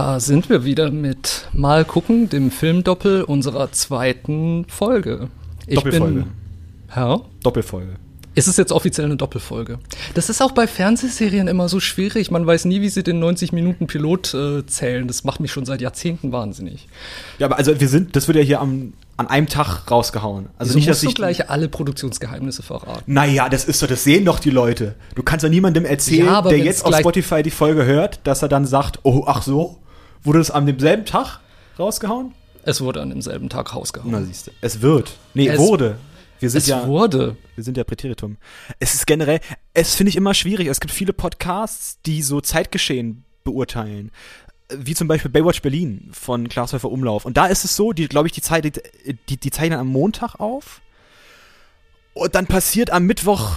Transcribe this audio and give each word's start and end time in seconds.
Da 0.00 0.18
sind 0.18 0.48
wir 0.48 0.64
wieder 0.64 0.90
mit 0.90 1.46
Mal 1.52 1.84
gucken, 1.84 2.30
dem 2.30 2.50
Filmdoppel 2.50 3.22
unserer 3.22 3.70
zweiten 3.70 4.64
Folge. 4.66 5.28
Ich 5.66 5.74
Doppelfolge. 5.74 6.20
Bin, 6.20 6.30
Herr? 6.88 7.20
Doppelfolge. 7.42 7.96
Ist 8.34 8.48
es 8.48 8.56
jetzt 8.56 8.72
offiziell 8.72 9.04
eine 9.04 9.18
Doppelfolge? 9.18 9.78
Das 10.14 10.30
ist 10.30 10.40
auch 10.40 10.52
bei 10.52 10.66
Fernsehserien 10.66 11.48
immer 11.48 11.68
so 11.68 11.80
schwierig. 11.80 12.30
Man 12.30 12.46
weiß 12.46 12.64
nie, 12.64 12.80
wie 12.80 12.88
sie 12.88 13.02
den 13.02 13.18
90 13.18 13.52
Minuten 13.52 13.88
Pilot 13.88 14.32
äh, 14.32 14.64
zählen. 14.64 15.06
Das 15.06 15.24
macht 15.24 15.38
mich 15.38 15.52
schon 15.52 15.66
seit 15.66 15.82
Jahrzehnten 15.82 16.32
wahnsinnig. 16.32 16.88
Ja, 17.38 17.48
aber 17.48 17.58
also 17.58 17.78
wir 17.78 17.88
sind, 17.88 18.16
das 18.16 18.26
wird 18.26 18.38
ja 18.38 18.42
hier 18.42 18.62
am, 18.62 18.94
an 19.18 19.26
einem 19.26 19.48
Tag 19.48 19.90
rausgehauen. 19.90 20.46
Also 20.56 20.70
Wieso 20.70 20.78
nicht, 20.78 20.88
dass 20.88 21.02
ich 21.02 21.10
du 21.10 21.14
gleich 21.16 21.50
alle 21.50 21.68
Produktionsgeheimnisse 21.68 22.62
verraten. 22.62 23.02
Naja, 23.04 23.50
das 23.50 23.66
ist 23.66 23.80
so, 23.80 23.86
das 23.86 24.02
sehen 24.04 24.24
doch 24.24 24.38
die 24.38 24.48
Leute. 24.48 24.94
Du 25.14 25.22
kannst 25.22 25.42
ja 25.42 25.50
niemandem 25.50 25.84
erzählen, 25.84 26.24
ja, 26.24 26.40
der 26.40 26.56
jetzt 26.56 26.86
auf 26.86 26.96
Spotify 26.96 27.42
die 27.42 27.50
Folge 27.50 27.84
hört, 27.84 28.20
dass 28.24 28.40
er 28.40 28.48
dann 28.48 28.64
sagt, 28.64 29.00
oh, 29.02 29.24
ach 29.26 29.42
so, 29.42 29.76
wurde 30.22 30.38
das 30.38 30.50
an 30.50 30.66
demselben 30.66 31.04
Tag 31.04 31.40
rausgehauen? 31.78 32.34
Es 32.62 32.80
wurde 32.80 33.00
an 33.00 33.10
demselben 33.10 33.48
Tag 33.48 33.74
rausgehauen. 33.74 34.10
Na 34.10 34.22
siehst 34.22 34.48
du. 34.48 34.50
Es 34.60 34.80
wird. 34.82 35.16
Nee, 35.34 35.48
es 35.48 35.58
wurde. 35.58 35.98
Wir 36.40 36.48
sind 36.48 36.62
es 36.62 36.66
ja, 36.68 36.86
wurde. 36.86 37.36
Wir 37.54 37.64
sind 37.64 37.76
ja 37.76 37.84
Präteritum. 37.84 38.38
Es 38.78 38.94
ist 38.94 39.06
generell, 39.06 39.40
es 39.74 39.94
finde 39.94 40.08
ich 40.10 40.16
immer 40.16 40.34
schwierig. 40.34 40.68
Es 40.68 40.80
gibt 40.80 40.92
viele 40.92 41.12
Podcasts, 41.12 41.98
die 42.06 42.22
so 42.22 42.40
Zeitgeschehen 42.40 43.24
beurteilen. 43.44 44.10
Wie 44.74 44.94
zum 44.94 45.08
Beispiel 45.08 45.30
Baywatch 45.30 45.62
Berlin 45.62 46.08
von 46.12 46.48
Klaas 46.48 46.72
Häufer 46.72 46.90
Umlauf. 46.90 47.24
Und 47.24 47.36
da 47.36 47.46
ist 47.46 47.64
es 47.64 47.76
so, 47.76 47.92
die, 47.92 48.08
glaube 48.08 48.28
ich, 48.28 48.32
die, 48.32 48.40
Zeit, 48.40 48.64
die, 49.28 49.36
die 49.36 49.50
zeichnen 49.50 49.78
am 49.78 49.88
Montag 49.88 50.36
auf. 50.36 50.80
Und 52.14 52.34
dann 52.34 52.46
passiert 52.46 52.90
am 52.90 53.04
Mittwoch, 53.04 53.56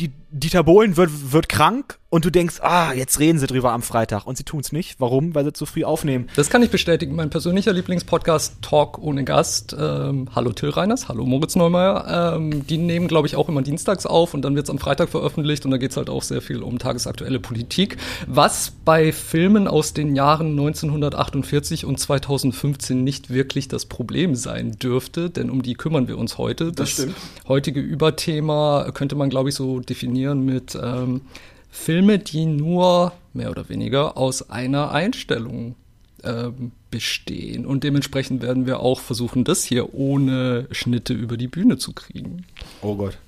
die, 0.00 0.12
Dieter 0.30 0.62
Bohlen 0.62 0.96
wird, 0.96 1.32
wird 1.32 1.48
krank 1.48 1.98
und 2.10 2.24
du 2.24 2.30
denkst, 2.30 2.60
ah, 2.62 2.92
jetzt 2.94 3.18
reden 3.18 3.38
sie 3.38 3.46
drüber 3.46 3.72
am 3.72 3.82
Freitag. 3.82 4.26
Und 4.26 4.38
sie 4.38 4.44
tun 4.44 4.60
es 4.60 4.72
nicht. 4.72 4.98
Warum? 4.98 5.34
Weil 5.34 5.44
sie 5.44 5.52
zu 5.52 5.66
früh 5.66 5.84
aufnehmen. 5.84 6.28
Das 6.36 6.48
kann 6.48 6.62
ich 6.62 6.70
bestätigen. 6.70 7.14
Mein 7.14 7.28
persönlicher 7.28 7.72
Lieblingspodcast 7.72 8.62
Talk 8.62 8.98
ohne 8.98 9.24
Gast. 9.24 9.76
Ähm, 9.78 10.28
hallo 10.34 10.52
Till 10.52 10.70
Reiners, 10.70 11.08
hallo 11.08 11.26
Moritz 11.26 11.54
Neumeier. 11.54 12.36
Ähm, 12.36 12.66
die 12.66 12.78
nehmen, 12.78 13.08
glaube 13.08 13.26
ich, 13.26 13.36
auch 13.36 13.48
immer 13.48 13.60
dienstags 13.60 14.06
auf 14.06 14.32
und 14.32 14.42
dann 14.42 14.54
wird 14.54 14.64
es 14.66 14.70
am 14.70 14.78
Freitag 14.78 15.10
veröffentlicht 15.10 15.66
und 15.66 15.70
da 15.70 15.76
geht 15.76 15.90
es 15.90 15.98
halt 15.98 16.08
auch 16.08 16.22
sehr 16.22 16.40
viel 16.40 16.62
um 16.62 16.78
tagesaktuelle 16.78 17.40
Politik. 17.40 17.98
Was 18.26 18.72
bei 18.84 19.12
Filmen 19.12 19.68
aus 19.68 19.92
den 19.92 20.16
Jahren 20.16 20.50
1948 20.52 21.84
und 21.84 22.00
2015 22.00 23.04
nicht 23.04 23.28
wirklich 23.30 23.68
das 23.68 23.84
Problem 23.84 24.34
sein 24.34 24.72
dürfte, 24.78 25.28
denn 25.28 25.50
um 25.50 25.60
die 25.60 25.74
kümmern 25.74 26.08
wir 26.08 26.16
uns 26.16 26.38
heute. 26.38 26.66
Das, 26.66 26.74
das 26.74 26.90
stimmt. 26.90 27.16
heutige 27.48 27.80
Überthema 27.80 28.90
könnte 28.94 29.14
man, 29.14 29.28
glaube 29.28 29.50
ich, 29.50 29.54
so 29.54 29.80
definieren 29.80 30.17
mit 30.26 30.78
ähm, 30.80 31.22
Filme, 31.70 32.18
die 32.18 32.46
nur 32.46 33.12
mehr 33.32 33.50
oder 33.50 33.68
weniger 33.68 34.16
aus 34.16 34.50
einer 34.50 34.90
Einstellung 34.90 35.76
ähm, 36.24 36.72
bestehen. 36.90 37.66
Und 37.66 37.84
dementsprechend 37.84 38.42
werden 38.42 38.66
wir 38.66 38.80
auch 38.80 39.00
versuchen, 39.00 39.44
das 39.44 39.64
hier 39.64 39.94
ohne 39.94 40.66
Schnitte 40.70 41.12
über 41.12 41.36
die 41.36 41.48
Bühne 41.48 41.78
zu 41.78 41.92
kriegen. 41.92 42.44
Oh 42.82 42.94
Gott. 42.96 43.18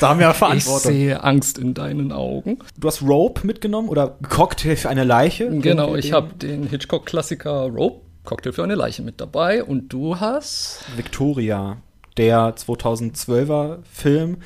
Da 0.00 0.10
haben 0.10 0.20
wir 0.20 0.32
Verantwortung. 0.34 0.92
Ich 0.92 0.96
sehe 0.96 1.22
Angst 1.22 1.58
in 1.58 1.74
deinen 1.74 2.12
Augen. 2.12 2.58
Du 2.78 2.88
hast 2.88 3.02
Rope 3.02 3.46
mitgenommen 3.46 3.88
oder 3.88 4.16
Cocktail 4.28 4.76
für 4.76 4.88
eine 4.88 5.04
Leiche? 5.04 5.50
Genau, 5.58 5.96
ich 5.96 6.12
habe 6.12 6.34
den 6.34 6.66
Hitchcock-Klassiker 6.66 7.66
Rope, 7.66 8.00
Cocktail 8.24 8.52
für 8.52 8.64
eine 8.64 8.74
Leiche 8.74 9.02
mit 9.02 9.20
dabei. 9.20 9.64
Und 9.64 9.92
du 9.92 10.20
hast? 10.20 10.84
Victoria, 10.96 11.78
der 12.16 12.54
2012er 12.56 13.78
Film 13.90 14.38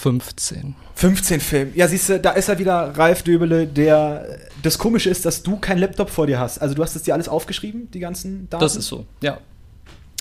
15. 0.00 0.74
15 0.94 1.40
Film. 1.40 1.72
Ja, 1.74 1.86
siehst 1.86 2.08
du, 2.08 2.18
da 2.18 2.30
ist 2.32 2.48
er 2.48 2.58
wieder 2.58 2.96
Ralf 2.96 3.22
Döbele, 3.22 3.66
der. 3.66 4.38
Das 4.62 4.78
Komische 4.78 5.10
ist, 5.10 5.26
dass 5.26 5.42
du 5.42 5.58
keinen 5.58 5.78
Laptop 5.78 6.08
vor 6.10 6.26
dir 6.26 6.38
hast. 6.38 6.58
Also 6.58 6.74
du 6.74 6.82
hast 6.82 6.96
es 6.96 7.02
dir 7.02 7.14
alles 7.14 7.28
aufgeschrieben, 7.28 7.90
die 7.90 8.00
ganzen 8.00 8.48
Daten? 8.48 8.62
Das 8.62 8.76
ist 8.76 8.86
so, 8.86 9.04
ja. 9.22 9.38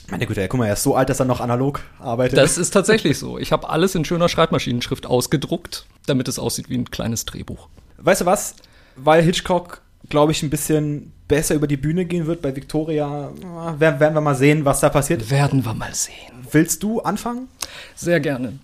Meine 0.10 0.26
Güte, 0.26 0.48
guck 0.48 0.60
mal, 0.60 0.66
er 0.66 0.74
ist 0.74 0.84
so 0.84 0.96
alt, 0.96 1.10
dass 1.10 1.20
er 1.20 1.26
noch 1.26 1.40
analog 1.40 1.82
arbeitet. 2.00 2.38
Das 2.38 2.58
ist 2.58 2.72
tatsächlich 2.72 3.18
so. 3.18 3.38
Ich 3.38 3.52
habe 3.52 3.70
alles 3.70 3.96
in 3.96 4.06
schöner 4.06 4.28
Schreibmaschinenschrift 4.28 5.06
ausgedruckt, 5.06 5.86
damit 6.08 6.28
es 6.28 6.40
aussieht 6.40 6.70
wie 6.70 6.78
ein 6.78 6.90
kleines 6.90 7.26
Drehbuch. 7.26 7.70
Weißt 7.98 8.22
du 8.22 8.26
was? 8.26 8.56
Weil 8.96 9.22
Hitchcock, 9.24 9.82
glaube 10.10 10.32
ich, 10.32 10.42
ein 10.42 10.50
bisschen 10.50 11.14
besser 11.28 11.56
über 11.56 11.68
die 11.68 11.78
Bühne 11.78 12.06
gehen 12.06 12.26
wird 12.26 12.42
bei 12.42 12.56
Victoria, 12.56 13.32
werden 13.78 14.16
wir 14.16 14.22
mal 14.22 14.36
sehen, 14.36 14.66
was 14.66 14.80
da 14.80 14.90
passiert. 14.90 15.30
Werden 15.30 15.64
wir 15.64 15.74
mal 15.76 15.94
sehen. 15.94 16.16
Willst 16.52 16.82
du 16.82 17.02
anfangen? 17.02 17.48
Sehr 17.96 18.20
gerne. 18.20 18.60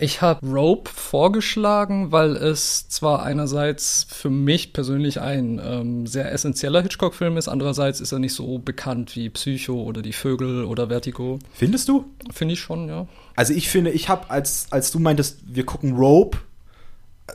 Ich 0.00 0.22
habe 0.22 0.46
Rope 0.46 0.90
vorgeschlagen, 0.90 2.12
weil 2.12 2.36
es 2.36 2.88
zwar 2.88 3.22
einerseits 3.22 4.06
für 4.08 4.30
mich 4.30 4.72
persönlich 4.72 5.20
ein 5.20 5.60
ähm, 5.62 6.06
sehr 6.06 6.30
essentieller 6.32 6.82
Hitchcock-Film 6.82 7.36
ist, 7.36 7.48
andererseits 7.48 8.00
ist 8.00 8.12
er 8.12 8.18
nicht 8.18 8.34
so 8.34 8.58
bekannt 8.58 9.16
wie 9.16 9.28
Psycho 9.28 9.82
oder 9.82 10.02
Die 10.02 10.12
Vögel 10.12 10.64
oder 10.64 10.88
Vertigo. 10.88 11.38
Findest 11.52 11.88
du? 11.88 12.04
Finde 12.32 12.54
ich 12.54 12.60
schon, 12.60 12.88
ja. 12.88 13.06
Also 13.34 13.52
ich 13.54 13.68
finde, 13.68 13.90
ich 13.90 14.08
habe, 14.08 14.30
als, 14.30 14.68
als 14.70 14.90
du 14.90 14.98
meintest, 14.98 15.38
wir 15.46 15.64
gucken 15.64 15.96
Rope, 15.96 16.38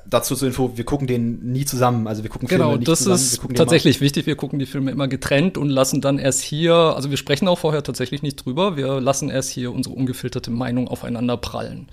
dazu 0.06 0.35
zur 0.35 0.47
Info, 0.47 0.75
wir 0.75 0.84
gucken 0.85 1.07
den 1.07 1.51
nie 1.51 1.66
zusammen. 1.66 2.07
Also 2.07 2.24
wir 2.24 2.30
gucken 2.30 2.47
genau, 2.47 2.66
Filme 2.66 2.80
nicht 2.80 2.88
das 2.88 3.00
zusammen. 3.00 3.18
Genau, 3.18 3.47
das 3.47 3.51
ist 3.51 3.57
tatsächlich 3.57 4.01
wichtig. 4.01 4.25
Wir 4.25 4.35
gucken 4.35 4.59
die 4.59 4.66
Filme 4.66 4.91
immer 4.91 5.07
getrennt 5.07 5.57
und 5.57 5.69
lassen 5.69 6.01
dann 6.01 6.19
erst 6.19 6.41
hier, 6.41 6.74
also 6.74 7.09
wir 7.09 7.18
sprechen 7.18 7.47
auch 7.47 7.59
vorher 7.59 7.84
tatsächlich 7.84 8.22
nicht 8.22 8.45
drüber, 8.45 8.75
wir 8.75 9.00
lassen 9.01 9.30
erst 9.30 9.51
hier 9.51 9.72
unsere 9.72 9.95
ungefilterte 9.95 10.51
Meinung 10.51 10.88
aufeinander 10.88 11.38
prallen. 11.38 11.88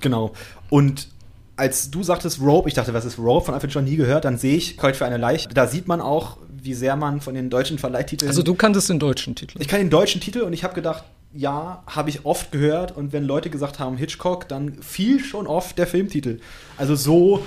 Genau. 0.00 0.32
Und 0.70 1.08
als 1.56 1.90
du 1.90 2.02
sagtest 2.02 2.40
Rope, 2.40 2.68
ich 2.68 2.74
dachte, 2.74 2.92
was 2.92 3.04
ist 3.04 3.18
Rope? 3.18 3.46
Von 3.46 3.54
Alfred 3.54 3.72
schon 3.72 3.84
nie 3.84 3.96
gehört. 3.96 4.24
Dann 4.24 4.38
sehe 4.38 4.56
ich 4.56 4.76
Kreuz 4.76 4.98
für 4.98 5.06
eine 5.06 5.16
Leiche. 5.16 5.48
Da 5.48 5.66
sieht 5.66 5.88
man 5.88 6.00
auch, 6.00 6.36
wie 6.62 6.74
sehr 6.74 6.96
man 6.96 7.20
von 7.20 7.34
den 7.34 7.48
deutschen 7.48 7.78
Verleihtiteln. 7.78 8.28
Also 8.28 8.42
du 8.42 8.54
kanntest 8.54 8.90
den 8.90 8.98
deutschen 8.98 9.34
Titel. 9.34 9.60
Ich 9.60 9.68
kann 9.68 9.78
den 9.78 9.90
deutschen 9.90 10.20
Titel 10.20 10.40
und 10.40 10.52
ich 10.52 10.64
habe 10.64 10.74
gedacht, 10.74 11.04
ja, 11.32 11.82
habe 11.86 12.10
ich 12.10 12.24
oft 12.24 12.52
gehört. 12.52 12.96
Und 12.96 13.12
wenn 13.12 13.24
Leute 13.24 13.50
gesagt 13.50 13.78
haben 13.78 13.96
Hitchcock, 13.96 14.48
dann 14.48 14.82
fiel 14.82 15.22
schon 15.22 15.46
oft 15.46 15.78
der 15.78 15.86
Filmtitel. 15.86 16.40
Also 16.76 16.94
so 16.94 17.44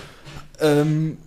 ähm, 0.60 1.18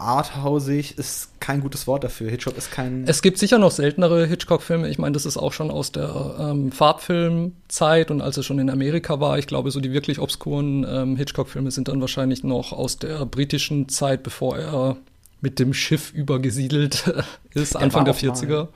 arthausig 0.00 0.98
ist 0.98 1.40
kein 1.40 1.60
gutes 1.60 1.86
Wort 1.86 2.04
dafür. 2.04 2.30
Hitchcock 2.30 2.56
ist 2.56 2.70
kein. 2.70 3.04
Es 3.06 3.22
gibt 3.22 3.38
sicher 3.38 3.58
noch 3.58 3.70
seltenere 3.70 4.26
Hitchcock-Filme. 4.26 4.88
Ich 4.88 4.98
meine, 4.98 5.12
das 5.12 5.26
ist 5.26 5.36
auch 5.36 5.52
schon 5.52 5.70
aus 5.70 5.92
der 5.92 6.36
ähm, 6.38 6.72
Farbfilmzeit 6.72 8.10
und 8.10 8.20
als 8.20 8.36
er 8.36 8.42
schon 8.42 8.58
in 8.58 8.70
Amerika 8.70 9.20
war. 9.20 9.38
Ich 9.38 9.46
glaube, 9.46 9.70
so 9.70 9.80
die 9.80 9.92
wirklich 9.92 10.18
obskuren 10.18 10.86
ähm, 10.88 11.16
Hitchcock-Filme 11.16 11.70
sind 11.70 11.88
dann 11.88 12.00
wahrscheinlich 12.00 12.44
noch 12.44 12.72
aus 12.72 12.98
der 12.98 13.26
britischen 13.26 13.88
Zeit, 13.88 14.22
bevor 14.22 14.58
er 14.58 14.96
mit 15.40 15.58
dem 15.58 15.72
Schiff 15.72 16.12
übergesiedelt 16.12 17.12
ist, 17.54 17.74
der 17.74 17.82
Anfang 17.82 18.04
der 18.04 18.14
40er. 18.14 18.48
Mal, 18.48 18.68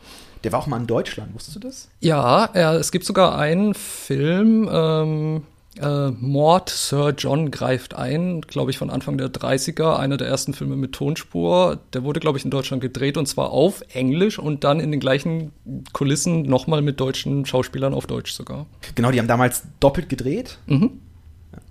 der 0.45 0.53
war 0.53 0.61
auch 0.61 0.67
mal 0.67 0.79
in 0.79 0.87
Deutschland, 0.87 1.35
wusstest 1.35 1.57
du 1.57 1.61
das? 1.61 1.89
Ja, 2.01 2.45
er, 2.53 2.75
es 2.75 2.93
gibt 2.93 3.05
sogar 3.05 3.39
einen 3.39 3.75
Film, 3.75 4.69
ähm, 4.71 5.43
äh, 5.81 6.11
Mord, 6.11 6.71
Sir 6.71 7.15
John 7.17 7.51
greift 7.51 7.95
ein, 7.95 8.43
glaube 8.43 8.71
ich, 8.71 8.79
von 8.79 8.91
Anfang 8.91 9.19
der 9.19 9.29
30er, 9.29 9.97
einer 9.97 10.17
der 10.17 10.29
ersten 10.29 10.55
Filme 10.55 10.77
mit 10.77 10.93
Tonspur. 10.93 11.79
Der 11.93 12.05
wurde, 12.05 12.21
glaube 12.21 12.39
ich, 12.39 12.45
in 12.45 12.51
Deutschland 12.51 12.81
gedreht 12.81 13.17
und 13.17 13.27
zwar 13.27 13.51
auf 13.51 13.83
Englisch 13.93 14.39
und 14.39 14.65
dann 14.65 14.81
in 14.81 14.91
den 14.91 15.01
gleichen 15.01 15.53
Kulissen 15.93 16.43
nochmal 16.43 16.83
mit 16.83 17.01
deutschen 17.01 17.45
Schauspielern 17.47 17.95
auf 17.95 18.07
Deutsch 18.07 18.33
sogar. 18.33 18.67
Genau, 18.95 19.11
die 19.11 19.19
haben 19.19 19.29
damals 19.29 19.65
doppelt 19.81 20.09
gedreht. 20.09 20.59
Mhm. 20.67 21.01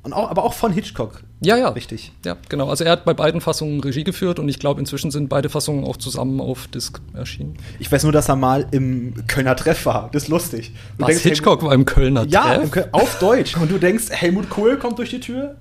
Und 0.04 0.14
auch, 0.14 0.30
aber 0.30 0.44
auch 0.44 0.54
von 0.54 0.74
Hitchcock. 0.74 1.24
Ja, 1.44 1.58
ja. 1.58 1.70
Richtig. 1.70 2.12
Ja, 2.26 2.38
genau. 2.50 2.70
Also 2.70 2.84
er 2.84 2.92
hat 2.92 3.06
bei 3.06 3.14
beiden 3.14 3.42
Fassungen 3.42 3.80
Regie 3.82 4.04
geführt 4.04 4.40
und 4.40 4.50
ich 4.50 4.60
glaube, 4.60 4.80
inzwischen 4.80 5.12
sind 5.12 5.30
beide 5.30 5.50
Fassungen 5.50 5.84
auch 5.84 5.98
zusammen 5.98 6.40
auf 6.42 6.68
Disc 6.68 7.02
erschienen. 7.14 7.58
Ich 7.80 7.92
weiß 7.92 8.04
nur, 8.04 8.12
dass 8.12 8.30
er 8.30 8.36
mal 8.36 8.68
im 8.72 9.14
Kölner 9.28 9.56
Treff 9.56 9.86
war. 9.86 10.10
Das 10.12 10.24
ist 10.24 10.30
lustig. 10.30 10.72
Du 10.98 11.04
Was, 11.04 11.08
denkst, 11.08 11.24
Hitchcock 11.24 11.60
Helmut, 11.60 11.70
war 11.70 11.76
im 11.76 11.86
Kölner 11.86 12.26
ja, 12.28 12.56
Treff? 12.56 12.76
Ja, 12.76 12.86
auf 12.92 13.20
Deutsch. 13.20 13.58
Und 13.58 13.72
du 13.72 13.78
denkst, 13.78 14.06
Helmut 14.10 14.50
Kohl 14.50 14.78
kommt 14.78 15.00
durch 15.00 15.10
die 15.10 15.20
Tür 15.20 15.58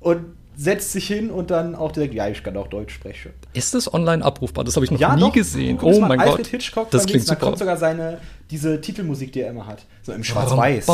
und 0.00 0.24
setzt 0.58 0.90
sich 0.90 1.06
hin 1.06 1.30
und 1.30 1.52
dann 1.52 1.76
auch 1.76 1.92
direkt, 1.92 2.14
ja, 2.14 2.28
ich 2.28 2.42
kann 2.42 2.56
auch 2.56 2.66
Deutsch 2.66 2.92
sprechen. 2.92 3.30
Ist 3.52 3.74
das 3.74 3.94
online 3.94 4.24
abrufbar? 4.24 4.64
Das 4.64 4.74
habe 4.74 4.84
ich 4.84 4.90
noch 4.90 4.98
ja, 4.98 5.14
nie 5.14 5.20
doch. 5.20 5.32
gesehen. 5.32 5.78
Oh 5.80 6.00
mein 6.00 6.18
Alfred 6.18 6.38
Gott. 6.38 6.46
Hitchcock 6.48 6.90
das 6.90 7.06
klingt 7.06 7.24
super. 7.24 7.38
Da 7.38 7.46
kommt 7.46 7.58
sogar 7.58 7.76
seine, 7.76 8.18
diese 8.50 8.80
Titelmusik, 8.80 9.32
die 9.32 9.42
er 9.42 9.50
immer 9.50 9.68
hat. 9.68 9.84
So 10.02 10.12
im 10.12 10.24
Schwarz-Weiß. 10.24 10.84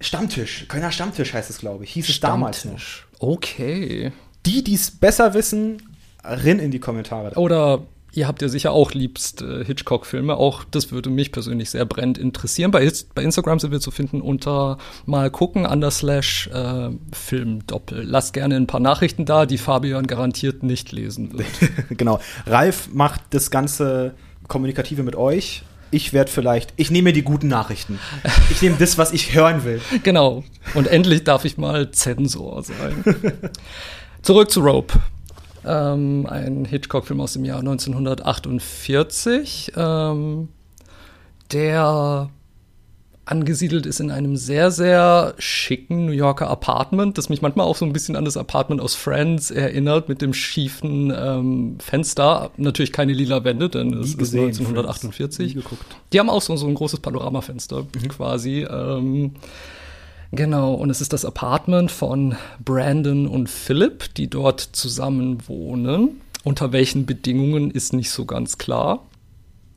Stammtisch. 0.00 0.66
Kölner 0.66 0.90
Stammtisch 0.90 1.32
heißt 1.32 1.50
es, 1.50 1.58
glaube 1.58 1.84
ich. 1.84 1.92
Hieß 1.92 2.08
es 2.08 2.18
damals 2.18 2.64
noch. 2.64 2.80
Okay. 3.20 4.10
Die, 4.44 4.64
die 4.64 4.74
es 4.74 4.90
besser 4.90 5.34
wissen, 5.34 5.80
rinn 6.24 6.58
in 6.58 6.72
die 6.72 6.80
Kommentare. 6.80 7.32
Oder 7.36 7.82
Ihr 8.18 8.26
habt 8.26 8.42
ja 8.42 8.48
sicher 8.48 8.72
auch 8.72 8.94
liebst 8.94 9.42
äh, 9.42 9.64
Hitchcock-Filme. 9.64 10.36
Auch 10.36 10.64
das 10.64 10.90
würde 10.90 11.08
mich 11.08 11.30
persönlich 11.30 11.70
sehr 11.70 11.84
brennend 11.84 12.18
interessieren. 12.18 12.72
Bei, 12.72 12.90
bei 13.14 13.22
Instagram 13.22 13.60
sind 13.60 13.70
wir 13.70 13.78
zu 13.78 13.92
finden 13.92 14.20
unter 14.20 14.78
mal 15.06 15.30
gucken, 15.30 15.64
underslash 15.64 16.48
äh, 16.48 16.90
Filmdoppel. 17.12 18.02
Lasst 18.02 18.32
gerne 18.32 18.56
ein 18.56 18.66
paar 18.66 18.80
Nachrichten 18.80 19.24
da, 19.24 19.46
die 19.46 19.56
Fabian 19.56 20.08
garantiert 20.08 20.64
nicht 20.64 20.90
lesen 20.90 21.38
wird. 21.38 21.46
genau. 21.96 22.18
Ralf 22.44 22.88
macht 22.92 23.20
das 23.30 23.52
ganze 23.52 24.14
Kommunikative 24.48 25.04
mit 25.04 25.14
euch. 25.14 25.62
Ich 25.92 26.12
werde 26.12 26.28
vielleicht, 26.32 26.74
ich 26.74 26.90
nehme 26.90 27.12
die 27.12 27.22
guten 27.22 27.46
Nachrichten. 27.46 28.00
Ich 28.50 28.60
nehme 28.60 28.74
das, 28.80 28.98
was 28.98 29.12
ich 29.12 29.32
hören 29.32 29.62
will. 29.62 29.80
Genau. 30.02 30.42
Und 30.74 30.88
endlich 30.88 31.22
darf 31.22 31.44
ich 31.44 31.56
mal 31.56 31.92
Zensor 31.92 32.64
sein. 32.64 33.04
Zurück 34.22 34.50
zu 34.50 34.58
Rope. 34.58 34.98
Ähm, 35.64 36.26
ein 36.28 36.64
Hitchcock-Film 36.64 37.20
aus 37.20 37.34
dem 37.34 37.44
Jahr 37.44 37.60
1948, 37.60 39.74
ähm, 39.76 40.48
der 41.52 42.30
angesiedelt 43.30 43.84
ist 43.84 44.00
in 44.00 44.10
einem 44.10 44.36
sehr, 44.36 44.70
sehr 44.70 45.34
schicken 45.38 46.06
New 46.06 46.12
Yorker 46.12 46.48
Apartment, 46.48 47.18
das 47.18 47.28
mich 47.28 47.42
manchmal 47.42 47.66
auch 47.66 47.76
so 47.76 47.84
ein 47.84 47.92
bisschen 47.92 48.16
an 48.16 48.24
das 48.24 48.36
Apartment 48.36 48.80
aus 48.80 48.94
Friends 48.94 49.50
erinnert, 49.50 50.08
mit 50.08 50.22
dem 50.22 50.32
schiefen 50.32 51.12
ähm, 51.14 51.76
Fenster. 51.78 52.50
Natürlich 52.56 52.92
keine 52.92 53.12
lila 53.12 53.44
Wände, 53.44 53.68
denn 53.68 53.92
es 53.94 54.14
ist 54.14 54.34
1948. 54.34 55.58
Die 56.12 56.18
haben 56.18 56.30
auch 56.30 56.42
so, 56.42 56.56
so 56.56 56.66
ein 56.66 56.74
großes 56.74 57.00
Panoramafenster 57.00 57.82
mhm. 57.82 58.08
quasi. 58.08 58.66
Ähm, 58.68 59.32
genau, 60.32 60.74
und 60.74 60.90
es 60.90 61.00
ist 61.00 61.12
das 61.12 61.24
Apartment 61.24 61.90
von 61.90 62.36
Brandon 62.64 63.26
und 63.26 63.48
Philip, 63.48 64.14
die 64.14 64.28
dort 64.28 64.60
zusammen 64.60 65.46
wohnen. 65.48 66.20
Unter 66.44 66.72
welchen 66.72 67.06
Bedingungen 67.06 67.70
ist 67.70 67.92
nicht 67.92 68.10
so 68.10 68.24
ganz 68.24 68.58
klar. 68.58 69.06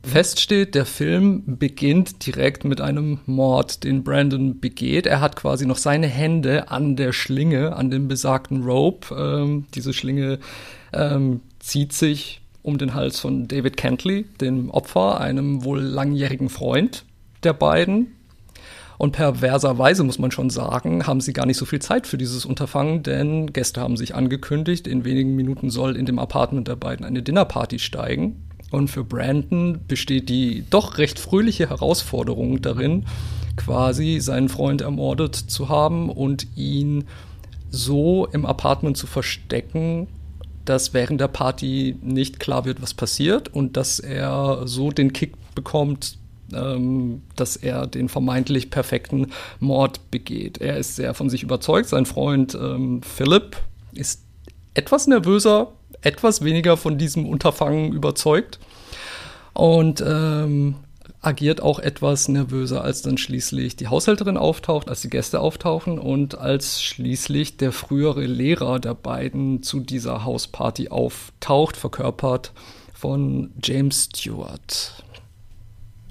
Feststeht, 0.04 0.74
der 0.74 0.84
Film 0.84 1.42
beginnt 1.58 2.26
direkt 2.26 2.64
mit 2.64 2.80
einem 2.80 3.20
Mord, 3.26 3.84
den 3.84 4.02
Brandon 4.02 4.58
begeht. 4.58 5.06
Er 5.06 5.20
hat 5.20 5.36
quasi 5.36 5.64
noch 5.64 5.76
seine 5.76 6.08
Hände 6.08 6.70
an 6.70 6.96
der 6.96 7.12
Schlinge, 7.12 7.76
an 7.76 7.90
dem 7.90 8.08
besagten 8.08 8.64
Rope. 8.64 9.14
Ähm, 9.14 9.66
diese 9.74 9.92
Schlinge 9.92 10.40
ähm, 10.92 11.40
zieht 11.60 11.92
sich 11.92 12.40
um 12.62 12.78
den 12.78 12.94
Hals 12.94 13.20
von 13.20 13.46
David 13.46 13.76
Kentley, 13.76 14.24
dem 14.40 14.70
Opfer, 14.70 15.20
einem 15.20 15.64
wohl 15.64 15.80
langjährigen 15.80 16.48
Freund 16.48 17.04
der 17.44 17.52
beiden. 17.52 18.08
Und 19.02 19.10
perverserweise 19.10 20.04
muss 20.04 20.20
man 20.20 20.30
schon 20.30 20.48
sagen, 20.48 21.08
haben 21.08 21.20
sie 21.20 21.32
gar 21.32 21.44
nicht 21.44 21.56
so 21.56 21.64
viel 21.64 21.80
Zeit 21.80 22.06
für 22.06 22.16
dieses 22.16 22.44
Unterfangen, 22.46 23.02
denn 23.02 23.52
Gäste 23.52 23.80
haben 23.80 23.96
sich 23.96 24.14
angekündigt, 24.14 24.86
in 24.86 25.04
wenigen 25.04 25.34
Minuten 25.34 25.70
soll 25.70 25.96
in 25.96 26.06
dem 26.06 26.20
Apartment 26.20 26.68
der 26.68 26.76
beiden 26.76 27.04
eine 27.04 27.20
Dinnerparty 27.20 27.80
steigen. 27.80 28.48
Und 28.70 28.90
für 28.92 29.02
Brandon 29.02 29.80
besteht 29.88 30.28
die 30.28 30.64
doch 30.70 30.98
recht 30.98 31.18
fröhliche 31.18 31.68
Herausforderung 31.68 32.62
darin, 32.62 33.06
quasi 33.56 34.20
seinen 34.20 34.48
Freund 34.48 34.82
ermordet 34.82 35.34
zu 35.34 35.68
haben 35.68 36.08
und 36.08 36.46
ihn 36.54 37.06
so 37.70 38.26
im 38.26 38.46
Apartment 38.46 38.96
zu 38.96 39.08
verstecken, 39.08 40.06
dass 40.64 40.94
während 40.94 41.20
der 41.20 41.26
Party 41.26 41.96
nicht 42.02 42.38
klar 42.38 42.64
wird, 42.66 42.80
was 42.80 42.94
passiert 42.94 43.52
und 43.52 43.76
dass 43.76 43.98
er 43.98 44.62
so 44.66 44.92
den 44.92 45.12
Kick 45.12 45.32
bekommt, 45.56 46.21
ähm, 46.54 47.22
dass 47.36 47.56
er 47.56 47.86
den 47.86 48.08
vermeintlich 48.08 48.70
perfekten 48.70 49.28
Mord 49.60 50.10
begeht. 50.10 50.58
Er 50.58 50.76
ist 50.76 50.96
sehr 50.96 51.14
von 51.14 51.30
sich 51.30 51.42
überzeugt. 51.42 51.88
Sein 51.88 52.06
Freund 52.06 52.54
ähm, 52.54 53.02
Philip 53.02 53.56
ist 53.94 54.22
etwas 54.74 55.06
nervöser 55.06 55.72
etwas 56.02 56.44
weniger 56.44 56.76
von 56.76 56.98
diesem 56.98 57.26
Unterfangen 57.26 57.92
überzeugt 57.92 58.58
und 59.54 60.02
ähm, 60.06 60.76
agiert 61.20 61.62
auch 61.62 61.78
etwas 61.78 62.28
nervöser, 62.28 62.82
als 62.82 63.02
dann 63.02 63.16
schließlich 63.16 63.76
die 63.76 63.86
Haushälterin 63.86 64.36
auftaucht, 64.36 64.88
als 64.88 65.02
die 65.02 65.10
Gäste 65.10 65.40
auftauchen 65.40 65.98
und 66.00 66.36
als 66.36 66.82
schließlich 66.82 67.56
der 67.56 67.70
frühere 67.70 68.26
Lehrer 68.26 68.80
der 68.80 68.94
beiden 68.94 69.62
zu 69.62 69.80
dieser 69.80 70.24
Hausparty 70.24 70.88
auftaucht, 70.88 71.76
verkörpert 71.76 72.52
von 72.92 73.52
James 73.62 74.08
Stewart 74.12 75.04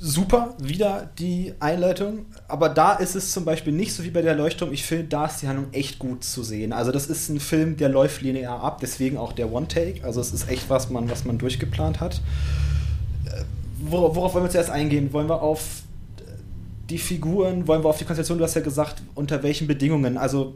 super, 0.04 0.56
wieder 0.60 1.12
die 1.20 1.54
Einleitung. 1.60 2.26
Aber 2.48 2.70
da 2.70 2.94
ist 2.94 3.16
es 3.16 3.32
zum 3.32 3.46
Beispiel 3.46 3.72
nicht 3.72 3.94
so 3.94 4.04
wie 4.04 4.10
bei 4.10 4.24
der 4.24 4.36
Leuchtturm. 4.36 4.74
Ich 4.74 4.84
finde, 4.84 5.06
da 5.06 5.28
ist 5.28 5.42
die 5.44 5.48
Handlung 5.48 5.68
echt 5.72 6.00
gut 6.00 6.24
zu 6.24 6.42
sehen. 6.42 6.74
Also, 6.74 6.92
das 6.92 7.06
ist 7.06 7.30
ein 7.30 7.40
Film, 7.40 7.78
der 7.78 7.88
läuft 7.88 8.22
linear 8.22 8.62
ab, 8.64 8.80
deswegen 8.82 9.18
auch 9.18 9.32
der 9.32 9.54
One-Take. 9.54 10.04
Also, 10.04 10.20
es 10.20 10.34
ist 10.34 10.50
echt 10.50 10.70
was 10.70 10.90
man, 10.90 11.10
was 11.10 11.24
man 11.24 11.38
durchgeplant 11.38 12.00
hat. 12.00 12.16
Äh, 13.26 13.44
worauf, 13.80 14.16
worauf 14.16 14.34
wollen 14.34 14.46
wir 14.46 14.50
zuerst 14.50 14.72
eingehen? 14.72 15.14
Wollen 15.14 15.30
wir 15.30 15.42
auf 15.42 15.84
die 16.90 16.98
Figuren, 16.98 17.68
wollen 17.68 17.84
wir 17.84 17.90
auf 17.90 18.00
die 18.00 18.04
Konstellation, 18.04 18.40
du 18.40 18.44
hast 18.44 18.56
ja 18.56 18.62
gesagt, 18.62 19.04
unter 19.14 19.44
welchen 19.44 19.68
Bedingungen? 19.68 20.18
Also. 20.18 20.56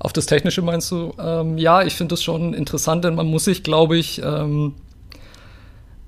Auf 0.00 0.12
das 0.12 0.26
Technische 0.26 0.62
meinst 0.62 0.90
du? 0.90 1.14
Ähm, 1.18 1.58
ja, 1.58 1.82
ich 1.82 1.94
finde 1.94 2.14
das 2.14 2.24
schon 2.24 2.54
interessant, 2.54 3.04
denn 3.04 3.14
man 3.14 3.28
muss 3.28 3.44
sich, 3.44 3.62
glaube 3.62 3.96
ich, 3.96 4.20
ähm, 4.24 4.74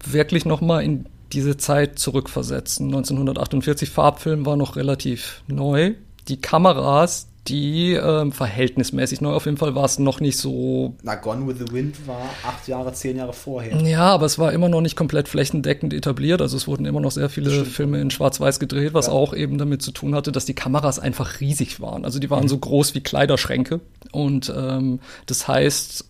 wirklich 0.05 0.45
noch 0.47 0.61
mal 0.61 0.83
in 0.83 1.07
diese 1.33 1.57
Zeit 1.57 1.99
zurückversetzen. 1.99 2.87
1948 2.87 3.91
Farbfilm 3.91 4.47
war 4.47 4.57
noch 4.57 4.77
relativ 4.77 5.43
neu. 5.47 5.95
Die 6.29 6.41
Kameras, 6.41 7.29
die 7.49 7.95
ähm, 7.95 8.31
verhältnismäßig 8.31 9.21
neu. 9.21 9.33
Auf 9.33 9.47
jeden 9.47 9.57
Fall 9.57 9.75
war 9.75 9.85
es 9.85 9.99
noch 9.99 10.21
nicht 10.21 10.39
so. 10.39 10.95
Na, 11.03 11.17
Gone 11.17 11.47
with 11.49 11.57
the 11.59 11.73
Wind 11.73 12.07
war 12.07 12.31
acht 12.47 12.69
Jahre, 12.69 12.93
zehn 12.93 13.17
Jahre 13.17 13.33
vorher. 13.33 13.81
Ja, 13.81 14.11
aber 14.11 14.27
es 14.27 14.39
war 14.39 14.53
immer 14.53 14.69
noch 14.69 14.81
nicht 14.81 14.95
komplett 14.95 15.29
flächendeckend 15.29 15.93
etabliert. 15.93 16.41
Also 16.41 16.57
es 16.57 16.69
wurden 16.69 16.85
immer 16.85 17.01
noch 17.01 17.11
sehr 17.11 17.29
viele 17.29 17.51
Stimmt. 17.51 17.69
Filme 17.69 18.01
in 18.01 18.11
Schwarz-Weiß 18.11 18.61
gedreht, 18.61 18.95
was 18.95 19.07
ja. 19.07 19.13
auch 19.13 19.35
eben 19.35 19.59
damit 19.59 19.83
zu 19.83 19.91
tun 19.91 20.15
hatte, 20.15 20.31
dass 20.31 20.45
die 20.45 20.55
Kameras 20.55 21.01
einfach 21.01 21.41
riesig 21.41 21.81
waren. 21.81 22.05
Also 22.05 22.21
die 22.21 22.31
waren 22.31 22.45
mhm. 22.45 22.49
so 22.49 22.59
groß 22.59 22.95
wie 22.95 23.01
Kleiderschränke. 23.01 23.81
Und 24.13 24.53
ähm, 24.57 25.01
das 25.27 25.49
heißt, 25.49 26.05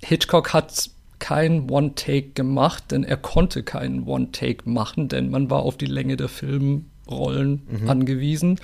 Hitchcock 0.00 0.52
hat 0.52 0.90
kein 1.18 1.70
One-Take 1.70 2.30
gemacht, 2.30 2.84
denn 2.90 3.04
er 3.04 3.16
konnte 3.16 3.62
keinen 3.62 4.04
One-Take 4.04 4.68
machen, 4.68 5.08
denn 5.08 5.30
man 5.30 5.50
war 5.50 5.60
auf 5.60 5.76
die 5.76 5.86
Länge 5.86 6.16
der 6.16 6.28
Filmrollen 6.28 7.62
mhm. 7.68 7.88
angewiesen. 7.88 8.60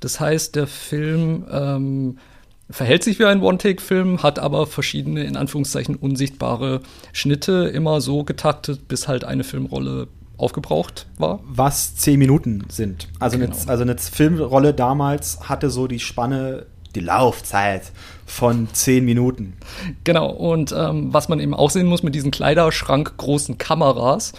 Das 0.00 0.20
heißt, 0.20 0.56
der 0.56 0.66
Film 0.66 1.46
ähm, 1.50 2.18
verhält 2.70 3.04
sich 3.04 3.18
wie 3.18 3.24
ein 3.24 3.42
One-Take-Film, 3.42 4.22
hat 4.22 4.38
aber 4.38 4.66
verschiedene, 4.66 5.24
in 5.24 5.36
Anführungszeichen, 5.36 5.94
unsichtbare 5.94 6.80
Schnitte 7.12 7.70
immer 7.72 8.00
so 8.00 8.24
getaktet, 8.24 8.88
bis 8.88 9.08
halt 9.08 9.24
eine 9.24 9.44
Filmrolle 9.44 10.08
aufgebraucht 10.36 11.06
war. 11.18 11.40
Was 11.44 11.96
zehn 11.96 12.18
Minuten 12.18 12.64
sind. 12.68 13.08
Also, 13.20 13.38
genau. 13.38 13.54
eine, 13.54 13.68
also 13.68 13.82
eine 13.82 13.96
Filmrolle 13.96 14.74
damals 14.74 15.48
hatte 15.48 15.70
so 15.70 15.86
die 15.86 16.00
Spanne 16.00 16.66
die 16.94 17.00
Laufzeit 17.00 17.92
von 18.26 18.68
zehn 18.72 19.04
Minuten. 19.04 19.54
Genau, 20.04 20.30
und 20.30 20.74
ähm, 20.76 21.12
was 21.14 21.28
man 21.28 21.40
eben 21.40 21.54
auch 21.54 21.70
sehen 21.70 21.86
muss 21.86 22.02
mit 22.02 22.14
diesen 22.14 22.30
Kleiderschrank 22.30 23.16
großen 23.16 23.56
Kameras, 23.56 24.32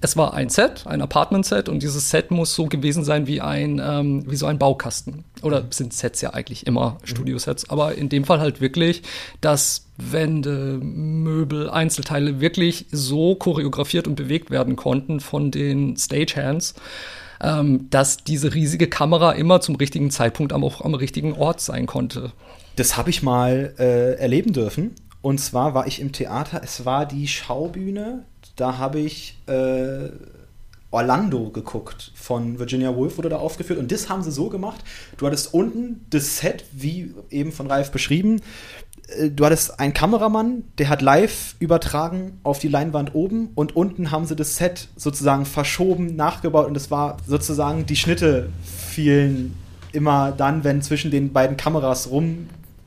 es 0.00 0.16
war 0.16 0.34
ein 0.34 0.48
Set, 0.48 0.86
ein 0.86 1.02
Apartment-Set 1.02 1.68
und 1.68 1.82
dieses 1.82 2.10
Set 2.10 2.30
muss 2.30 2.54
so 2.54 2.66
gewesen 2.66 3.02
sein 3.02 3.26
wie 3.26 3.40
ein, 3.40 3.80
ähm, 3.84 4.30
wie 4.30 4.36
so 4.36 4.46
ein 4.46 4.58
Baukasten. 4.58 5.24
Oder 5.42 5.64
sind 5.70 5.92
Sets 5.92 6.20
ja 6.20 6.34
eigentlich 6.34 6.66
immer 6.66 6.98
Studiosets, 7.02 7.68
aber 7.68 7.96
in 7.96 8.08
dem 8.08 8.24
Fall 8.24 8.38
halt 8.38 8.60
wirklich, 8.60 9.02
dass 9.40 9.86
Wände, 9.96 10.78
Möbel, 10.80 11.68
Einzelteile 11.68 12.40
wirklich 12.40 12.86
so 12.92 13.34
choreografiert 13.34 14.06
und 14.06 14.14
bewegt 14.14 14.50
werden 14.50 14.76
konnten 14.76 15.18
von 15.18 15.50
den 15.50 15.96
Stagehands, 15.96 16.74
ähm, 17.40 17.90
dass 17.90 18.18
diese 18.18 18.54
riesige 18.54 18.86
Kamera 18.86 19.32
immer 19.32 19.60
zum 19.60 19.74
richtigen 19.74 20.10
Zeitpunkt 20.12 20.52
am, 20.52 20.62
auch 20.62 20.80
am 20.82 20.94
richtigen 20.94 21.32
Ort 21.32 21.60
sein 21.60 21.86
konnte. 21.86 22.32
Das 22.78 22.96
habe 22.96 23.10
ich 23.10 23.24
mal 23.24 23.74
äh, 23.78 24.14
erleben 24.14 24.52
dürfen. 24.52 24.94
Und 25.20 25.40
zwar 25.40 25.74
war 25.74 25.88
ich 25.88 26.00
im 26.00 26.12
Theater, 26.12 26.60
es 26.62 26.84
war 26.84 27.06
die 27.06 27.26
Schaubühne, 27.26 28.24
da 28.54 28.78
habe 28.78 29.00
ich 29.00 29.36
äh, 29.46 30.10
Orlando 30.92 31.50
geguckt 31.50 32.12
von 32.14 32.60
Virginia 32.60 32.94
Woolf 32.94 33.18
wurde 33.18 33.30
da 33.30 33.38
aufgeführt 33.38 33.80
und 33.80 33.90
das 33.90 34.08
haben 34.08 34.22
sie 34.22 34.30
so 34.30 34.48
gemacht. 34.48 34.78
Du 35.16 35.26
hattest 35.26 35.52
unten 35.52 36.06
das 36.10 36.38
Set, 36.38 36.66
wie 36.70 37.14
eben 37.30 37.50
von 37.50 37.66
Ralf 37.66 37.90
beschrieben, 37.90 38.42
äh, 39.08 39.28
du 39.28 39.44
hattest 39.44 39.80
einen 39.80 39.92
Kameramann, 39.92 40.62
der 40.78 40.88
hat 40.88 41.02
live 41.02 41.56
übertragen 41.58 42.38
auf 42.44 42.60
die 42.60 42.68
Leinwand 42.68 43.12
oben 43.12 43.50
und 43.56 43.74
unten 43.74 44.12
haben 44.12 44.24
sie 44.24 44.36
das 44.36 44.56
Set 44.56 44.86
sozusagen 44.94 45.46
verschoben, 45.46 46.14
nachgebaut 46.14 46.68
und 46.68 46.76
es 46.76 46.92
war 46.92 47.16
sozusagen, 47.26 47.86
die 47.86 47.96
Schnitte 47.96 48.50
fielen 48.62 49.56
immer 49.92 50.32
dann, 50.32 50.62
wenn 50.62 50.80
zwischen 50.80 51.10
den 51.10 51.32
beiden 51.32 51.56
Kameras 51.56 52.06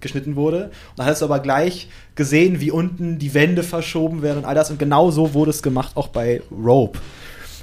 rumgeschnitten 0.02 0.36
wurde. 0.36 0.66
Und 0.66 1.00
dann 1.00 1.06
hast 1.06 1.22
du 1.22 1.26
aber 1.26 1.40
gleich 1.40 1.88
gesehen, 2.16 2.60
wie 2.60 2.72
unten 2.72 3.20
die 3.20 3.34
Wände 3.34 3.64
verschoben 3.64 4.22
werden 4.22 4.40
und 4.40 4.46
all 4.46 4.56
das. 4.56 4.72
Und 4.72 4.80
genau 4.80 5.12
so 5.12 5.34
wurde 5.34 5.52
es 5.52 5.62
gemacht, 5.62 5.96
auch 5.96 6.10
bei 6.10 6.42
Rope. 6.52 7.00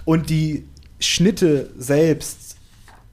Und 0.05 0.31
die 0.31 0.65
Schnitte 1.01 1.71
selbst 1.77 2.57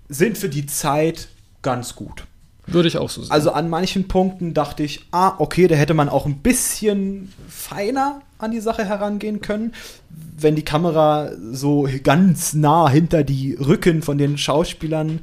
sind 0.08 0.38
für 0.38 0.50
die 0.50 0.66
Zeit 0.66 1.28
ganz 1.62 1.96
gut. 1.96 2.26
Würde 2.68 2.88
ich 2.88 2.98
auch 2.98 3.10
so 3.10 3.22
sehen. 3.22 3.32
Also 3.32 3.52
an 3.52 3.70
manchen 3.70 4.08
Punkten 4.08 4.54
dachte 4.54 4.82
ich, 4.84 5.06
ah, 5.12 5.34
okay, 5.38 5.68
da 5.68 5.76
hätte 5.76 5.94
man 5.94 6.10
auch 6.10 6.26
ein 6.26 6.38
bisschen 6.38 7.32
feiner 7.48 8.22
an 8.40 8.52
die 8.52 8.60
Sache 8.60 8.86
herangehen 8.86 9.42
können. 9.42 9.74
Wenn 10.10 10.56
die 10.56 10.66
Kamera 10.66 11.32
so 11.52 11.88
ganz 12.04 12.54
nah 12.54 12.90
hinter 12.90 13.24
die 13.24 13.54
Rücken 13.54 14.02
von 14.02 14.18
den 14.18 14.38
Schauspielern 14.38 15.20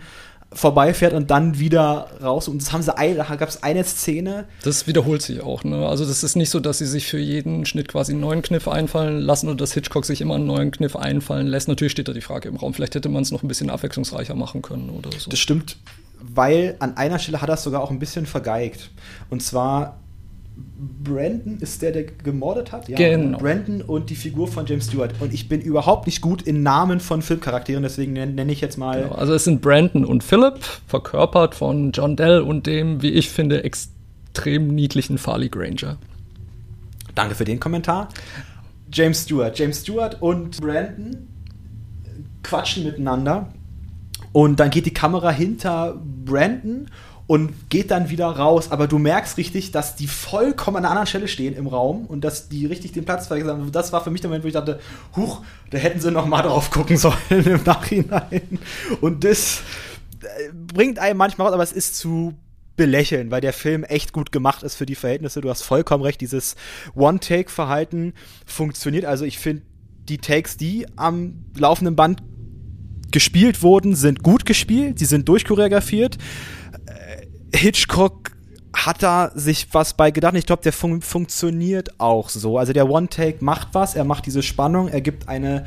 vorbeifährt 0.54 1.12
und 1.12 1.30
dann 1.30 1.58
wieder 1.58 2.08
raus. 2.22 2.48
Und 2.48 2.60
das 2.62 2.72
haben 2.72 2.82
sie, 2.82 2.92
da 2.92 3.36
gab 3.36 3.48
es 3.48 3.62
eine 3.62 3.84
Szene. 3.84 4.46
Das 4.62 4.86
wiederholt 4.86 5.22
sich 5.22 5.40
auch, 5.40 5.64
ne? 5.64 5.86
Also 5.86 6.04
das 6.04 6.22
ist 6.22 6.36
nicht 6.36 6.50
so, 6.50 6.60
dass 6.60 6.78
sie 6.78 6.86
sich 6.86 7.06
für 7.06 7.18
jeden 7.18 7.66
Schnitt 7.66 7.88
quasi 7.88 8.12
einen 8.12 8.20
neuen 8.20 8.42
Kniff 8.42 8.68
einfallen 8.68 9.20
lassen 9.20 9.48
oder 9.48 9.56
dass 9.56 9.72
Hitchcock 9.72 10.04
sich 10.04 10.20
immer 10.20 10.36
einen 10.36 10.46
neuen 10.46 10.70
Kniff 10.70 10.96
einfallen 10.96 11.46
lässt. 11.46 11.68
Natürlich 11.68 11.92
steht 11.92 12.08
da 12.08 12.12
die 12.12 12.20
Frage 12.20 12.48
im 12.48 12.56
Raum. 12.56 12.74
Vielleicht 12.74 12.94
hätte 12.94 13.08
man 13.08 13.22
es 13.22 13.30
noch 13.30 13.42
ein 13.42 13.48
bisschen 13.48 13.70
abwechslungsreicher 13.70 14.34
machen 14.34 14.62
können 14.62 14.90
oder 14.90 15.10
so. 15.18 15.30
Das 15.30 15.38
stimmt 15.38 15.76
weil 16.22 16.76
an 16.78 16.96
einer 16.96 17.18
Stelle 17.18 17.42
hat 17.42 17.48
er 17.48 17.56
es 17.56 17.62
sogar 17.62 17.82
auch 17.82 17.90
ein 17.90 17.98
bisschen 17.98 18.26
vergeigt. 18.26 18.90
Und 19.28 19.42
zwar 19.42 19.98
Brandon 21.04 21.58
ist 21.60 21.82
der, 21.82 21.92
der 21.92 22.04
gemordet 22.04 22.72
hat? 22.72 22.88
Ja, 22.88 22.96
genau. 22.96 23.38
Brandon 23.38 23.82
und 23.82 24.10
die 24.10 24.14
Figur 24.14 24.48
von 24.48 24.66
James 24.66 24.86
Stewart. 24.86 25.14
Und 25.20 25.32
ich 25.32 25.48
bin 25.48 25.60
überhaupt 25.60 26.06
nicht 26.06 26.20
gut 26.20 26.42
in 26.42 26.62
Namen 26.62 27.00
von 27.00 27.22
Filmcharakteren, 27.22 27.82
deswegen 27.82 28.12
nenne 28.12 28.32
nenn 28.32 28.48
ich 28.48 28.60
jetzt 28.60 28.78
mal. 28.78 29.02
Genau, 29.02 29.14
also 29.14 29.34
es 29.34 29.44
sind 29.44 29.62
Brandon 29.62 30.04
und 30.04 30.24
Philip, 30.24 30.58
verkörpert 30.86 31.54
von 31.54 31.92
John 31.92 32.16
Dell 32.16 32.40
und 32.40 32.66
dem, 32.66 33.02
wie 33.02 33.10
ich 33.10 33.30
finde, 33.30 33.64
extrem 33.64 34.68
niedlichen 34.68 35.18
Farley 35.18 35.48
Granger. 35.48 35.98
Danke 37.14 37.34
für 37.34 37.44
den 37.44 37.60
Kommentar. 37.60 38.08
James 38.92 39.22
Stewart. 39.22 39.58
James 39.58 39.80
Stewart 39.80 40.20
und 40.20 40.60
Brandon 40.60 41.28
quatschen 42.42 42.84
miteinander. 42.84 43.48
Und 44.32 44.60
dann 44.60 44.70
geht 44.70 44.86
die 44.86 44.94
Kamera 44.94 45.30
hinter 45.30 46.00
Brandon 46.24 46.88
und 47.26 47.70
geht 47.70 47.90
dann 47.90 48.10
wieder 48.10 48.26
raus. 48.26 48.70
Aber 48.70 48.86
du 48.86 48.98
merkst 48.98 49.36
richtig, 49.36 49.70
dass 49.70 49.96
die 49.96 50.06
vollkommen 50.06 50.78
an 50.78 50.84
einer 50.84 50.90
anderen 50.90 51.06
Stelle 51.06 51.28
stehen 51.28 51.54
im 51.54 51.66
Raum 51.66 52.06
und 52.06 52.22
dass 52.22 52.48
die 52.48 52.66
richtig 52.66 52.92
den 52.92 53.04
Platz 53.04 53.26
vergessen 53.26 53.50
haben. 53.50 53.72
Das 53.72 53.92
war 53.92 54.02
für 54.02 54.10
mich 54.10 54.20
der 54.20 54.28
Moment, 54.30 54.44
wo 54.44 54.48
ich 54.48 54.54
dachte, 54.54 54.80
huch, 55.16 55.42
da 55.70 55.78
hätten 55.78 56.00
sie 56.00 56.10
noch 56.10 56.26
mal 56.26 56.42
drauf 56.42 56.70
gucken 56.70 56.96
sollen 56.96 57.16
im 57.28 57.62
Nachhinein. 57.64 58.58
Und 59.00 59.24
das 59.24 59.62
äh, 60.22 60.26
bringt 60.52 60.98
einem 60.98 61.16
manchmal 61.16 61.46
raus, 61.46 61.54
aber 61.54 61.62
es 61.62 61.72
ist 61.72 61.96
zu 61.96 62.34
belächeln, 62.76 63.30
weil 63.30 63.40
der 63.40 63.52
Film 63.52 63.84
echt 63.84 64.12
gut 64.12 64.32
gemacht 64.32 64.62
ist 64.62 64.74
für 64.74 64.86
die 64.86 64.94
Verhältnisse. 64.94 65.40
Du 65.40 65.50
hast 65.50 65.62
vollkommen 65.62 66.02
recht, 66.02 66.20
dieses 66.20 66.56
One-Take-Verhalten 66.94 68.14
funktioniert. 68.46 69.04
Also 69.04 69.24
ich 69.24 69.38
finde, 69.38 69.62
die 70.08 70.18
Takes, 70.18 70.56
die 70.56 70.86
am 70.96 71.44
laufenden 71.56 71.96
Band 71.96 72.22
gespielt 73.10 73.62
wurden, 73.62 73.94
sind 73.94 74.22
gut 74.22 74.46
gespielt, 74.46 74.98
sie 74.98 75.04
sind 75.04 75.28
durchchoreografiert. 75.28 76.18
Hitchcock 77.54 78.32
hat 78.74 79.02
da 79.02 79.30
sich 79.34 79.68
was 79.72 79.94
bei 79.94 80.10
gedacht. 80.10 80.34
Ich 80.34 80.46
glaube, 80.46 80.62
der 80.62 80.72
fun 80.72 81.02
funktioniert 81.02 82.00
auch 82.00 82.28
so. 82.28 82.58
Also 82.58 82.72
der 82.72 82.88
One-Take 82.88 83.44
macht 83.44 83.68
was, 83.72 83.94
er 83.94 84.04
macht 84.04 84.26
diese 84.26 84.42
Spannung, 84.42 84.88
er 84.88 85.00
gibt 85.00 85.28
eine 85.28 85.66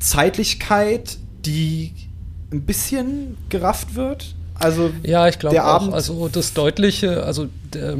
Zeitlichkeit, 0.00 1.18
die 1.44 1.92
ein 2.50 2.62
bisschen 2.62 3.36
gerafft 3.48 3.94
wird. 3.94 4.34
Also 4.54 4.90
ja, 5.02 5.28
ich 5.28 5.38
glaube 5.38 5.62
auch. 5.64 5.92
Also 5.92 6.28
das 6.28 6.54
Deutliche, 6.54 7.24
also 7.24 7.48
der, 7.74 7.96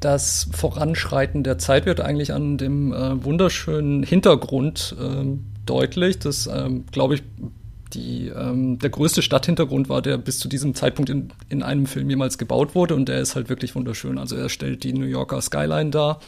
das 0.00 0.48
Voranschreiten 0.52 1.44
der 1.44 1.58
Zeit 1.58 1.86
wird 1.86 2.00
eigentlich 2.00 2.32
an 2.32 2.58
dem 2.58 2.92
äh, 2.92 3.24
wunderschönen 3.24 4.02
Hintergrund 4.02 4.96
äh, 5.00 5.24
deutlich. 5.64 6.18
Das, 6.18 6.46
ähm, 6.46 6.84
glaube 6.90 7.16
ich, 7.16 7.22
die, 7.94 8.28
ähm, 8.28 8.78
der 8.78 8.90
größte 8.90 9.22
Stadthintergrund 9.22 9.88
war, 9.88 10.02
der 10.02 10.18
bis 10.18 10.38
zu 10.38 10.48
diesem 10.48 10.74
Zeitpunkt 10.74 11.10
in, 11.10 11.30
in 11.48 11.62
einem 11.62 11.86
Film 11.86 12.10
jemals 12.10 12.38
gebaut 12.38 12.74
wurde 12.74 12.94
und 12.94 13.08
der 13.08 13.20
ist 13.20 13.36
halt 13.36 13.48
wirklich 13.48 13.74
wunderschön. 13.74 14.18
Also 14.18 14.36
er 14.36 14.48
stellt 14.48 14.84
die 14.84 14.92
New 14.92 15.06
Yorker 15.06 15.40
Skyline 15.40 15.90
dar 15.90 16.20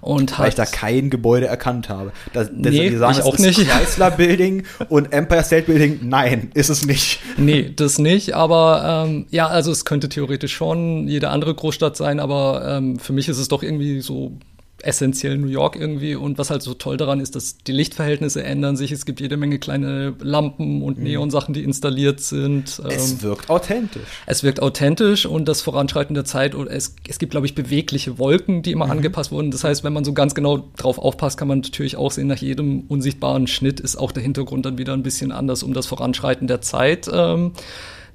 und 0.00 0.38
Weil 0.38 0.48
ich 0.48 0.54
da 0.54 0.64
kein 0.64 1.10
Gebäude 1.10 1.46
erkannt 1.46 1.88
habe. 1.88 2.12
Das, 2.32 2.48
das, 2.48 2.72
nee, 2.72 2.90
die 2.90 2.96
sagen, 2.96 3.18
ich 3.18 3.24
auch 3.24 3.38
nicht. 3.38 3.68
Chrysler 3.68 4.10
Building 4.10 4.64
und 4.88 5.12
Empire 5.12 5.44
State 5.44 5.66
Building, 5.66 6.00
nein, 6.02 6.50
ist 6.54 6.70
es 6.70 6.86
nicht. 6.86 7.20
Nee, 7.36 7.72
das 7.74 7.98
nicht, 7.98 8.34
aber 8.34 9.06
ähm, 9.06 9.26
ja, 9.30 9.46
also 9.46 9.70
es 9.70 9.84
könnte 9.84 10.08
theoretisch 10.08 10.54
schon 10.54 11.08
jede 11.08 11.28
andere 11.30 11.54
Großstadt 11.54 11.96
sein, 11.96 12.20
aber 12.20 12.66
ähm, 12.66 12.98
für 12.98 13.12
mich 13.12 13.28
ist 13.28 13.38
es 13.38 13.48
doch 13.48 13.62
irgendwie 13.62 14.00
so 14.00 14.38
essentiell 14.86 15.38
New 15.38 15.48
York 15.48 15.76
irgendwie. 15.76 16.14
Und 16.14 16.38
was 16.38 16.50
halt 16.50 16.62
so 16.62 16.74
toll 16.74 16.96
daran 16.96 17.20
ist, 17.20 17.34
dass 17.34 17.58
die 17.58 17.72
Lichtverhältnisse 17.72 18.42
ändern 18.42 18.76
sich. 18.76 18.92
Es 18.92 19.06
gibt 19.06 19.20
jede 19.20 19.36
Menge 19.36 19.58
kleine 19.58 20.14
Lampen 20.20 20.82
und 20.82 20.98
mhm. 20.98 21.04
Neonsachen, 21.04 21.54
die 21.54 21.62
installiert 21.62 22.20
sind. 22.20 22.80
Es 22.88 23.12
ähm, 23.12 23.22
wirkt 23.22 23.50
authentisch. 23.50 24.02
Es 24.26 24.42
wirkt 24.42 24.60
authentisch 24.62 25.26
und 25.26 25.46
das 25.46 25.62
Voranschreiten 25.62 26.14
der 26.14 26.24
Zeit. 26.24 26.54
Und 26.54 26.68
es, 26.68 26.96
es 27.08 27.18
gibt, 27.18 27.30
glaube 27.30 27.46
ich, 27.46 27.54
bewegliche 27.54 28.18
Wolken, 28.18 28.62
die 28.62 28.72
immer 28.72 28.86
mhm. 28.86 28.92
angepasst 28.92 29.32
wurden. 29.32 29.50
Das 29.50 29.64
heißt, 29.64 29.84
wenn 29.84 29.92
man 29.92 30.04
so 30.04 30.12
ganz 30.12 30.34
genau 30.34 30.68
drauf 30.76 30.98
aufpasst, 30.98 31.38
kann 31.38 31.48
man 31.48 31.60
natürlich 31.60 31.96
auch 31.96 32.10
sehen, 32.10 32.26
nach 32.26 32.38
jedem 32.38 32.82
unsichtbaren 32.88 33.46
Schnitt 33.46 33.80
ist 33.80 33.96
auch 33.96 34.12
der 34.12 34.22
Hintergrund 34.22 34.66
dann 34.66 34.78
wieder 34.78 34.92
ein 34.92 35.02
bisschen 35.02 35.32
anders, 35.32 35.62
um 35.62 35.74
das 35.74 35.86
Voranschreiten 35.86 36.46
der 36.46 36.60
Zeit 36.60 37.08
ähm, 37.12 37.52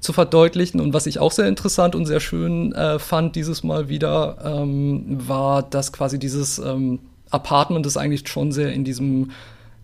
zu 0.00 0.12
verdeutlichen. 0.12 0.80
Und 0.80 0.92
was 0.92 1.06
ich 1.06 1.18
auch 1.18 1.32
sehr 1.32 1.46
interessant 1.46 1.94
und 1.94 2.06
sehr 2.06 2.20
schön 2.20 2.72
äh, 2.72 2.98
fand 2.98 3.36
dieses 3.36 3.62
Mal 3.62 3.88
wieder, 3.88 4.38
ähm, 4.44 5.28
war, 5.28 5.62
dass 5.62 5.92
quasi 5.92 6.18
dieses 6.18 6.58
ähm, 6.58 7.00
Apartment 7.30 7.86
ist 7.86 7.96
eigentlich 7.96 8.28
schon 8.28 8.52
sehr 8.52 8.72
in 8.72 8.84
diesem 8.84 9.30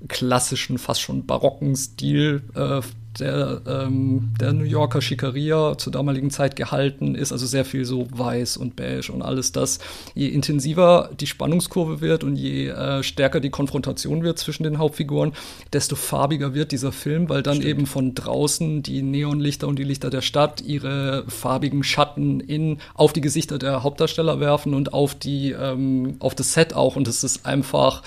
klassischen, 0.08 0.78
fast 0.78 1.00
schon 1.00 1.26
barocken 1.26 1.74
Stil 1.76 2.42
äh, 2.54 2.80
der, 3.18 3.60
ähm, 3.66 4.32
der 4.40 4.52
New 4.52 4.64
Yorker 4.64 5.00
Schickeria 5.00 5.76
zur 5.78 5.92
damaligen 5.92 6.30
Zeit 6.30 6.56
gehalten 6.56 7.14
ist. 7.14 7.32
Also 7.32 7.46
sehr 7.46 7.64
viel 7.64 7.84
so 7.84 8.06
weiß 8.10 8.56
und 8.56 8.76
beige 8.76 9.12
und 9.12 9.22
alles 9.22 9.52
das. 9.52 9.78
Je 10.14 10.28
intensiver 10.28 11.10
die 11.18 11.26
Spannungskurve 11.26 12.00
wird 12.00 12.24
und 12.24 12.36
je 12.36 12.68
äh, 12.68 13.02
stärker 13.02 13.40
die 13.40 13.50
Konfrontation 13.50 14.22
wird 14.22 14.38
zwischen 14.38 14.64
den 14.64 14.78
Hauptfiguren, 14.78 15.32
desto 15.72 15.96
farbiger 15.96 16.54
wird 16.54 16.72
dieser 16.72 16.92
Film, 16.92 17.28
weil 17.28 17.42
dann 17.42 17.56
Stimmt. 17.56 17.68
eben 17.68 17.86
von 17.86 18.14
draußen 18.14 18.82
die 18.82 19.02
Neonlichter 19.02 19.68
und 19.68 19.78
die 19.78 19.84
Lichter 19.84 20.10
der 20.10 20.22
Stadt 20.22 20.60
ihre 20.60 21.24
farbigen 21.28 21.82
Schatten 21.82 22.40
in, 22.40 22.78
auf 22.94 23.12
die 23.12 23.20
Gesichter 23.20 23.58
der 23.58 23.82
Hauptdarsteller 23.82 24.40
werfen 24.40 24.74
und 24.74 24.92
auf 24.92 25.14
die, 25.14 25.52
ähm, 25.52 26.16
auf 26.18 26.34
das 26.34 26.52
Set 26.52 26.74
auch. 26.74 26.96
Und 26.96 27.08
es 27.08 27.24
ist 27.24 27.46
einfach, 27.46 28.02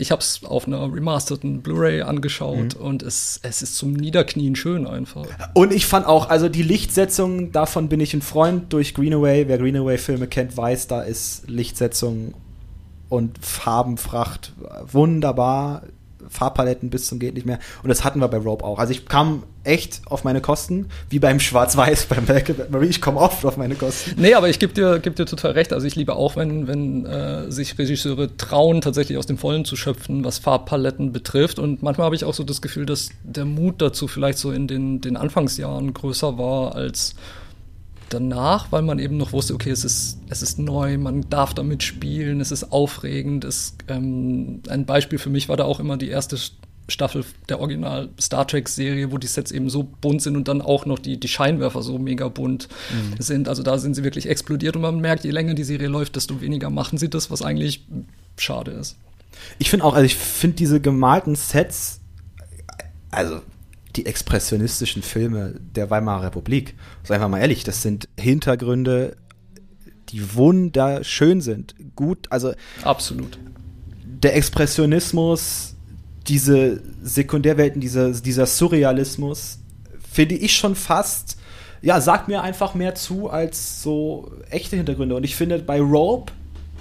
ich 0.00 0.10
habe 0.10 0.22
es 0.22 0.42
auf 0.44 0.66
einer 0.66 0.82
remasterten 0.92 1.60
Blu-ray 1.60 2.02
angeschaut 2.02 2.78
mhm. 2.78 2.84
und 2.84 3.02
es, 3.02 3.38
es 3.42 3.60
ist 3.60 3.76
zum 3.76 3.92
Niederknien 3.92 4.56
schön 4.56 4.86
einfach. 4.86 5.26
Und 5.54 5.72
ich 5.72 5.86
fand 5.86 6.06
auch, 6.06 6.30
also 6.30 6.48
die 6.48 6.62
Lichtsetzung, 6.62 7.52
davon 7.52 7.88
bin 7.88 8.00
ich 8.00 8.14
ein 8.14 8.22
Freund 8.22 8.72
durch 8.72 8.94
Greenaway. 8.94 9.46
Wer 9.46 9.58
Greenaway-Filme 9.58 10.26
kennt, 10.26 10.56
weiß, 10.56 10.86
da 10.86 11.02
ist 11.02 11.48
Lichtsetzung 11.48 12.34
und 13.10 13.44
Farbenfracht 13.44 14.54
wunderbar. 14.90 15.82
Farbpaletten 16.30 16.90
bis 16.90 17.06
zum 17.06 17.18
geht 17.18 17.34
nicht 17.34 17.46
mehr. 17.46 17.58
Und 17.82 17.88
das 17.88 18.04
hatten 18.04 18.20
wir 18.20 18.28
bei 18.28 18.38
Rope 18.38 18.64
auch. 18.64 18.78
Also 18.78 18.92
ich 18.92 19.06
kam 19.06 19.42
echt 19.64 20.00
auf 20.06 20.24
meine 20.24 20.40
Kosten, 20.40 20.86
wie 21.10 21.18
beim 21.18 21.40
Schwarz-Weiß, 21.40 22.06
beim 22.08 22.26
Velvet 22.26 22.70
Marie. 22.70 22.86
Ich 22.86 23.00
komme 23.00 23.18
oft 23.18 23.44
auf 23.44 23.56
meine 23.56 23.74
Kosten. 23.74 24.20
Nee, 24.20 24.34
aber 24.34 24.48
ich 24.48 24.58
gebe 24.58 24.72
dir, 24.72 25.00
geb 25.00 25.16
dir 25.16 25.26
total 25.26 25.52
recht. 25.52 25.72
Also 25.72 25.86
ich 25.86 25.96
liebe 25.96 26.14
auch, 26.14 26.36
wenn, 26.36 26.66
wenn 26.66 27.04
äh, 27.04 27.50
sich 27.50 27.78
Regisseure 27.78 28.36
trauen, 28.36 28.80
tatsächlich 28.80 29.18
aus 29.18 29.26
dem 29.26 29.38
Vollen 29.38 29.64
zu 29.64 29.76
schöpfen, 29.76 30.24
was 30.24 30.38
Farbpaletten 30.38 31.12
betrifft. 31.12 31.58
Und 31.58 31.82
manchmal 31.82 32.06
habe 32.06 32.14
ich 32.14 32.24
auch 32.24 32.34
so 32.34 32.44
das 32.44 32.62
Gefühl, 32.62 32.86
dass 32.86 33.10
der 33.22 33.44
Mut 33.44 33.82
dazu 33.82 34.08
vielleicht 34.08 34.38
so 34.38 34.52
in 34.52 34.66
den, 34.66 35.00
den 35.00 35.16
Anfangsjahren 35.16 35.92
größer 35.92 36.38
war 36.38 36.74
als 36.74 37.14
danach, 38.10 38.70
weil 38.70 38.82
man 38.82 38.98
eben 38.98 39.16
noch 39.16 39.32
wusste, 39.32 39.54
okay, 39.54 39.70
es 39.70 39.84
ist, 39.84 40.18
es 40.28 40.42
ist 40.42 40.58
neu, 40.58 40.98
man 40.98 41.28
darf 41.30 41.54
damit 41.54 41.82
spielen, 41.82 42.40
es 42.40 42.50
ist 42.50 42.72
aufregend. 42.72 43.44
Es, 43.44 43.74
ähm, 43.88 44.62
ein 44.68 44.84
Beispiel 44.84 45.18
für 45.18 45.30
mich 45.30 45.48
war 45.48 45.56
da 45.56 45.64
auch 45.64 45.80
immer 45.80 45.96
die 45.96 46.08
erste 46.08 46.36
Staffel 46.88 47.24
der 47.48 47.60
Original 47.60 48.08
Star 48.20 48.46
Trek 48.46 48.68
Serie, 48.68 49.12
wo 49.12 49.18
die 49.18 49.26
Sets 49.26 49.52
eben 49.52 49.70
so 49.70 49.84
bunt 49.84 50.22
sind 50.22 50.36
und 50.36 50.48
dann 50.48 50.60
auch 50.60 50.86
noch 50.86 50.98
die, 50.98 51.18
die 51.18 51.28
Scheinwerfer 51.28 51.82
so 51.82 51.98
mega 51.98 52.28
bunt 52.28 52.68
mhm. 52.90 53.22
sind. 53.22 53.48
Also 53.48 53.62
da 53.62 53.78
sind 53.78 53.94
sie 53.94 54.04
wirklich 54.04 54.28
explodiert 54.28 54.76
und 54.76 54.82
man 54.82 55.00
merkt, 55.00 55.24
je 55.24 55.30
länger 55.30 55.54
die 55.54 55.64
Serie 55.64 55.88
läuft, 55.88 56.16
desto 56.16 56.40
weniger 56.40 56.70
machen 56.70 56.98
sie 56.98 57.08
das, 57.08 57.30
was 57.30 57.42
eigentlich 57.42 57.86
schade 58.36 58.72
ist. 58.72 58.96
Ich 59.58 59.70
finde 59.70 59.84
auch, 59.84 59.94
also 59.94 60.04
ich 60.04 60.16
finde 60.16 60.56
diese 60.56 60.80
gemalten 60.80 61.36
Sets, 61.36 62.00
also 63.10 63.40
die 63.96 64.06
expressionistischen 64.06 65.02
Filme 65.02 65.54
der 65.58 65.90
Weimarer 65.90 66.24
Republik. 66.24 66.74
Seien 67.02 67.20
wir 67.20 67.28
mal 67.28 67.40
ehrlich, 67.40 67.64
das 67.64 67.82
sind 67.82 68.08
Hintergründe, 68.18 69.16
die 70.10 70.34
wunderschön 70.34 71.40
sind. 71.40 71.74
Gut, 71.96 72.26
also. 72.30 72.52
Absolut. 72.82 73.38
Der 74.04 74.36
Expressionismus, 74.36 75.74
diese 76.26 76.82
Sekundärwelten, 77.02 77.80
dieser, 77.80 78.12
dieser 78.12 78.46
Surrealismus, 78.46 79.58
finde 80.12 80.34
ich 80.34 80.56
schon 80.56 80.74
fast, 80.74 81.38
ja, 81.82 82.00
sagt 82.00 82.28
mir 82.28 82.42
einfach 82.42 82.74
mehr 82.74 82.94
zu 82.94 83.30
als 83.30 83.82
so 83.82 84.30
echte 84.50 84.76
Hintergründe. 84.76 85.14
Und 85.14 85.24
ich 85.24 85.36
finde, 85.36 85.58
bei 85.58 85.80
Rope 85.80 86.32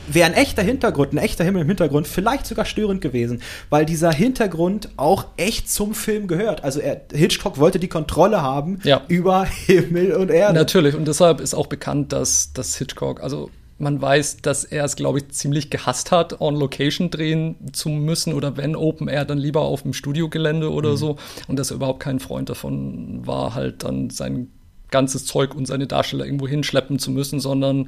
wäre 0.07 0.27
ein 0.27 0.33
echter 0.33 0.61
Hintergrund, 0.61 1.13
ein 1.13 1.17
echter 1.17 1.43
Himmel 1.43 1.61
im 1.61 1.67
Hintergrund 1.67 2.07
vielleicht 2.07 2.45
sogar 2.45 2.65
störend 2.65 3.01
gewesen, 3.01 3.41
weil 3.69 3.85
dieser 3.85 4.11
Hintergrund 4.11 4.89
auch 4.97 5.25
echt 5.37 5.69
zum 5.71 5.93
Film 5.93 6.27
gehört. 6.27 6.63
Also 6.63 6.79
er, 6.79 7.01
Hitchcock 7.11 7.57
wollte 7.57 7.79
die 7.79 7.87
Kontrolle 7.87 8.41
haben 8.41 8.79
ja. 8.83 9.01
über 9.07 9.45
Himmel 9.65 10.13
und 10.13 10.31
Erde. 10.31 10.53
Natürlich, 10.55 10.95
und 10.95 11.07
deshalb 11.07 11.39
ist 11.39 11.53
auch 11.53 11.67
bekannt, 11.67 12.13
dass, 12.13 12.53
dass 12.53 12.75
Hitchcock, 12.77 13.21
also 13.21 13.49
man 13.79 14.01
weiß, 14.01 14.37
dass 14.41 14.65
er 14.65 14.83
es, 14.83 14.95
glaube 14.95 15.19
ich, 15.19 15.29
ziemlich 15.29 15.69
gehasst 15.69 16.11
hat, 16.11 16.41
on 16.41 16.55
Location 16.55 17.09
drehen 17.09 17.55
zu 17.71 17.89
müssen 17.89 18.33
oder 18.33 18.57
wenn 18.57 18.75
Open 18.75 19.07
Air, 19.07 19.25
dann 19.25 19.37
lieber 19.37 19.61
auf 19.61 19.83
dem 19.83 19.93
Studiogelände 19.93 20.71
oder 20.71 20.91
mhm. 20.91 20.97
so. 20.97 21.15
Und 21.47 21.57
dass 21.57 21.71
er 21.71 21.77
überhaupt 21.77 22.01
kein 22.01 22.19
Freund 22.19 22.49
davon 22.49 23.25
war, 23.25 23.55
halt 23.55 23.83
dann 23.83 24.09
sein 24.09 24.49
ganzes 24.91 25.25
Zeug 25.25 25.55
und 25.55 25.65
seine 25.65 25.87
Darsteller 25.87 26.25
irgendwo 26.25 26.47
hinschleppen 26.47 26.99
zu 26.99 27.11
müssen, 27.11 27.39
sondern 27.39 27.87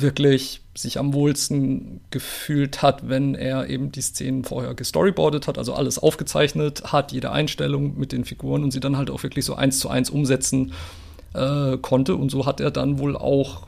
wirklich 0.00 0.60
sich 0.74 0.98
am 0.98 1.12
wohlsten 1.12 2.00
gefühlt 2.10 2.82
hat, 2.82 3.08
wenn 3.08 3.34
er 3.34 3.68
eben 3.68 3.92
die 3.92 4.00
Szenen 4.00 4.44
vorher 4.44 4.74
gestoryboardet 4.74 5.46
hat, 5.46 5.58
also 5.58 5.74
alles 5.74 5.98
aufgezeichnet 5.98 6.92
hat, 6.92 7.12
jede 7.12 7.32
Einstellung 7.32 7.98
mit 7.98 8.12
den 8.12 8.24
Figuren 8.24 8.62
und 8.62 8.70
sie 8.70 8.80
dann 8.80 8.96
halt 8.96 9.10
auch 9.10 9.22
wirklich 9.22 9.44
so 9.44 9.54
eins 9.54 9.78
zu 9.78 9.88
eins 9.88 10.10
umsetzen 10.10 10.72
äh, 11.34 11.76
konnte. 11.78 12.16
Und 12.16 12.30
so 12.30 12.46
hat 12.46 12.60
er 12.60 12.70
dann 12.70 12.98
wohl 12.98 13.16
auch 13.16 13.66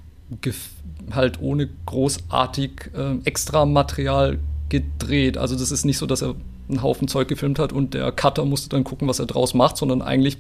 halt 1.10 1.40
ohne 1.40 1.68
großartig 1.86 2.90
äh, 2.96 3.18
extra 3.24 3.66
Material 3.66 4.38
gedreht. 4.68 5.36
Also 5.36 5.56
das 5.56 5.70
ist 5.70 5.84
nicht 5.84 5.98
so, 5.98 6.06
dass 6.06 6.22
er 6.22 6.34
einen 6.68 6.82
Haufen 6.82 7.08
Zeug 7.08 7.28
gefilmt 7.28 7.58
hat 7.58 7.72
und 7.72 7.94
der 7.94 8.12
Cutter 8.12 8.44
musste 8.44 8.68
dann 8.70 8.84
gucken, 8.84 9.08
was 9.08 9.18
er 9.18 9.26
draus 9.26 9.52
macht, 9.52 9.76
sondern 9.76 10.00
eigentlich 10.00 10.38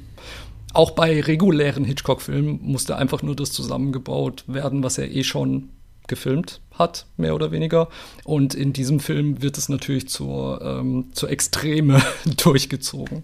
auch 0.72 0.92
bei 0.92 1.20
regulären 1.20 1.84
Hitchcock-Filmen 1.84 2.60
musste 2.62 2.96
einfach 2.96 3.22
nur 3.22 3.36
das 3.36 3.52
zusammengebaut 3.52 4.44
werden, 4.46 4.82
was 4.82 4.96
er 4.96 5.10
eh 5.10 5.24
schon 5.24 5.68
gefilmt 6.06 6.60
hat, 6.72 7.06
mehr 7.16 7.34
oder 7.34 7.52
weniger. 7.52 7.88
Und 8.24 8.54
in 8.54 8.72
diesem 8.72 9.00
Film 9.00 9.42
wird 9.42 9.58
es 9.58 9.68
natürlich 9.68 10.08
zur, 10.08 10.60
ähm, 10.62 11.10
zur 11.12 11.30
Extreme 11.30 12.02
durchgezogen. 12.36 13.22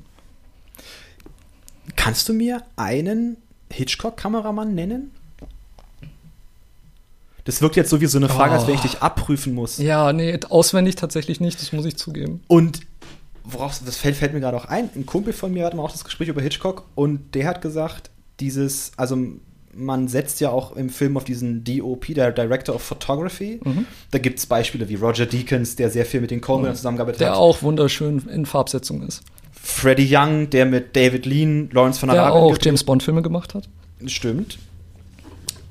Kannst 1.97 2.29
du 2.29 2.33
mir 2.33 2.63
einen 2.77 3.37
Hitchcock-Kameramann 3.71 4.75
nennen? 4.75 5.13
Das 7.45 7.63
wirkt 7.63 7.77
jetzt 7.77 7.89
so 7.89 8.01
wie 8.03 8.07
so 8.07 8.19
eine 8.19 8.29
Frage, 8.29 8.53
oh. 8.53 8.59
als 8.59 8.67
wenn 8.67 8.75
ich 8.75 8.83
dich 8.83 9.01
abprüfen 9.01 9.55
muss. 9.55 9.79
Ja, 9.79 10.13
nee, 10.13 10.39
auswendig 10.51 10.97
tatsächlich 10.97 11.41
nicht, 11.41 11.61
das 11.61 11.73
muss 11.73 11.87
ich 11.87 11.97
zugeben. 11.97 12.43
Und 12.47 12.83
worauf, 13.43 13.81
das 13.85 13.97
fällt, 13.97 14.17
fällt 14.17 14.35
mir 14.35 14.41
gerade 14.41 14.57
auch 14.57 14.67
ein, 14.67 14.91
ein 14.95 15.07
Kumpel 15.07 15.33
von 15.33 15.53
mir 15.53 15.65
hatte 15.65 15.77
mal 15.77 15.83
auch 15.83 15.91
das 15.91 16.05
Gespräch 16.05 16.29
über 16.29 16.43
Hitchcock 16.43 16.85
und 16.95 17.35
der 17.35 17.47
hat 17.47 17.63
gesagt, 17.63 18.11
dieses, 18.41 18.93
also 18.97 19.17
man 19.79 20.09
setzt 20.09 20.41
ja 20.41 20.51
auch 20.51 20.77
im 20.77 20.91
Film 20.91 21.17
auf 21.17 21.25
diesen 21.25 21.65
DOP, 21.65 22.07
der 22.09 22.33
Director 22.33 22.75
of 22.75 22.83
Photography. 22.83 23.61
Mhm. 23.65 23.87
Da 24.11 24.19
gibt 24.19 24.39
es 24.39 24.47
Beispiele 24.47 24.89
wie 24.89 24.97
Roger 24.97 25.27
Deakins, 25.27 25.77
der 25.77 25.91
sehr 25.91 26.05
viel 26.05 26.21
mit 26.21 26.31
den 26.31 26.41
Coleman 26.41 26.73
mhm. 26.73 26.77
zusammengearbeitet 26.77 27.21
der 27.21 27.29
hat. 27.29 27.37
Der 27.37 27.41
auch 27.41 27.63
wunderschön 27.63 28.23
in 28.29 28.47
Farbsetzung 28.47 29.03
ist. 29.03 29.23
Freddie 29.53 30.09
Young, 30.11 30.51
der 30.51 30.67
mit 30.67 30.97
David 30.97 31.27
Lean, 31.27 31.71
Lawrence 31.73 32.01
von 32.01 32.11
Arabien. 32.11 32.33
Der 32.33 32.43
auch 32.43 32.59
James 32.61 32.85
Bond-Filme 32.85 33.23
gemacht 33.23 33.55
hat. 33.55 33.69
Stimmt. 34.07 34.59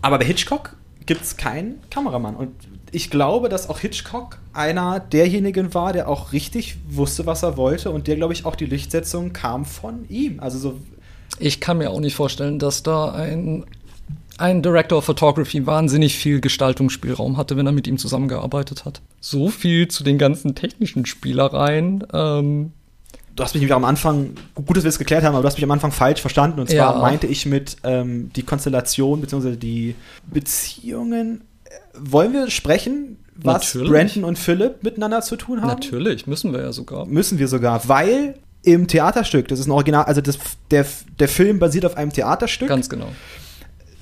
Aber 0.02 0.20
bei 0.20 0.26
Hitchcock 0.26 0.76
gibt 1.06 1.24
es 1.24 1.38
keinen 1.38 1.80
Kameramann. 1.90 2.36
Und 2.36 2.52
ich 2.92 3.10
glaube, 3.10 3.50
dass 3.50 3.70
auch 3.70 3.80
Hitchcock 3.80 4.40
einer 4.54 5.00
derjenigen 5.00 5.74
war, 5.74 5.94
der 5.94 6.08
auch 6.08 6.32
richtig 6.32 6.78
wusste, 6.88 7.26
was 7.26 7.44
er 7.44 7.58
wollte 7.58 7.92
und 7.92 8.08
der, 8.08 8.16
glaube 8.16 8.34
ich, 8.34 8.46
auch 8.46 8.56
die 8.56 8.66
Lichtsetzung 8.66 9.34
kam 9.34 9.66
von 9.66 10.08
ihm. 10.10 10.40
Also 10.40 10.60
so. 10.60 10.80
Ich 11.40 11.60
kann 11.60 11.78
mir 11.78 11.92
auch 11.92 12.00
nicht 12.00 12.16
vorstellen, 12.16 12.60
dass 12.60 12.84
da 12.84 13.12
ein, 13.12 13.66
ein 14.38 14.62
Director 14.62 15.00
of 15.00 15.06
Photography 15.06 15.66
wahnsinnig 15.66 16.18
viel 16.18 16.42
Gestaltungsspielraum 16.42 17.38
hatte, 17.38 17.58
wenn 17.58 17.66
er 17.66 17.72
mit 17.72 17.88
ihm 17.88 17.98
zusammengearbeitet 17.98 18.86
hat. 18.86 19.02
So 19.20 19.50
viel 19.50 19.88
zu 19.88 20.04
den 20.04 20.18
ganzen 20.18 20.56
technischen 20.56 21.06
Spielereien. 21.06 22.06
Ähm, 22.14 22.72
du 23.36 23.44
hast 23.44 23.54
mich 23.54 23.62
nämlich 23.62 23.76
am 23.76 23.86
Anfang, 23.86 24.32
gut, 24.56 24.78
dass 24.78 24.84
wir 24.84 24.90
es 24.90 25.00
geklärt 25.00 25.24
haben, 25.24 25.34
aber 25.34 25.42
du 25.42 25.48
hast 25.48 25.56
mich 25.56 25.64
am 25.64 25.72
Anfang 25.72 25.92
falsch 25.92 26.22
verstanden. 26.22 26.60
Und 26.60 26.70
zwar 26.70 26.96
ja. 26.96 27.00
meinte 27.00 27.28
ich 27.28 27.46
mit 27.46 27.78
ähm, 27.84 28.32
die 28.36 28.44
Konstellation 28.44 29.22
bzw. 29.22 29.56
die 29.56 29.96
Beziehungen. 30.32 31.42
Wollen 32.00 32.34
wir 32.34 32.50
sprechen, 32.52 33.18
was 33.36 33.74
Natürlich. 33.74 33.92
Brandon 33.92 34.24
und 34.24 34.38
Philip 34.38 34.84
miteinander 34.84 35.22
zu 35.22 35.36
tun 35.36 35.62
haben? 35.62 35.68
Natürlich, 35.68 36.28
müssen 36.28 36.54
wir 36.54 36.62
ja 36.62 36.72
sogar. 36.72 37.06
Müssen 37.06 37.40
wir 37.40 37.48
sogar, 37.48 37.88
weil 37.88 38.36
im 38.64 38.88
Theaterstück, 38.88 39.48
das 39.48 39.60
ist 39.60 39.68
ein 39.68 39.72
Original, 39.72 40.06
also 40.06 40.22
das, 40.22 40.38
der, 40.72 40.86
der 41.20 41.28
Film 41.28 41.60
basiert 41.60 41.86
auf 41.86 41.98
einem 41.98 42.12
Theaterstück. 42.12 42.68
Ganz 42.68 42.90
genau 42.90 43.10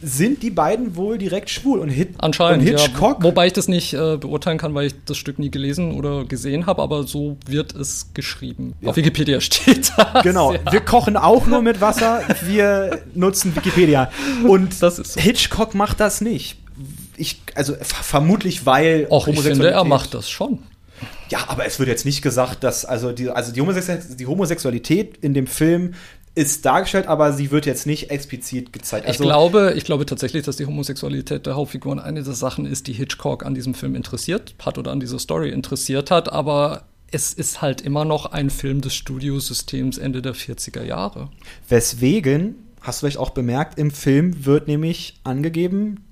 sind 0.06 0.44
die 0.44 0.52
beiden 0.52 0.96
wohl 0.96 1.18
direkt 1.18 1.50
schwul 1.50 1.80
und, 1.80 1.90
Hit 1.90 2.10
Anscheinend, 2.20 2.62
und 2.62 2.68
Hitchcock. 2.68 3.18
Ja. 3.20 3.24
Wobei 3.24 3.48
ich 3.48 3.54
das 3.54 3.68
nicht 3.68 3.94
äh, 3.94 4.18
beurteilen 4.18 4.60
kann, 4.60 4.76
weil 4.76 4.88
ich 4.88 4.94
das 5.06 5.18
Stück 5.18 5.40
nie 5.40 5.50
gelesen 5.50 5.94
oder 5.94 6.26
gesehen 6.26 6.68
habe, 6.68 6.84
aber 6.84 7.04
so 7.04 7.38
wird 7.48 7.74
es 7.74 8.14
geschrieben. 8.14 8.76
Ja. 8.82 8.90
Auf 8.90 8.98
Wikipedia 8.98 9.42
steht 9.42 9.92
das. 9.98 10.24
Genau, 10.24 10.54
ja. 10.54 10.60
wir 10.72 10.82
kochen 10.82 11.18
auch 11.18 11.48
nur 11.48 11.64
mit 11.64 11.82
Wasser, 11.82 12.22
wir 12.46 13.02
nutzen 13.16 13.56
Wikipedia. 13.56 14.12
Und 14.48 14.76
so. 14.76 14.92
Hitchcock 15.20 15.74
macht 15.74 16.00
das 16.00 16.22
nicht. 16.22 16.58
Ich, 17.18 17.42
also 17.56 17.74
vermutlich, 17.82 18.66
weil. 18.66 19.08
Och, 19.10 19.28
ich 19.28 19.40
finde, 19.40 19.72
er 19.72 19.86
macht 19.86 20.14
das 20.14 20.30
schon. 20.30 20.60
Ja, 21.30 21.46
aber 21.48 21.66
es 21.66 21.80
wird 21.80 21.90
jetzt 21.90 22.06
nicht 22.06 22.22
gesagt, 22.22 22.64
dass 22.64 22.86
also 22.86 23.12
die, 23.12 23.30
also 23.30 23.52
die, 23.52 23.62
Homosexualität, 23.62 24.20
die 24.20 24.28
Homosexualität 24.28 25.18
in 25.18 25.34
dem 25.34 25.48
Film 25.48 25.96
ist 26.36 26.66
dargestellt, 26.66 27.08
aber 27.08 27.32
sie 27.32 27.50
wird 27.50 27.66
jetzt 27.66 27.88
nicht 27.88 28.12
explizit 28.12 28.74
gezeigt. 28.74 29.08
Also 29.08 29.24
ich 29.24 29.28
glaube, 29.28 29.74
ich 29.76 29.86
glaube 29.86 30.06
tatsächlich, 30.06 30.44
dass 30.44 30.58
die 30.58 30.66
Homosexualität 30.66 31.46
der 31.46 31.56
Hauptfiguren 31.56 32.00
eine 32.00 32.24
der 32.24 32.34
Sachen 32.34 32.66
ist, 32.66 32.88
die 32.88 32.94
Hitchcock 32.94 33.46
an 33.46 33.56
diesem 33.56 33.74
Film 33.74 33.96
interessiert 33.96 34.54
hat 34.64 34.78
oder 34.78 34.92
an 34.92 35.00
dieser 35.00 35.18
Story 35.18 35.50
interessiert 35.50 36.12
hat, 36.12 36.32
aber 36.32 36.84
es 37.12 37.34
ist 37.34 37.62
halt 37.62 37.82
immer 37.82 38.04
noch 38.04 38.26
ein 38.26 38.50
Film 38.50 38.82
des 38.82 38.94
Studiosystems 38.96 39.98
Ende 39.98 40.22
der 40.22 40.36
40er 40.36 40.84
Jahre. 40.84 41.30
Weswegen, 41.70 42.56
hast 42.82 43.00
du 43.00 43.06
vielleicht 43.06 43.20
auch 43.20 43.30
bemerkt, 43.30 43.80
im 43.80 43.92
Film 43.92 44.46
wird 44.46 44.68
nämlich 44.68 45.20
angegeben, 45.24 46.04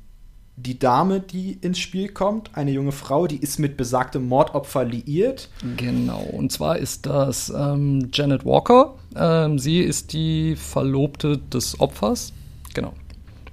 die 0.55 0.77
Dame, 0.77 1.19
die 1.19 1.53
ins 1.61 1.79
Spiel 1.79 2.09
kommt, 2.09 2.51
eine 2.53 2.71
junge 2.71 2.91
Frau, 2.91 3.25
die 3.25 3.37
ist 3.37 3.59
mit 3.59 3.75
besagtem 3.75 4.27
Mordopfer 4.27 4.85
liiert. 4.85 5.49
Genau, 5.77 6.21
und 6.21 6.51
zwar 6.51 6.77
ist 6.77 7.05
das 7.05 7.51
ähm, 7.55 8.09
Janet 8.13 8.45
Walker. 8.45 8.93
Ähm, 9.15 9.57
sie 9.57 9.79
ist 9.79 10.13
die 10.13 10.55
Verlobte 10.55 11.37
des 11.37 11.79
Opfers. 11.79 12.33
Genau. 12.73 12.93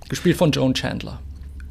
Gespielt 0.08 0.36
von 0.36 0.50
Joan 0.50 0.74
Chandler. 0.74 1.20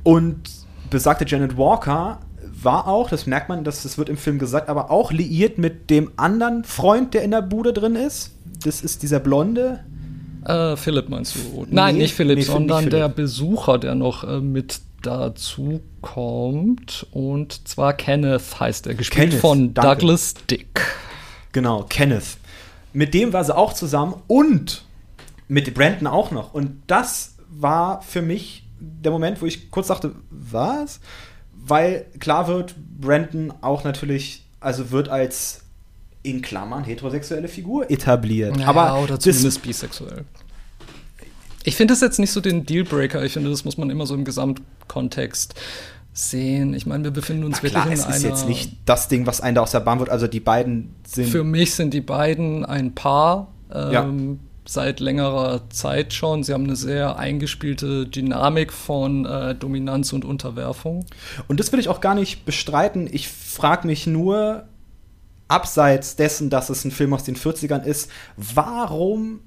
Und 0.04 0.50
besagte 0.90 1.26
Janet 1.28 1.58
Walker 1.58 2.20
war 2.62 2.88
auch, 2.88 3.10
das 3.10 3.28
merkt 3.28 3.50
man, 3.50 3.64
das, 3.64 3.84
das 3.84 3.98
wird 3.98 4.10
im 4.10 4.18
Film 4.18 4.40
gesagt, 4.40 4.68
aber 4.68 4.90
auch 4.90 5.12
liiert 5.12 5.58
mit 5.58 5.90
dem 5.90 6.12
anderen 6.18 6.64
Freund, 6.64 7.14
der 7.14 7.24
in 7.24 7.32
der 7.32 7.42
Bude 7.42 7.74
drin 7.74 7.96
ist. 7.96 8.32
Das 8.64 8.82
ist 8.82 9.04
dieser 9.04 9.20
Blonde. 9.20 9.82
Äh, 10.46 10.76
Philipp 10.76 11.10
meinst 11.10 11.36
du? 11.36 11.68
Nein, 11.70 11.96
nee, 11.96 12.02
nicht 12.04 12.16
Philipp, 12.16 12.38
nee, 12.38 12.44
sondern 12.44 12.80
Philipp. 12.80 12.92
der 12.92 13.10
Besucher, 13.10 13.78
der 13.78 13.96
noch 13.96 14.24
äh, 14.24 14.40
mit 14.40 14.82
dazu 15.02 15.82
kommt. 16.02 17.08
Und 17.12 17.68
zwar 17.68 17.94
Kenneth 17.94 18.60
heißt 18.60 18.88
er, 18.88 18.96
gespielt 18.96 19.30
Kenneth, 19.30 19.42
von 19.42 19.74
danke. 19.74 19.90
Douglas 19.90 20.34
Dick. 20.50 20.82
Genau, 21.52 21.84
Kenneth. 21.84 22.38
Mit 22.94 23.14
dem 23.14 23.34
war 23.34 23.44
sie 23.44 23.56
auch 23.56 23.74
zusammen 23.74 24.16
und 24.28 24.84
mit 25.48 25.74
Brandon 25.74 26.08
auch 26.08 26.32
noch. 26.32 26.54
Und 26.54 26.82
das 26.88 27.36
war 27.50 28.02
für 28.02 28.22
mich 28.22 28.64
der 28.80 29.12
Moment, 29.12 29.42
wo 29.42 29.46
ich 29.46 29.72
kurz 29.72 29.88
dachte, 29.88 30.16
was? 30.30 31.00
Weil 31.54 32.06
klar 32.20 32.48
wird, 32.48 32.76
Brandon 33.00 33.54
auch 33.62 33.84
natürlich, 33.84 34.46
also 34.60 34.92
wird 34.92 35.10
als 35.10 35.64
in 36.24 36.42
Klammern 36.42 36.84
heterosexuelle 36.84 37.48
Figur 37.48 37.90
etabliert. 37.90 38.56
Naja, 38.58 38.68
aber 38.68 39.00
oder 39.02 39.20
zumindest 39.20 39.62
bisexuell. 39.62 40.26
Ich 41.70 41.76
finde 41.76 41.94
das 41.94 42.02
jetzt 42.02 42.18
nicht 42.18 42.32
so 42.32 42.42
den 42.42 42.66
Dealbreaker. 42.66 43.24
Ich 43.24 43.34
finde, 43.34 43.52
das 43.52 43.64
muss 43.64 43.78
man 43.78 43.92
immer 43.92 44.08
so 44.08 44.16
im 44.16 44.26
Gesamtkontext 44.26 45.54
sehen. 46.14 46.74
Ich 46.74 46.88
meine, 46.88 47.04
wir 47.04 47.12
befinden 47.12 47.44
uns 47.44 47.58
Na 47.58 47.64
wirklich 47.64 47.84
klar, 47.84 47.88
in 47.88 47.94
es 47.94 48.06
einer. 48.06 48.16
Es 48.16 48.24
ist 48.24 48.28
jetzt 48.28 48.48
nicht 48.48 48.72
das 48.86 49.08
Ding, 49.08 49.28
was 49.28 49.40
einen 49.40 49.54
da 49.54 49.62
aus 49.62 49.70
der 49.70 49.82
Bahn 49.82 50.00
wird. 50.00 50.10
Also 50.10 50.26
die 50.26 50.40
beiden 50.40 50.96
sind. 51.06 51.30
Für 51.30 51.44
mich 51.44 51.76
sind 51.76 51.94
die 51.94 52.02
beiden 52.02 52.66
ein 52.66 52.96
Paar. 52.96 53.54
Ähm, 53.72 53.92
ja. 53.92 54.10
Seit 54.66 55.00
längerer 55.00 55.70
Zeit 55.70 56.14
schon. 56.14 56.44
Sie 56.44 56.54
haben 56.54 56.64
eine 56.64 56.76
sehr 56.76 57.20
eingespielte 57.20 58.08
Dynamik 58.08 58.74
von 58.74 59.26
äh, 59.26 59.54
Dominanz 59.54 60.12
und 60.12 60.26
Unterwerfung. 60.26 61.06
Und 61.48 61.60
das 61.60 61.72
will 61.72 61.80
ich 61.80 61.88
auch 61.88 62.02
gar 62.02 62.16
nicht 62.16 62.46
bestreiten. 62.46 63.08
Ich 63.12 63.28
frage 63.30 63.86
mich 63.86 64.08
nur, 64.08 64.66
abseits 65.48 66.16
dessen, 66.16 66.50
dass 66.50 66.70
es 66.70 66.86
ein 66.86 66.92
Film 66.92 67.14
aus 67.14 67.24
den 67.24 67.36
40ern 67.36 67.84
ist, 67.84 68.10
warum 68.38 69.42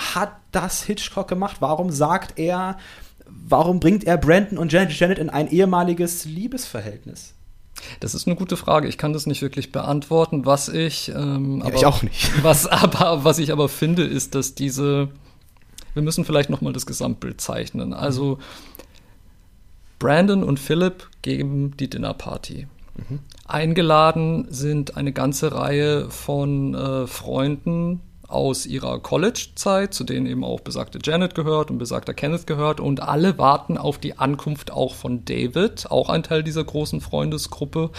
hat 0.00 0.32
das 0.52 0.82
Hitchcock 0.82 1.28
gemacht? 1.28 1.56
Warum 1.60 1.90
sagt 1.90 2.38
er, 2.38 2.78
warum 3.26 3.80
bringt 3.80 4.04
er 4.04 4.16
Brandon 4.16 4.58
und 4.58 4.72
Janet, 4.72 4.98
Janet 4.98 5.18
in 5.18 5.30
ein 5.30 5.48
ehemaliges 5.48 6.24
Liebesverhältnis? 6.24 7.34
Das 8.00 8.14
ist 8.14 8.26
eine 8.26 8.36
gute 8.36 8.56
Frage. 8.56 8.88
Ich 8.88 8.98
kann 8.98 9.12
das 9.12 9.26
nicht 9.26 9.42
wirklich 9.42 9.72
beantworten. 9.72 10.44
Was 10.44 10.68
ich, 10.68 11.10
ähm, 11.10 11.58
ja, 11.60 11.66
aber, 11.66 11.74
ich 11.74 11.86
auch 11.86 12.02
nicht. 12.02 12.30
Was 12.42 12.66
aber, 12.66 13.24
was 13.24 13.38
ich 13.38 13.52
aber 13.52 13.68
finde, 13.68 14.04
ist, 14.04 14.34
dass 14.34 14.54
diese, 14.54 15.08
wir 15.94 16.02
müssen 16.02 16.24
vielleicht 16.24 16.50
noch 16.50 16.60
mal 16.60 16.72
das 16.72 16.86
Gesamtbild 16.86 17.40
zeichnen. 17.40 17.94
Also 17.94 18.38
Brandon 19.98 20.42
und 20.42 20.58
Philip 20.58 21.08
geben 21.22 21.76
die 21.78 21.88
Dinnerparty. 21.88 22.66
Mhm. 22.96 23.20
Eingeladen 23.46 24.46
sind 24.50 24.96
eine 24.96 25.12
ganze 25.12 25.54
Reihe 25.54 26.10
von 26.10 26.74
äh, 26.74 27.06
Freunden 27.06 28.00
aus 28.32 28.66
ihrer 28.66 29.00
College-Zeit, 29.00 29.94
zu 29.94 30.04
denen 30.04 30.26
eben 30.26 30.44
auch 30.44 30.60
besagte 30.60 30.98
Janet 31.02 31.34
gehört 31.34 31.70
und 31.70 31.78
besagter 31.78 32.14
Kenneth 32.14 32.46
gehört. 32.46 32.80
Und 32.80 33.02
alle 33.02 33.38
warten 33.38 33.76
auf 33.76 33.98
die 33.98 34.18
Ankunft 34.18 34.70
auch 34.70 34.94
von 34.94 35.24
David, 35.24 35.90
auch 35.90 36.08
ein 36.08 36.22
Teil 36.22 36.42
dieser 36.42 36.64
großen 36.64 37.00
Freundesgruppe. 37.00 37.90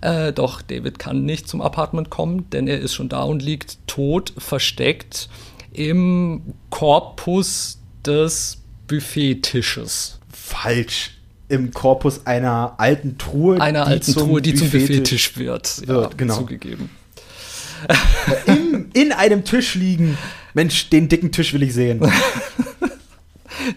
Äh, 0.00 0.32
doch 0.32 0.62
David 0.62 0.98
kann 0.98 1.24
nicht 1.24 1.48
zum 1.48 1.60
Apartment 1.60 2.10
kommen, 2.10 2.48
denn 2.50 2.68
er 2.68 2.78
ist 2.78 2.94
schon 2.94 3.08
da 3.08 3.22
und 3.22 3.42
liegt 3.42 3.78
tot, 3.86 4.32
versteckt 4.38 5.28
im 5.72 6.54
Korpus 6.70 7.78
des 8.04 8.58
Buffettisches. 8.86 10.18
Falsch 10.32 11.12
im 11.48 11.72
Korpus 11.72 12.26
einer 12.26 12.74
alten 12.78 13.18
Truhe. 13.18 13.60
Einer 13.60 13.86
alten 13.86 14.14
Truhe, 14.14 14.40
die 14.40 14.54
zum 14.54 14.70
Buffettisch 14.70 15.36
wird. 15.36 15.86
wird 15.86 16.10
ja, 16.12 16.16
genau. 16.16 16.36
Zugegeben. 16.36 16.90
Im, 18.46 18.59
in 18.92 19.12
einem 19.12 19.44
Tisch 19.44 19.74
liegen. 19.74 20.18
Mensch, 20.54 20.90
den 20.90 21.08
dicken 21.08 21.32
Tisch 21.32 21.52
will 21.52 21.62
ich 21.62 21.74
sehen. 21.74 22.00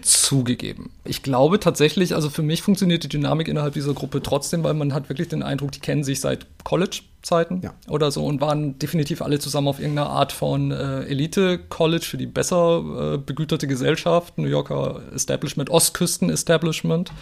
Zugegeben. 0.02 0.90
Ich 1.04 1.22
glaube 1.22 1.60
tatsächlich, 1.60 2.14
also 2.14 2.30
für 2.30 2.42
mich 2.42 2.62
funktioniert 2.62 3.04
die 3.04 3.08
Dynamik 3.08 3.48
innerhalb 3.48 3.74
dieser 3.74 3.92
Gruppe 3.92 4.22
trotzdem, 4.22 4.64
weil 4.64 4.74
man 4.74 4.94
hat 4.94 5.08
wirklich 5.08 5.28
den 5.28 5.42
Eindruck, 5.42 5.72
die 5.72 5.80
kennen 5.80 6.04
sich 6.04 6.20
seit 6.20 6.46
College-Zeiten 6.64 7.60
ja. 7.62 7.74
oder 7.88 8.10
so 8.10 8.24
und 8.24 8.40
waren 8.40 8.78
definitiv 8.78 9.20
alle 9.20 9.38
zusammen 9.38 9.68
auf 9.68 9.80
irgendeiner 9.80 10.08
Art 10.08 10.32
von 10.32 10.70
äh, 10.70 11.02
Elite-College 11.02 12.04
für 12.04 12.16
die 12.16 12.26
besser 12.26 13.14
äh, 13.14 13.18
begüterte 13.18 13.66
Gesellschaft, 13.66 14.38
New 14.38 14.48
Yorker 14.48 15.02
Establishment, 15.14 15.70
Ostküsten-Establishment. 15.70 17.12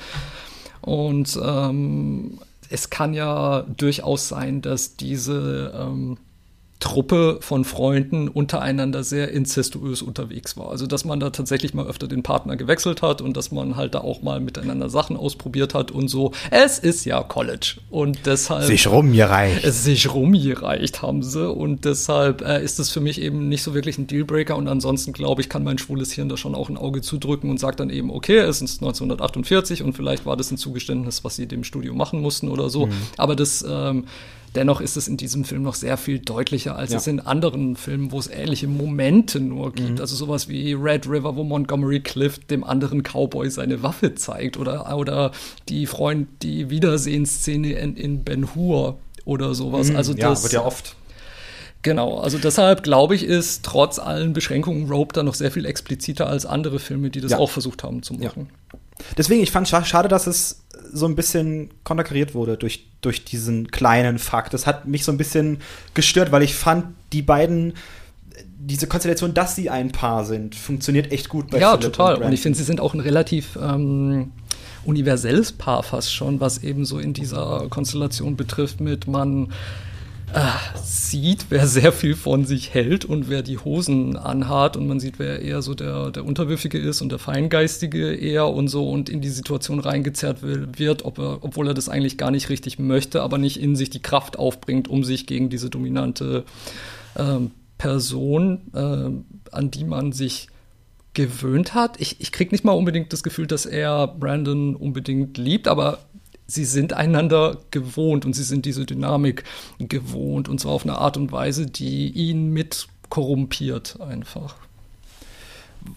Und 0.82 1.38
ähm, 1.42 2.38
es 2.68 2.90
kann 2.90 3.14
ja 3.14 3.62
durchaus 3.76 4.28
sein, 4.28 4.62
dass 4.62 4.96
diese 4.96 5.72
ähm, 5.78 6.16
Truppe 6.82 7.38
von 7.40 7.64
Freunden 7.64 8.26
untereinander 8.26 9.04
sehr 9.04 9.30
incestuös 9.30 10.02
unterwegs 10.02 10.56
war. 10.56 10.70
Also 10.70 10.88
dass 10.88 11.04
man 11.04 11.20
da 11.20 11.30
tatsächlich 11.30 11.74
mal 11.74 11.86
öfter 11.86 12.08
den 12.08 12.24
Partner 12.24 12.56
gewechselt 12.56 13.02
hat 13.02 13.22
und 13.22 13.36
dass 13.36 13.52
man 13.52 13.76
halt 13.76 13.94
da 13.94 14.00
auch 14.00 14.20
mal 14.22 14.40
miteinander 14.40 14.90
Sachen 14.90 15.16
ausprobiert 15.16 15.74
hat 15.74 15.92
und 15.92 16.08
so. 16.08 16.32
Es 16.50 16.80
ist 16.80 17.04
ja 17.04 17.22
College 17.22 17.76
und 17.88 18.26
deshalb 18.26 18.64
sich 18.64 18.88
rumgereicht. 18.88 19.64
Sich 19.72 20.12
rumgereicht 20.12 21.02
haben 21.02 21.22
sie 21.22 21.48
und 21.48 21.84
deshalb 21.84 22.42
äh, 22.42 22.62
ist 22.64 22.80
es 22.80 22.90
für 22.90 23.00
mich 23.00 23.20
eben 23.20 23.48
nicht 23.48 23.62
so 23.62 23.74
wirklich 23.74 23.96
ein 23.98 24.08
Dealbreaker 24.08 24.56
und 24.56 24.66
ansonsten 24.66 25.12
glaube 25.12 25.40
ich, 25.40 25.48
kann 25.48 25.62
mein 25.62 25.78
schwules 25.78 26.10
Hirn 26.10 26.28
da 26.28 26.36
schon 26.36 26.56
auch 26.56 26.68
ein 26.68 26.76
Auge 26.76 27.00
zudrücken 27.00 27.48
und 27.48 27.60
sagt 27.60 27.78
dann 27.78 27.90
eben, 27.90 28.10
okay, 28.10 28.38
es 28.38 28.60
ist 28.60 28.82
1948 28.82 29.84
und 29.84 29.92
vielleicht 29.92 30.26
war 30.26 30.36
das 30.36 30.50
ein 30.50 30.56
Zugeständnis, 30.56 31.22
was 31.22 31.36
sie 31.36 31.46
dem 31.46 31.62
Studio 31.62 31.94
machen 31.94 32.20
mussten 32.20 32.48
oder 32.48 32.68
so. 32.70 32.86
Mhm. 32.86 32.92
Aber 33.18 33.36
das 33.36 33.64
ähm, 33.68 34.06
Dennoch 34.54 34.80
ist 34.80 34.96
es 34.96 35.08
in 35.08 35.16
diesem 35.16 35.44
Film 35.44 35.62
noch 35.62 35.74
sehr 35.74 35.96
viel 35.96 36.18
deutlicher, 36.18 36.76
als 36.76 36.92
ja. 36.92 36.98
es 36.98 37.06
in 37.06 37.20
anderen 37.20 37.76
Filmen, 37.76 38.12
wo 38.12 38.18
es 38.18 38.26
ähnliche 38.26 38.68
Momente 38.68 39.40
nur 39.40 39.72
gibt. 39.72 39.92
Mhm. 39.92 40.00
Also 40.00 40.14
sowas 40.14 40.48
wie 40.48 40.74
Red 40.74 41.08
River, 41.08 41.36
wo 41.36 41.44
Montgomery 41.44 42.00
Clift 42.00 42.50
dem 42.50 42.62
anderen 42.62 43.02
Cowboy 43.02 43.50
seine 43.50 43.82
Waffe 43.82 44.14
zeigt 44.14 44.58
oder, 44.58 44.94
oder 44.96 45.32
die 45.68 45.86
Freund, 45.86 46.28
die 46.42 46.68
Wiedersehensszene 46.68 47.72
in, 47.72 47.96
in 47.96 48.24
Ben 48.24 48.54
Hur 48.54 48.98
oder 49.24 49.54
sowas. 49.54 49.90
Mhm, 49.90 49.96
also 49.96 50.12
das, 50.14 50.38
ja, 50.38 50.42
wird 50.42 50.52
ja 50.52 50.64
oft. 50.64 50.96
Genau, 51.82 52.18
also 52.18 52.38
deshalb 52.38 52.84
glaube 52.84 53.14
ich, 53.14 53.24
ist 53.24 53.64
trotz 53.64 53.98
allen 53.98 54.32
Beschränkungen 54.32 54.88
Rope 54.88 55.12
da 55.14 55.22
noch 55.22 55.34
sehr 55.34 55.50
viel 55.50 55.66
expliziter 55.66 56.28
als 56.28 56.46
andere 56.46 56.78
Filme, 56.78 57.10
die 57.10 57.20
das 57.20 57.32
ja. 57.32 57.38
auch 57.38 57.50
versucht 57.50 57.82
haben 57.82 58.02
zu 58.02 58.14
machen. 58.14 58.50
Ja. 58.72 58.78
Deswegen, 59.16 59.42
ich 59.42 59.50
fand 59.50 59.66
schade, 59.68 60.08
dass 60.08 60.28
es 60.28 60.62
so 60.92 61.06
ein 61.06 61.16
bisschen 61.16 61.70
konterkariert 61.82 62.34
wurde 62.34 62.56
durch, 62.56 62.86
durch 63.00 63.24
diesen 63.24 63.70
kleinen 63.70 64.18
Fakt. 64.18 64.54
Das 64.54 64.66
hat 64.66 64.86
mich 64.86 65.04
so 65.04 65.10
ein 65.10 65.18
bisschen 65.18 65.58
gestört, 65.94 66.30
weil 66.30 66.42
ich 66.42 66.54
fand, 66.54 66.94
die 67.12 67.22
beiden 67.22 67.74
diese 68.64 68.86
Konstellation, 68.86 69.34
dass 69.34 69.56
sie 69.56 69.70
ein 69.70 69.90
Paar 69.90 70.24
sind, 70.24 70.54
funktioniert 70.54 71.10
echt 71.10 71.28
gut 71.28 71.50
bei 71.50 71.58
Ja, 71.58 71.72
Philipp 71.72 71.92
total. 71.92 72.16
Und, 72.16 72.22
und, 72.24 72.32
ich 72.32 72.40
finde, 72.40 72.56
sie 72.56 72.64
sind 72.64 72.80
auch 72.80 72.94
ein 72.94 73.00
relativ 73.00 73.58
ähm, 73.60 74.30
universelles 74.84 75.52
Paar 75.52 75.82
fast 75.82 76.14
schon, 76.14 76.40
was 76.40 76.62
eben 76.62 76.84
so 76.84 77.00
in 77.00 77.12
dieser 77.12 77.66
Konstellation 77.70 78.36
betrifft 78.36 78.80
mit 78.80 79.08
man 79.08 79.52
äh, 80.34 80.80
sieht, 80.82 81.46
wer 81.50 81.66
sehr 81.66 81.92
viel 81.92 82.14
von 82.14 82.44
sich 82.44 82.72
hält 82.72 83.04
und 83.04 83.28
wer 83.28 83.42
die 83.42 83.58
Hosen 83.58 84.16
anhat 84.16 84.76
und 84.76 84.86
man 84.86 85.00
sieht, 85.00 85.18
wer 85.18 85.40
eher 85.40 85.62
so 85.62 85.74
der, 85.74 86.10
der 86.10 86.24
Unterwürfige 86.24 86.78
ist 86.78 87.02
und 87.02 87.12
der 87.12 87.18
Feingeistige 87.18 88.14
eher 88.14 88.48
und 88.48 88.68
so 88.68 88.88
und 88.88 89.08
in 89.08 89.20
die 89.20 89.28
Situation 89.28 89.80
reingezerrt 89.80 90.38
wird, 90.42 91.04
ob 91.04 91.18
er, 91.18 91.44
obwohl 91.44 91.68
er 91.68 91.74
das 91.74 91.88
eigentlich 91.88 92.18
gar 92.18 92.30
nicht 92.30 92.48
richtig 92.48 92.78
möchte, 92.78 93.22
aber 93.22 93.38
nicht 93.38 93.60
in 93.60 93.76
sich 93.76 93.90
die 93.90 94.02
Kraft 94.02 94.38
aufbringt, 94.38 94.88
um 94.88 95.04
sich 95.04 95.26
gegen 95.26 95.50
diese 95.50 95.70
dominante 95.70 96.44
ähm, 97.16 97.50
Person, 97.78 98.60
äh, 98.74 99.54
an 99.54 99.70
die 99.70 99.84
man 99.84 100.12
sich 100.12 100.48
gewöhnt 101.14 101.74
hat. 101.74 102.00
Ich, 102.00 102.20
ich 102.20 102.32
krieg 102.32 102.52
nicht 102.52 102.64
mal 102.64 102.72
unbedingt 102.72 103.12
das 103.12 103.22
Gefühl, 103.22 103.46
dass 103.46 103.66
er 103.66 104.06
Brandon 104.08 104.74
unbedingt 104.76 105.36
liebt, 105.36 105.68
aber 105.68 105.98
sie 106.52 106.64
sind 106.64 106.92
einander 106.92 107.58
gewohnt 107.70 108.24
und 108.24 108.34
sie 108.34 108.42
sind 108.42 108.66
diese 108.66 108.84
Dynamik 108.84 109.44
gewohnt 109.78 110.48
und 110.48 110.60
zwar 110.60 110.72
auf 110.72 110.84
eine 110.84 110.98
Art 110.98 111.16
und 111.16 111.32
Weise, 111.32 111.66
die 111.66 112.10
ihn 112.10 112.50
mit 112.50 112.88
korrumpiert 113.08 114.00
einfach. 114.00 114.56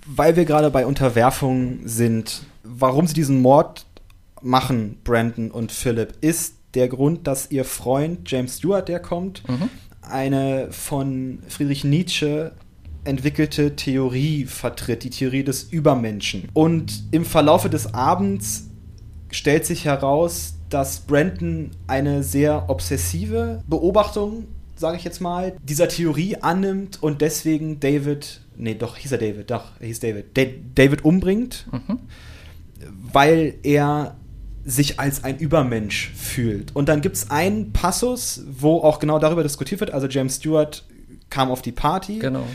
Weil 0.06 0.36
wir 0.36 0.46
gerade 0.46 0.72
bei 0.72 0.86
Unterwerfung 0.86 1.80
sind, 1.86 2.44
warum 2.64 3.06
sie 3.08 3.14
diesen 3.14 3.42
Mord 3.42 3.86
machen, 4.42 4.98
Brandon 5.04 5.52
und 5.52 5.72
Philip, 5.72 6.14
ist 6.22 6.56
der 6.74 6.88
Grund, 6.88 7.28
dass 7.28 7.52
ihr 7.52 7.66
Freund 7.66 8.30
James 8.30 8.58
Stewart, 8.58 8.88
der 8.88 9.00
kommt, 9.00 9.48
mhm. 9.48 9.70
eine 10.02 10.72
von 10.72 11.40
Friedrich 11.48 11.84
Nietzsche 11.84 12.52
entwickelte 13.04 13.76
Theorie 13.76 14.46
vertritt, 14.46 15.04
die 15.04 15.10
Theorie 15.12 15.44
des 15.44 15.64
Übermenschen. 15.64 16.50
Und 16.54 17.04
im 17.12 17.24
Verlaufe 17.24 17.70
des 17.70 17.94
Abends 17.94 18.70
stellt 19.36 19.66
sich 19.66 19.86
heraus, 19.86 20.56
dass 20.70 21.02
Brandon 21.02 21.72
eine 21.88 22.24
sehr 22.24 22.70
obsessive 22.70 23.62
Beobachtung, 23.68 24.46
sage 24.76 24.98
ich 24.98 25.04
jetzt 25.04 25.20
mal, 25.20 25.56
dieser 25.64 25.88
Theorie 25.88 26.38
annimmt 26.38 27.02
und 27.04 27.22
deswegen 27.22 27.80
David, 27.80 28.42
nee, 28.58 28.76
doch 28.76 28.98
hieß 28.98 29.12
er 29.12 29.18
David, 29.18 29.52
doch, 29.52 29.72
er 29.80 29.88
hieß 29.88 30.00
David, 30.00 30.26
David 30.76 31.04
umbringt, 31.06 31.68
mhm. 31.72 32.00
weil 33.12 33.56
er 33.64 34.16
sich 34.64 35.00
als 35.00 35.24
ein 35.24 35.38
Übermensch 35.38 36.12
fühlt. 36.16 36.76
Und 36.76 36.90
dann 36.90 37.02
gibt 37.02 37.18
es 37.18 37.30
einen 37.30 37.72
Passus, 37.72 38.42
wo 38.48 38.80
auch 38.80 39.00
genau 39.00 39.20
darüber 39.20 39.44
diskutiert 39.44 39.80
wird. 39.80 39.92
Also 39.92 40.08
James 40.08 40.38
Stewart 40.38 40.84
kam 41.30 41.52
auf 41.52 41.62
die 41.62 41.72
Party. 41.72 42.18
Genau. 42.18 42.46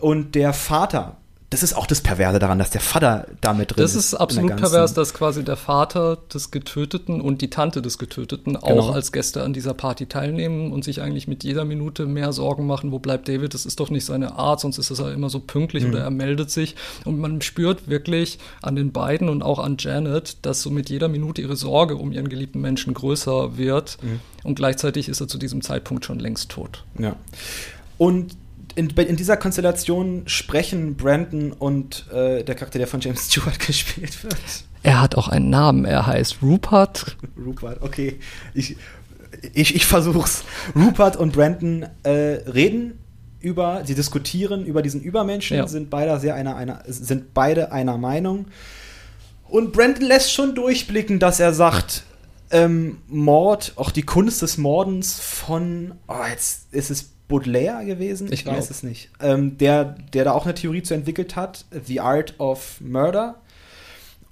Und 0.00 0.34
der 0.34 0.54
Vater 0.54 1.19
das 1.50 1.64
ist 1.64 1.72
auch 1.72 1.88
das 1.88 2.00
Perverse 2.00 2.38
daran, 2.38 2.60
dass 2.60 2.70
der 2.70 2.80
Vater 2.80 3.26
damit 3.40 3.72
drin 3.72 3.84
ist. 3.84 3.96
Das 3.96 4.04
ist 4.04 4.14
absolut 4.14 4.56
pervers, 4.56 4.94
dass 4.94 5.12
quasi 5.12 5.44
der 5.44 5.56
Vater 5.56 6.16
des 6.32 6.52
Getöteten 6.52 7.20
und 7.20 7.42
die 7.42 7.50
Tante 7.50 7.82
des 7.82 7.98
Getöteten 7.98 8.54
genau. 8.54 8.66
auch 8.66 8.94
als 8.94 9.10
Gäste 9.10 9.42
an 9.42 9.52
dieser 9.52 9.74
Party 9.74 10.06
teilnehmen 10.06 10.70
und 10.70 10.84
sich 10.84 11.02
eigentlich 11.02 11.26
mit 11.26 11.42
jeder 11.42 11.64
Minute 11.64 12.06
mehr 12.06 12.32
Sorgen 12.32 12.66
machen, 12.66 12.92
wo 12.92 13.00
bleibt 13.00 13.28
David? 13.28 13.52
Das 13.52 13.66
ist 13.66 13.80
doch 13.80 13.90
nicht 13.90 14.04
seine 14.04 14.36
Art, 14.36 14.60
sonst 14.60 14.78
ist 14.78 14.96
er 14.96 15.12
immer 15.12 15.28
so 15.28 15.40
pünktlich 15.40 15.82
mhm. 15.82 15.90
oder 15.90 16.00
er 16.04 16.10
meldet 16.10 16.52
sich. 16.52 16.76
Und 17.04 17.18
man 17.18 17.42
spürt 17.42 17.88
wirklich 17.88 18.38
an 18.62 18.76
den 18.76 18.92
beiden 18.92 19.28
und 19.28 19.42
auch 19.42 19.58
an 19.58 19.74
Janet, 19.76 20.46
dass 20.46 20.62
so 20.62 20.70
mit 20.70 20.88
jeder 20.88 21.08
Minute 21.08 21.42
ihre 21.42 21.56
Sorge 21.56 21.96
um 21.96 22.12
ihren 22.12 22.28
geliebten 22.28 22.60
Menschen 22.60 22.94
größer 22.94 23.56
wird. 23.56 23.98
Mhm. 24.02 24.20
Und 24.44 24.54
gleichzeitig 24.54 25.08
ist 25.08 25.20
er 25.20 25.26
zu 25.26 25.36
diesem 25.36 25.62
Zeitpunkt 25.62 26.04
schon 26.04 26.20
längst 26.20 26.50
tot. 26.50 26.84
Ja. 26.96 27.16
Und 27.98 28.36
in, 28.74 28.90
in, 28.90 29.16
dieser 29.16 29.36
Konstellation 29.36 30.22
sprechen 30.26 30.96
Brandon 30.96 31.52
und 31.52 32.06
äh, 32.12 32.42
der 32.44 32.54
Charakter, 32.54 32.78
der 32.78 32.86
von 32.86 33.00
James 33.00 33.26
Stewart 33.30 33.58
gespielt 33.58 34.22
wird. 34.22 34.36
Er 34.82 35.00
hat 35.00 35.14
auch 35.16 35.28
einen 35.28 35.50
Namen, 35.50 35.84
er 35.84 36.06
heißt 36.06 36.38
Rupert. 36.42 37.16
Rupert, 37.36 37.82
okay. 37.82 38.18
Ich, 38.54 38.76
ich, 39.52 39.74
ich 39.74 39.86
versuch's. 39.86 40.44
Rupert 40.74 41.16
und 41.16 41.32
Brandon 41.32 41.86
äh, 42.02 42.10
reden 42.10 42.98
über, 43.40 43.82
sie 43.84 43.94
diskutieren 43.94 44.66
über 44.66 44.82
diesen 44.82 45.00
Übermenschen, 45.00 45.56
ja. 45.56 45.66
sind 45.66 45.90
beide 45.90 46.18
sehr 46.20 46.34
einer, 46.34 46.56
einer, 46.56 46.82
sind 46.86 47.32
beide 47.34 47.72
einer 47.72 47.96
Meinung. 47.96 48.46
Und 49.48 49.72
Brandon 49.72 50.06
lässt 50.06 50.32
schon 50.32 50.54
durchblicken, 50.54 51.18
dass 51.18 51.40
er 51.40 51.52
sagt, 51.52 52.04
ähm, 52.50 52.98
Mord, 53.08 53.72
auch 53.76 53.90
die 53.90 54.02
Kunst 54.02 54.42
des 54.42 54.58
Mordens 54.58 55.18
von, 55.18 55.94
oh, 56.08 56.24
jetzt 56.28 56.72
ist 56.72 56.90
es 56.90 57.10
Baudelaire 57.30 57.86
gewesen, 57.86 58.26
ich, 58.26 58.40
ich 58.40 58.46
weiß 58.46 58.68
es 58.68 58.82
nicht, 58.82 59.08
ähm, 59.20 59.56
der, 59.56 59.84
der 60.12 60.24
da 60.24 60.32
auch 60.32 60.44
eine 60.44 60.54
Theorie 60.54 60.82
zu 60.82 60.92
entwickelt 60.92 61.36
hat, 61.36 61.64
The 61.86 62.00
Art 62.00 62.38
of 62.38 62.80
Murder, 62.82 63.36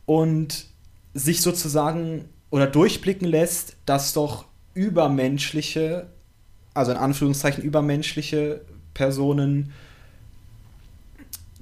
und 0.04 0.66
sich 1.14 1.40
sozusagen 1.40 2.26
oder 2.50 2.66
durchblicken 2.66 3.26
lässt, 3.26 3.76
dass 3.86 4.12
doch 4.12 4.44
übermenschliche, 4.74 6.08
also 6.74 6.92
in 6.92 6.98
Anführungszeichen 6.98 7.62
übermenschliche 7.62 8.62
Personen 8.94 9.72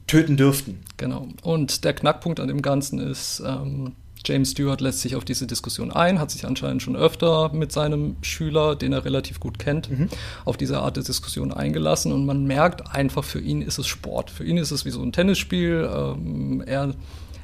töten 0.06 0.36
dürften. 0.36 0.80
Genau. 0.96 1.28
Und 1.42 1.84
der 1.84 1.94
Knackpunkt 1.94 2.40
an 2.40 2.48
dem 2.48 2.62
Ganzen 2.62 2.98
ist, 2.98 3.42
ähm, 3.44 3.92
James 4.26 4.50
Stewart 4.50 4.80
lässt 4.80 5.00
sich 5.00 5.16
auf 5.16 5.24
diese 5.24 5.46
Diskussion 5.46 5.92
ein, 5.92 6.18
hat 6.18 6.30
sich 6.30 6.44
anscheinend 6.46 6.82
schon 6.82 6.96
öfter 6.96 7.52
mit 7.52 7.72
seinem 7.72 8.16
Schüler, 8.22 8.74
den 8.74 8.92
er 8.92 9.04
relativ 9.04 9.40
gut 9.40 9.58
kennt, 9.58 9.90
mhm. 9.90 10.08
auf 10.44 10.56
diese 10.56 10.80
Art 10.80 10.96
der 10.96 11.04
Diskussion 11.04 11.52
eingelassen 11.52 12.12
und 12.12 12.26
man 12.26 12.44
merkt 12.44 12.94
einfach, 12.94 13.24
für 13.24 13.40
ihn 13.40 13.62
ist 13.62 13.78
es 13.78 13.86
Sport. 13.86 14.30
Für 14.30 14.44
ihn 14.44 14.56
ist 14.58 14.70
es 14.70 14.84
wie 14.84 14.90
so 14.90 15.02
ein 15.02 15.12
Tennisspiel. 15.12 15.88
Ähm, 15.90 16.62
er 16.66 16.94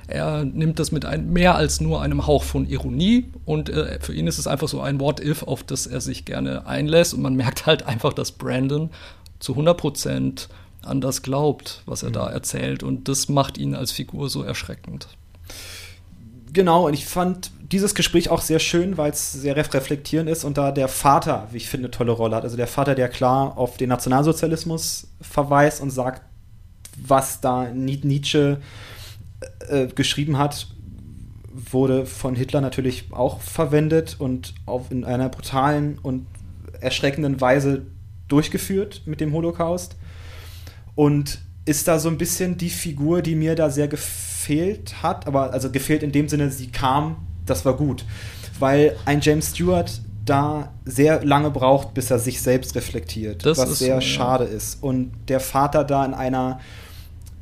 er 0.09 0.45
nimmt 0.45 0.79
das 0.79 0.93
mit 0.93 1.07
ein, 1.07 1.33
mehr 1.33 1.55
als 1.55 1.81
nur 1.81 2.03
einem 2.03 2.27
Hauch 2.27 2.43
von 2.43 2.69
Ironie 2.69 3.27
und 3.47 3.71
äh, 3.71 3.99
für 4.01 4.13
ihn 4.13 4.27
ist 4.27 4.39
es 4.39 4.47
einfach 4.47 4.69
so 4.69 4.81
ein 4.81 5.01
What-If, 5.01 5.43
auf 5.45 5.63
das 5.63 5.87
er 5.87 6.01
sich 6.01 6.25
gerne 6.25 6.67
einlässt 6.67 7.15
und 7.15 7.23
man 7.23 7.35
merkt 7.35 7.65
halt 7.67 7.87
einfach, 7.87 8.13
dass 8.13 8.33
Brandon 8.33 8.91
zu 9.39 9.53
100 9.53 9.77
Prozent 9.77 10.49
an 10.83 11.01
das 11.01 11.23
glaubt, 11.23 11.83
was 11.87 12.03
er 12.03 12.11
mhm. 12.11 12.15
da 12.15 12.31
erzählt 12.31 12.83
und 12.83 13.09
das 13.09 13.29
macht 13.29 13.57
ihn 13.57 13.75
als 13.75 13.93
Figur 13.93 14.29
so 14.29 14.43
erschreckend. 14.43 15.09
Genau, 16.53 16.87
und 16.87 16.95
ich 16.95 17.07
fand 17.07 17.51
dieses 17.61 17.95
Gespräch 17.95 18.29
auch 18.29 18.43
sehr 18.43 18.59
schön, 18.59 18.99
weil 18.99 19.13
es 19.13 19.33
sehr 19.33 19.57
reflektierend 19.57 20.29
ist 20.29 20.45
und 20.45 20.59
da 20.59 20.71
der 20.71 20.89
Vater, 20.89 21.49
wie 21.51 21.57
ich 21.57 21.69
finde, 21.69 21.87
eine 21.87 21.91
tolle 21.91 22.13
Rolle 22.13 22.37
hat. 22.37 22.45
Also 22.45 22.57
der 22.57 22.67
Vater, 22.67 22.95
der 22.95 23.09
klar 23.09 23.57
auf 23.57 23.79
den 23.79 23.89
Nationalsozialismus 23.89 25.09
verweist 25.21 25.81
und 25.81 25.91
sagt, 25.91 26.23
was 26.97 27.41
da 27.41 27.71
Nietzsche 27.71 28.59
äh, 29.69 29.87
geschrieben 29.87 30.37
hat, 30.37 30.67
wurde 31.53 32.05
von 32.05 32.35
Hitler 32.35 32.61
natürlich 32.61 33.07
auch 33.13 33.41
verwendet 33.41 34.17
und 34.19 34.55
auf 34.67 34.91
in 34.91 35.05
einer 35.05 35.31
brutalen 35.31 35.99
und 36.03 36.27
erschreckenden 36.81 37.41
Weise 37.41 37.87
durchgeführt 38.29 39.03
mit 39.07 39.21
dem 39.21 39.33
Holocaust. 39.33 39.97
Und 40.95 41.39
ist 41.65 41.87
da 41.89 41.99
so 41.99 42.09
ein 42.09 42.19
bisschen 42.19 42.57
die 42.57 42.71
Figur, 42.71 43.23
die 43.23 43.35
mir 43.35 43.55
da 43.55 43.71
sehr 43.71 43.89
gefehlt 43.89 45.03
hat, 45.03 45.27
aber 45.27 45.53
also 45.53 45.71
gefehlt 45.71 46.03
in 46.03 46.13
dem 46.13 46.29
Sinne, 46.29 46.51
sie 46.51 46.69
kam, 46.69 47.17
das 47.47 47.65
war 47.65 47.77
gut. 47.77 48.05
Weil 48.59 48.97
ein 49.05 49.21
James 49.21 49.51
Stewart 49.51 50.01
da 50.25 50.73
sehr 50.85 51.25
lange 51.25 51.51
braucht, 51.51 51.95
bis 51.95 52.11
er 52.11 52.19
sich 52.19 52.41
selbst 52.41 52.75
reflektiert, 52.77 53.45
Das 53.45 53.59
was 53.59 53.71
ist 53.71 53.79
sehr 53.81 53.97
so, 53.97 54.01
ja. 54.01 54.01
schade 54.01 54.45
ist. 54.45 54.83
Und 54.83 55.13
der 55.29 55.41
Vater 55.41 55.85
da 55.85 56.05
in 56.05 56.15
einer 56.15 56.61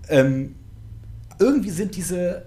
ähm, 0.09 0.55
irgendwie 1.39 1.71
sind 1.71 1.97
diese 1.97 2.43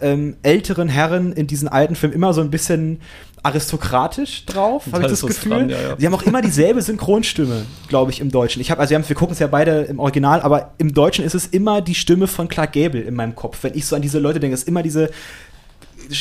ähm, 0.00 0.36
älteren 0.42 0.88
Herren 0.88 1.32
in 1.32 1.46
diesen 1.46 1.68
alten 1.68 1.94
Filmen 1.94 2.14
immer 2.14 2.32
so 2.32 2.40
ein 2.40 2.50
bisschen 2.50 3.00
aristokratisch 3.42 4.46
drauf, 4.46 4.86
habe 4.86 4.98
ich 4.98 5.02
Da 5.02 5.08
das 5.08 5.20
Gefühl. 5.22 5.52
dran, 5.52 5.70
ja, 5.70 5.80
ja. 5.80 5.96
Sie 5.98 6.06
haben 6.06 6.14
auch 6.14 6.22
immer 6.22 6.42
dieselbe 6.42 6.82
Synchronstimme, 6.82 7.64
glaube 7.88 8.10
ich, 8.10 8.20
im 8.20 8.30
Deutschen. 8.30 8.60
Ich 8.60 8.70
habe, 8.70 8.80
also 8.80 8.90
wir, 8.90 9.08
wir 9.08 9.16
gucken 9.16 9.32
es 9.32 9.38
ja 9.38 9.46
beide 9.46 9.82
im 9.82 10.00
Original, 10.00 10.40
aber 10.42 10.74
im 10.78 10.92
Deutschen 10.92 11.24
ist 11.24 11.34
es 11.34 11.46
immer 11.46 11.80
die 11.80 11.94
Stimme 11.94 12.26
von 12.26 12.48
Clark 12.48 12.72
Gable 12.72 13.00
in 13.00 13.14
meinem 13.14 13.34
Kopf. 13.34 13.58
Wenn 13.62 13.74
ich 13.74 13.86
so 13.86 13.96
an 13.96 14.02
diese 14.02 14.18
Leute 14.18 14.40
denke, 14.40 14.54
ist 14.54 14.66
immer 14.68 14.82
diese 14.82 15.10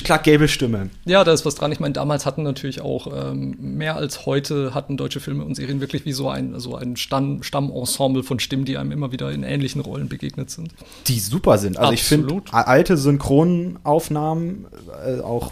Clark 0.03 0.23
Gable-Stimme. 0.23 0.89
Ja, 1.05 1.23
da 1.23 1.31
ist 1.31 1.45
was 1.45 1.55
dran. 1.55 1.71
Ich 1.71 1.79
meine, 1.79 1.93
damals 1.93 2.25
hatten 2.25 2.43
natürlich 2.43 2.81
auch 2.81 3.31
ähm, 3.31 3.55
mehr 3.59 3.95
als 3.95 4.25
heute 4.25 4.73
hatten 4.73 4.97
deutsche 4.97 5.19
Filme 5.19 5.45
und 5.45 5.55
Serien 5.55 5.79
wirklich 5.81 6.05
wie 6.05 6.13
so 6.13 6.29
ein, 6.29 6.59
so 6.59 6.75
ein 6.75 6.97
Stamm, 6.97 7.43
Stammensemble 7.43 8.23
von 8.23 8.39
Stimmen, 8.39 8.65
die 8.65 8.77
einem 8.77 8.91
immer 8.91 9.11
wieder 9.11 9.31
in 9.31 9.43
ähnlichen 9.43 9.81
Rollen 9.81 10.09
begegnet 10.09 10.49
sind. 10.49 10.73
Die 11.07 11.19
super 11.19 11.57
sind. 11.57 11.77
Also 11.77 11.93
ich 11.93 12.03
finde 12.03 12.25
Absolut. 12.25 12.53
alte 12.53 12.97
Synchronaufnahmen 12.97 14.65
äh, 15.05 15.19
auch 15.21 15.51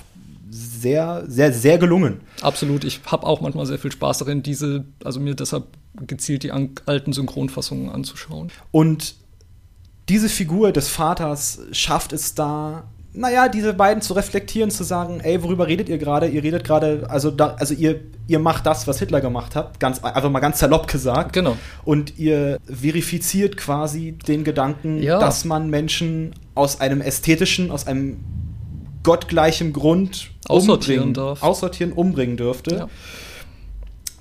sehr, 0.50 1.26
sehr, 1.28 1.52
sehr 1.52 1.78
gelungen. 1.78 2.22
Absolut. 2.42 2.84
Ich 2.84 3.02
habe 3.06 3.26
auch 3.26 3.42
manchmal 3.42 3.66
sehr 3.66 3.80
viel 3.80 3.92
Spaß 3.92 4.20
darin, 4.20 4.42
diese, 4.42 4.86
also 5.04 5.20
mir 5.20 5.36
deshalb 5.36 5.66
gezielt 6.08 6.44
die 6.44 6.52
an, 6.52 6.72
alten 6.86 7.14
Synchronfassungen 7.14 7.90
anzuschauen. 7.90 8.52
Und 8.72 9.16
diese 10.08 10.30
Figur 10.30 10.72
des 10.72 10.88
Vaters 10.88 11.60
schafft 11.72 12.14
es 12.14 12.36
da, 12.36 12.86
naja, 13.16 13.48
diese 13.48 13.74
beiden 13.74 14.02
zu 14.02 14.14
reflektieren, 14.14 14.70
zu 14.72 14.84
sagen, 14.84 15.20
ey, 15.22 15.42
worüber 15.44 15.68
redet 15.68 15.90
ihr 15.90 15.98
gerade? 15.98 16.28
Ihr 16.28 16.44
redet 16.44 16.64
gerade, 16.64 17.06
also 17.10 17.32
da, 17.32 17.56
also 17.60 17.74
ihr, 17.74 18.02
ihr 18.28 18.40
macht 18.40 18.66
das, 18.66 18.88
was 18.88 19.00
Hitler 19.00 19.22
gemacht 19.22 19.56
hat, 19.56 19.80
ganz 19.80 20.04
einfach 20.04 20.30
mal 20.30 20.40
ganz 20.40 20.60
salopp 20.60 20.88
gesagt. 20.88 21.34
Genau. 21.34 21.58
Und 21.84 22.18
ihr 22.18 22.60
verifiziert 22.68 23.58
quasi 23.58 24.14
den 24.14 24.44
Gedanken, 24.44 25.02
Ja. 25.02 25.20
dass 25.20 25.46
man 25.46 25.70
Menschen 25.70 26.34
aus 26.56 26.80
einem 26.82 27.02
ästhetischen, 27.02 27.72
aus 27.72 27.88
einem 27.88 28.18
gottgleichen 29.04 29.72
Grund 29.74 30.32
Aussortieren 30.48 31.10
umbringen- 31.10 31.14
darf. 31.14 31.44
aussortieren, 31.44 31.94
umbringen 31.94 32.38
dürfte. 32.38 32.76
Ja. 32.76 32.88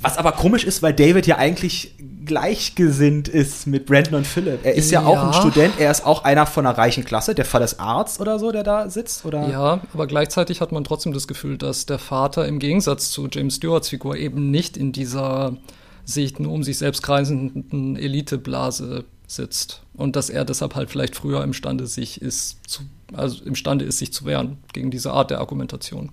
Was 0.05 0.19
aber 0.19 0.33
komisch 0.33 0.64
ist, 0.64 0.83
weil 0.83 0.93
David 0.93 1.27
ja 1.27 1.38
eigentlich 1.38 1.95
gleichgesinnt 2.25 3.29
ist 3.29 3.67
mit 3.67 3.87
Brandon 3.87 4.17
und 4.17 4.27
Philip. 4.27 4.61
Er 4.62 4.75
ist 4.75 4.90
ja, 4.90 5.05
auch 5.05 5.19
ein 5.19 5.33
Ja. 5.33 5.40
Student, 5.40 5.75
er 5.79 5.90
ist 5.90 6.05
auch 6.05 6.25
einer 6.25 6.47
von 6.47 6.67
einer 6.67 6.77
reichen 6.77 7.05
Klasse, 7.05 7.35
der 7.35 7.45
Vater 7.45 7.64
ist 7.64 7.81
Arzt 7.81 8.21
oder 8.21 8.38
so, 8.38 8.53
der 8.53 8.62
da 8.62 8.88
sitzt, 8.88 9.25
oder? 9.25 9.49
Ja, 9.49 9.81
aber 9.93 10.07
gleichzeitig 10.07 10.61
hat 10.61 10.73
man 10.73 10.85
trotzdem 10.85 11.12
das 11.12 11.27
Gefühl, 11.27 11.59
dass 11.59 11.87
der 11.87 11.99
Vater 11.99 12.47
im 12.47 12.59
Gegensatz 12.59 13.11
zu 13.11 13.29
James 13.31 13.57
Stewarts 13.57 13.88
Figur 13.88 14.17
eben 14.17 14.51
nicht 14.51 14.77
in 14.77 14.93
dieser 14.93 15.57
sich 16.05 16.38
nur 16.38 16.53
um 16.53 16.62
sich 16.62 16.79
selbst 16.79 17.03
kreisenden 17.03 17.97
Eliteblase 17.97 19.05
sitzt 19.27 19.83
und 19.95 20.17
dass 20.17 20.29
er 20.29 20.45
deshalb 20.45 20.75
halt 20.75 20.90
vielleicht 20.90 21.17
früher 21.17 21.43
imstande 21.43 21.87
sich 21.87 22.21
ist 22.21 22.59
zu, 22.69 22.83
also 23.14 23.43
imstande 23.45 23.87
ist 23.87 23.99
sich 23.99 24.12
zu 24.12 24.27
wehren 24.27 24.59
gegen 24.75 24.90
diese 24.90 25.12
Art 25.12 25.31
der 25.31 25.40
Argumentation. 25.40 26.11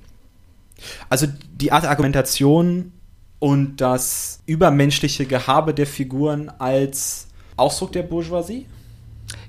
Also 1.10 1.28
die 1.54 1.72
Art 1.74 1.84
der 1.84 1.92
Argumentation 1.92 2.94
und 3.42 3.78
das 3.78 4.40
übermenschliche 4.46 5.26
Gehabe 5.26 5.74
der 5.74 5.88
Figuren 5.88 6.50
als 6.60 7.28
Ausdruck 7.58 7.92
der 7.92 8.04
Bourgeoisie? 8.04 8.68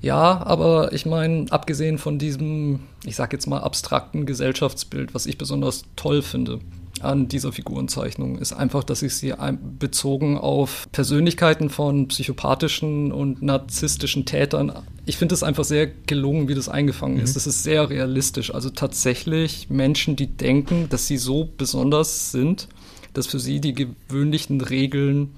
Ja, 0.01 0.43
aber 0.47 0.93
ich 0.95 1.05
meine, 1.05 1.47
abgesehen 1.51 1.99
von 1.99 2.19
diesem, 2.19 2.81
ich 3.05 3.17
sag 3.17 3.35
jetzt 3.35 3.47
mal, 3.47 3.59
abstrakten 3.59 4.25
Gesellschaftsbild, 4.25 5.15
was 5.15 5.27
ich 5.27 5.37
besonders 5.37 5.85
toll 5.95 6.23
finde 6.23 6.61
an 7.03 7.29
dieser 7.29 7.53
Figurenzeichnung, 7.53 8.39
ist 8.39 8.55
einfach, 8.55 8.83
dass 8.83 9.03
ich 9.03 9.15
sie 9.15 9.35
bezogen 9.79 10.39
auf 10.39 10.89
Persönlichkeiten 10.93 11.69
von 11.69 12.09
psychopathischen 12.09 13.13
und 13.13 13.43
narzisstischen 13.43 14.25
Tätern, 14.25 14.73
ich 15.05 15.17
finde 15.17 15.35
es 15.35 15.43
einfach 15.43 15.65
sehr 15.65 15.89
gelungen, 15.89 16.49
wie 16.49 16.55
das 16.55 16.69
eingefangen 16.69 17.19
ist. 17.19 17.35
Das 17.35 17.49
ist 17.49 17.65
sehr 17.65 17.91
realistisch. 17.91 18.55
Also 18.55 18.71
tatsächlich 18.71 19.69
Menschen, 19.69 20.15
die 20.15 20.29
denken, 20.29 20.89
dass 20.89 21.09
sie 21.09 21.17
so 21.17 21.51
besonders 21.59 22.31
sind, 22.31 22.69
dass 23.13 23.27
für 23.27 23.39
sie 23.39 23.61
die 23.61 23.75
gewöhnlichen 23.75 24.61
Regeln 24.61 25.35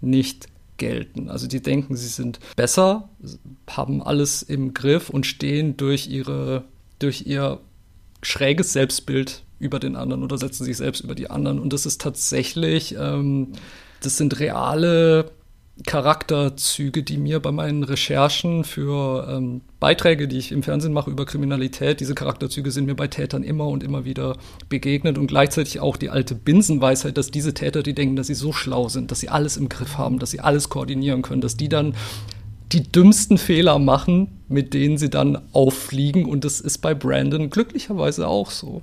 nicht 0.00 0.48
gelten. 0.76 1.28
Also 1.28 1.46
die 1.46 1.62
denken, 1.62 1.96
sie 1.96 2.08
sind 2.08 2.40
besser, 2.56 3.08
haben 3.68 4.02
alles 4.02 4.42
im 4.42 4.74
Griff 4.74 5.10
und 5.10 5.26
stehen 5.26 5.76
durch 5.76 6.08
ihre, 6.08 6.64
durch 6.98 7.26
ihr 7.26 7.60
schräges 8.22 8.72
Selbstbild 8.72 9.42
über 9.58 9.78
den 9.78 9.96
anderen 9.96 10.22
oder 10.22 10.36
setzen 10.36 10.64
sich 10.64 10.76
selbst 10.76 11.02
über 11.02 11.14
die 11.14 11.30
anderen. 11.30 11.58
Und 11.58 11.72
das 11.72 11.86
ist 11.86 12.00
tatsächlich, 12.00 12.96
ähm, 12.98 13.52
das 14.00 14.16
sind 14.16 14.40
reale 14.40 15.30
Charakterzüge, 15.82 17.02
die 17.02 17.16
mir 17.18 17.40
bei 17.40 17.50
meinen 17.50 17.82
Recherchen 17.82 18.62
für 18.62 19.28
ähm, 19.28 19.60
Beiträge, 19.80 20.28
die 20.28 20.38
ich 20.38 20.52
im 20.52 20.62
Fernsehen 20.62 20.92
mache 20.92 21.10
über 21.10 21.26
Kriminalität, 21.26 21.98
diese 21.98 22.14
Charakterzüge 22.14 22.70
sind 22.70 22.86
mir 22.86 22.94
bei 22.94 23.08
Tätern 23.08 23.42
immer 23.42 23.66
und 23.66 23.82
immer 23.82 24.04
wieder 24.04 24.36
begegnet 24.68 25.18
und 25.18 25.26
gleichzeitig 25.26 25.80
auch 25.80 25.96
die 25.96 26.10
alte 26.10 26.36
Binsenweisheit, 26.36 27.18
dass 27.18 27.32
diese 27.32 27.54
Täter, 27.54 27.82
die 27.82 27.94
denken, 27.94 28.14
dass 28.14 28.28
sie 28.28 28.34
so 28.34 28.52
schlau 28.52 28.88
sind, 28.88 29.10
dass 29.10 29.18
sie 29.18 29.30
alles 29.30 29.56
im 29.56 29.68
Griff 29.68 29.98
haben, 29.98 30.20
dass 30.20 30.30
sie 30.30 30.40
alles 30.40 30.68
koordinieren 30.68 31.22
können, 31.22 31.40
dass 31.40 31.56
die 31.56 31.68
dann 31.68 31.94
die 32.70 32.84
dümmsten 32.84 33.36
Fehler 33.36 33.80
machen, 33.80 34.40
mit 34.48 34.74
denen 34.74 34.96
sie 34.96 35.10
dann 35.10 35.42
auffliegen 35.52 36.24
und 36.24 36.44
das 36.44 36.60
ist 36.60 36.78
bei 36.78 36.94
Brandon 36.94 37.50
glücklicherweise 37.50 38.28
auch 38.28 38.52
so. 38.52 38.82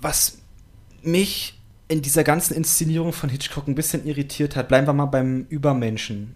Was 0.00 0.38
mich 1.02 1.61
in 1.92 2.00
dieser 2.00 2.24
ganzen 2.24 2.54
Inszenierung 2.54 3.12
von 3.12 3.28
Hitchcock 3.28 3.68
ein 3.68 3.74
bisschen 3.74 4.06
irritiert 4.06 4.56
hat, 4.56 4.68
bleiben 4.68 4.86
wir 4.86 4.94
mal 4.94 5.04
beim 5.04 5.44
Übermenschen. 5.50 6.34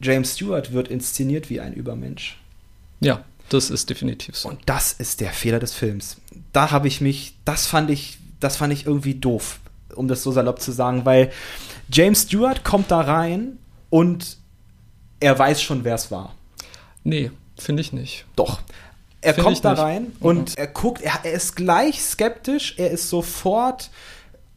James 0.00 0.32
Stewart 0.32 0.72
wird 0.72 0.88
inszeniert 0.88 1.50
wie 1.50 1.60
ein 1.60 1.74
Übermensch. 1.74 2.40
Ja, 3.00 3.24
das 3.50 3.68
ist 3.68 3.90
definitiv 3.90 4.34
so. 4.36 4.48
Und 4.48 4.60
das 4.64 4.94
ist 4.94 5.20
der 5.20 5.32
Fehler 5.32 5.58
des 5.58 5.74
Films. 5.74 6.16
Da 6.52 6.70
habe 6.70 6.88
ich 6.88 7.02
mich, 7.02 7.34
das 7.44 7.66
fand 7.66 7.90
ich, 7.90 8.16
das 8.40 8.56
fand 8.56 8.72
ich 8.72 8.86
irgendwie 8.86 9.14
doof, 9.14 9.60
um 9.94 10.08
das 10.08 10.22
so 10.22 10.32
salopp 10.32 10.62
zu 10.62 10.72
sagen, 10.72 11.04
weil 11.04 11.30
James 11.92 12.22
Stewart 12.22 12.64
kommt 12.64 12.90
da 12.90 13.02
rein 13.02 13.58
und 13.90 14.38
er 15.20 15.38
weiß 15.38 15.60
schon, 15.60 15.84
wer 15.84 15.96
es 15.96 16.10
war. 16.10 16.34
Nee, 17.04 17.30
finde 17.58 17.82
ich 17.82 17.92
nicht. 17.92 18.24
Doch. 18.34 18.62
Er 19.20 19.34
Find 19.34 19.44
kommt 19.44 19.64
da 19.66 19.72
nicht. 19.72 19.82
rein 19.82 20.12
und 20.20 20.56
er 20.56 20.68
guckt, 20.68 21.02
er, 21.02 21.20
er 21.22 21.32
ist 21.32 21.54
gleich 21.54 22.02
skeptisch, 22.02 22.74
er 22.78 22.90
ist 22.90 23.10
sofort 23.10 23.90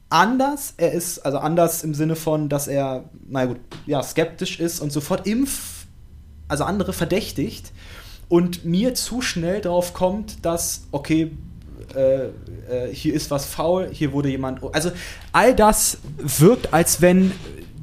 anders, 0.10 0.74
er 0.78 0.92
ist 0.92 1.20
also 1.20 1.40
anders 1.40 1.84
im 1.84 1.94
Sinne 1.94 2.16
von, 2.16 2.50
dass 2.50 2.68
er, 2.68 3.06
na 3.28 3.46
gut, 3.46 3.58
ja, 3.86 4.02
skeptisch 4.04 4.60
ist 4.60 4.80
und 4.80 4.92
sofort 4.92 5.28
impf, 5.28 5.86
also 6.48 6.64
andere 6.64 6.94
verdächtigt 6.94 7.72
und 8.30 8.66
mir 8.66 8.94
zu 8.94 9.22
schnell 9.22 9.62
drauf 9.62 9.94
kommt, 9.94 10.46
dass, 10.46 10.84
okay, 10.92 11.32
äh, 11.96 12.26
äh, 12.26 12.94
hier 12.94 13.14
ist 13.14 13.32
was 13.32 13.46
faul, 13.46 13.90
hier 13.92 14.12
wurde 14.12 14.30
jemand, 14.30 14.62
also 14.74 14.92
all 15.32 15.56
das 15.56 15.98
wirkt, 16.18 16.74
als 16.74 17.02
wenn 17.02 17.32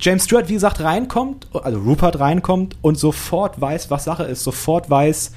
James 0.00 0.24
Stewart, 0.24 0.48
wie 0.48 0.54
gesagt, 0.54 0.80
reinkommt, 0.80 1.46
also 1.52 1.78
Rupert 1.78 2.18
reinkommt 2.18 2.76
und 2.82 2.98
sofort 2.98 3.60
weiß, 3.60 3.90
was 3.90 4.04
Sache 4.04 4.24
ist, 4.24 4.42
sofort 4.42 4.90
weiß, 4.90 5.32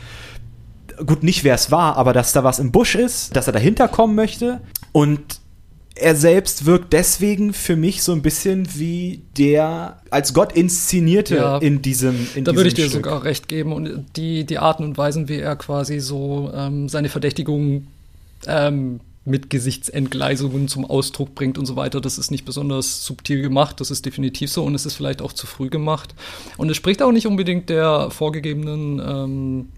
gut, 1.06 1.24
nicht 1.24 1.44
wer 1.44 1.56
es 1.56 1.72
war, 1.72 1.98
aber 1.98 2.14
dass 2.14 2.32
da 2.32 2.44
was 2.44 2.60
im 2.60 2.72
Busch 2.72 2.96
ist, 2.96 3.36
dass 3.36 3.48
er 3.48 3.54
dahinter 3.54 3.88
kommen 3.88 4.16
möchte. 4.16 4.62
Und 4.92 5.40
er 5.98 6.16
selbst 6.16 6.66
wirkt 6.66 6.92
deswegen 6.94 7.54
für 7.54 7.76
mich 7.78 8.04
so 8.04 8.12
ein 8.12 8.22
bisschen 8.22 8.68
wie 8.76 9.22
der 9.38 10.02
als 10.12 10.34
Gott 10.34 10.52
inszenierte 10.54 11.36
Ja. 11.38 11.58
in 11.60 11.82
diesem 11.82 12.16
in 12.36 12.44
Da 12.44 12.52
diesem 12.52 12.56
würde 12.58 12.68
ich 12.68 12.74
dir 12.74 12.82
Stück. 12.90 13.06
sogar 13.06 13.24
recht 13.24 13.48
geben. 13.48 13.72
Und 13.72 14.06
die, 14.18 14.44
die 14.46 14.58
Arten 14.58 14.84
und 14.84 14.98
Weisen, 14.98 15.30
wie 15.30 15.38
er 15.40 15.56
quasi 15.56 16.00
so 16.02 16.52
ähm, 16.54 16.90
seine 16.90 17.08
Verdächtigungen 17.10 17.88
ähm, 18.46 19.00
mit 19.28 19.50
Gesichtsentgleisungen 19.50 20.68
zum 20.68 20.86
Ausdruck 20.86 21.34
bringt 21.34 21.58
und 21.58 21.66
so 21.66 21.76
weiter, 21.76 22.00
das 22.02 22.18
ist 22.18 22.30
nicht 22.30 22.46
besonders 22.46 23.06
subtil 23.06 23.42
gemacht. 23.42 23.80
Das 23.82 23.90
ist 23.90 24.06
definitiv 24.06 24.52
so 24.52 24.64
und 24.64 24.76
es 24.76 24.86
ist 24.86 24.96
vielleicht 24.96 25.22
auch 25.22 25.34
zu 25.34 25.48
früh 25.48 25.70
gemacht. 25.70 26.14
Und 26.58 26.70
es 26.70 26.78
spricht 26.78 27.02
auch 27.02 27.12
nicht 27.12 27.26
unbedingt 27.26 27.70
der 27.70 28.12
vorgegebenen 28.12 29.00
ähm, 29.00 29.70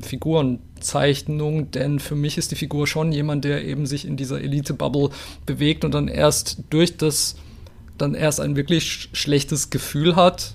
Figurenzeichnung, 0.00 1.70
denn 1.70 1.98
für 1.98 2.14
mich 2.14 2.38
ist 2.38 2.50
die 2.50 2.56
Figur 2.56 2.86
schon 2.86 3.12
jemand, 3.12 3.44
der 3.44 3.64
eben 3.64 3.86
sich 3.86 4.06
in 4.06 4.16
dieser 4.16 4.40
Elite-Bubble 4.40 5.10
bewegt 5.46 5.84
und 5.84 5.94
dann 5.94 6.08
erst 6.08 6.62
durch 6.70 6.96
das, 6.96 7.36
dann 7.96 8.14
erst 8.14 8.40
ein 8.40 8.56
wirklich 8.56 8.84
sch 8.84 9.08
schlechtes 9.12 9.70
Gefühl 9.70 10.16
hat 10.16 10.54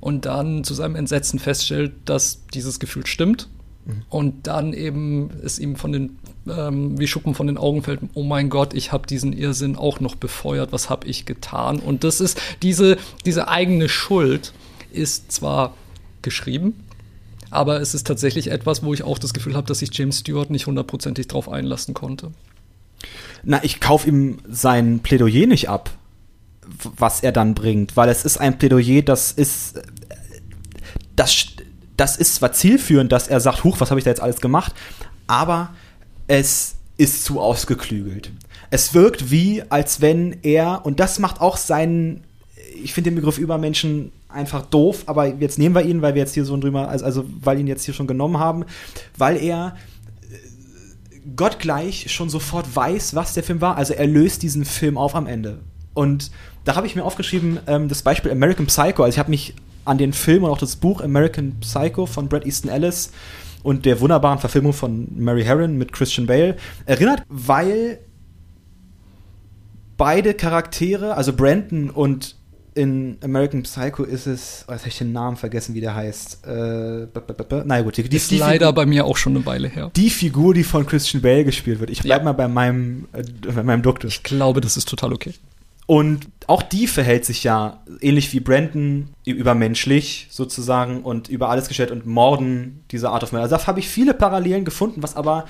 und 0.00 0.24
dann 0.24 0.64
zu 0.64 0.74
seinem 0.74 0.96
Entsetzen 0.96 1.38
feststellt, 1.38 1.92
dass 2.04 2.46
dieses 2.52 2.80
Gefühl 2.80 3.06
stimmt 3.06 3.48
Mhm. 3.84 4.02
Und 4.08 4.46
dann 4.46 4.72
eben 4.72 5.30
es 5.42 5.58
ihm 5.58 5.76
von 5.76 5.92
den 5.92 6.18
ähm, 6.48 6.98
wie 6.98 7.06
Schuppen 7.06 7.34
von 7.34 7.46
den 7.46 7.56
Augen 7.56 7.82
fällt, 7.82 8.00
oh 8.14 8.22
mein 8.22 8.48
Gott, 8.48 8.74
ich 8.74 8.92
habe 8.92 9.06
diesen 9.06 9.32
Irrsinn 9.32 9.76
auch 9.76 10.00
noch 10.00 10.16
befeuert, 10.16 10.72
was 10.72 10.90
habe 10.90 11.06
ich 11.06 11.24
getan? 11.24 11.78
Und 11.78 12.04
das 12.04 12.20
ist 12.20 12.40
diese, 12.62 12.96
diese 13.24 13.48
eigene 13.48 13.88
Schuld 13.88 14.52
ist 14.92 15.30
zwar 15.30 15.74
geschrieben, 16.20 16.84
aber 17.52 17.80
es 17.80 17.94
ist 17.94 18.06
tatsächlich 18.06 18.50
etwas, 18.50 18.82
wo 18.82 18.94
ich 18.94 19.02
auch 19.02 19.18
das 19.18 19.34
Gefühl 19.34 19.54
habe, 19.54 19.66
dass 19.66 19.80
sich 19.80 19.90
James 19.92 20.20
Stewart 20.20 20.50
nicht 20.50 20.66
hundertprozentig 20.66 21.28
drauf 21.28 21.48
einlassen 21.48 21.94
konnte. 21.94 22.32
Na, 23.44 23.62
ich 23.62 23.80
kaufe 23.80 24.08
ihm 24.08 24.38
sein 24.48 25.00
Plädoyer 25.00 25.46
nicht 25.46 25.68
ab, 25.68 25.90
was 26.96 27.22
er 27.22 27.32
dann 27.32 27.54
bringt, 27.54 27.96
weil 27.96 28.08
es 28.08 28.24
ist 28.24 28.38
ein 28.38 28.58
Plädoyer, 28.58 29.02
das 29.02 29.32
ist, 29.32 29.82
das, 31.16 31.46
das 31.96 32.16
ist 32.16 32.36
zwar 32.36 32.52
zielführend, 32.52 33.12
dass 33.12 33.28
er 33.28 33.40
sagt, 33.40 33.64
huch, 33.64 33.80
was 33.80 33.90
habe 33.90 34.00
ich 34.00 34.04
da 34.04 34.10
jetzt 34.10 34.22
alles 34.22 34.40
gemacht, 34.40 34.72
aber 35.26 35.74
es 36.28 36.76
ist 36.96 37.24
zu 37.24 37.40
ausgeklügelt. 37.40 38.30
Es 38.70 38.94
wirkt 38.94 39.30
wie, 39.30 39.62
als 39.68 40.00
wenn 40.00 40.38
er, 40.42 40.86
und 40.86 41.00
das 41.00 41.18
macht 41.18 41.40
auch 41.40 41.56
seinen, 41.56 42.24
ich 42.82 42.94
finde 42.94 43.10
den 43.10 43.16
Begriff 43.16 43.38
Übermenschen 43.38 44.12
einfach 44.32 44.62
doof, 44.66 45.04
aber 45.06 45.26
jetzt 45.26 45.58
nehmen 45.58 45.74
wir 45.74 45.82
ihn, 45.82 46.02
weil 46.02 46.14
wir 46.14 46.20
jetzt 46.20 46.34
hier 46.34 46.44
so 46.44 46.56
drüber, 46.56 46.88
also, 46.88 47.04
also 47.04 47.24
weil 47.40 47.58
ihn 47.58 47.66
jetzt 47.66 47.84
hier 47.84 47.94
schon 47.94 48.06
genommen 48.06 48.38
haben, 48.38 48.64
weil 49.16 49.36
er 49.36 49.76
äh, 50.22 51.18
gottgleich 51.36 52.12
schon 52.12 52.28
sofort 52.28 52.74
weiß, 52.74 53.14
was 53.14 53.34
der 53.34 53.42
Film 53.42 53.60
war. 53.60 53.76
Also 53.76 53.94
er 53.94 54.06
löst 54.06 54.42
diesen 54.42 54.64
Film 54.64 54.98
auf 54.98 55.14
am 55.14 55.26
Ende. 55.26 55.58
Und 55.94 56.30
da 56.64 56.76
habe 56.76 56.86
ich 56.86 56.96
mir 56.96 57.04
aufgeschrieben, 57.04 57.60
ähm, 57.66 57.88
das 57.88 58.02
Beispiel 58.02 58.30
American 58.30 58.66
Psycho. 58.66 59.02
Also 59.02 59.14
ich 59.14 59.18
habe 59.18 59.30
mich 59.30 59.54
an 59.84 59.98
den 59.98 60.12
Film 60.12 60.44
und 60.44 60.50
auch 60.50 60.58
das 60.58 60.76
Buch 60.76 61.00
American 61.00 61.58
Psycho 61.60 62.06
von 62.06 62.28
Brad 62.28 62.46
Easton 62.46 62.70
Ellis 62.70 63.10
und 63.62 63.84
der 63.84 64.00
wunderbaren 64.00 64.38
Verfilmung 64.38 64.72
von 64.72 65.08
Mary 65.16 65.44
Herron 65.44 65.76
mit 65.76 65.92
Christian 65.92 66.26
Bale 66.26 66.56
erinnert, 66.86 67.22
weil 67.28 67.98
beide 69.96 70.34
Charaktere, 70.34 71.14
also 71.14 71.32
Brandon 71.32 71.90
und 71.90 72.36
in 72.74 73.18
American 73.22 73.62
Psycho 73.62 74.04
ist 74.04 74.26
es, 74.26 74.64
oh, 74.68 74.72
jetzt 74.72 74.82
habe 74.82 74.88
ich 74.88 74.98
den 74.98 75.12
Namen 75.12 75.36
vergessen, 75.36 75.74
wie 75.74 75.80
der 75.80 75.94
heißt. 75.94 76.46
Äh, 76.46 77.06
na 77.64 77.82
gut, 77.82 77.96
die, 77.96 78.08
die 78.08 78.16
ist 78.16 78.30
die 78.30 78.38
leider 78.38 78.68
Figur, 78.68 78.72
bei 78.72 78.86
mir 78.86 79.04
auch 79.04 79.16
schon 79.16 79.36
eine 79.36 79.44
Weile 79.46 79.68
her. 79.68 79.90
Die 79.94 80.10
Figur, 80.10 80.54
die 80.54 80.64
von 80.64 80.86
Christian 80.86 81.22
Bale 81.22 81.44
gespielt 81.44 81.80
wird. 81.80 81.90
Ich 81.90 82.02
bleibe 82.02 82.20
ja. 82.20 82.24
mal 82.24 82.32
bei 82.32 82.48
meinem, 82.48 83.08
äh, 83.12 83.22
bei 83.52 83.62
meinem 83.62 83.82
Duktus. 83.82 84.14
Ich 84.14 84.22
glaube, 84.22 84.60
das 84.60 84.76
ist 84.76 84.88
total 84.88 85.12
okay. 85.12 85.34
Und 85.86 86.28
auch 86.46 86.62
die 86.62 86.86
verhält 86.86 87.24
sich 87.24 87.44
ja 87.44 87.82
ähnlich 88.00 88.32
wie 88.32 88.40
Brandon 88.40 89.08
übermenschlich 89.24 90.28
sozusagen 90.30 91.02
und 91.02 91.28
über 91.28 91.50
alles 91.50 91.68
gestellt 91.68 91.90
und 91.90 92.06
morden 92.06 92.84
diese 92.90 93.10
Art 93.10 93.22
of 93.22 93.32
Man. 93.32 93.42
Also 93.42 93.56
da 93.56 93.66
habe 93.66 93.80
ich 93.80 93.88
viele 93.88 94.14
Parallelen 94.14 94.64
gefunden, 94.64 95.02
was 95.02 95.16
aber 95.16 95.44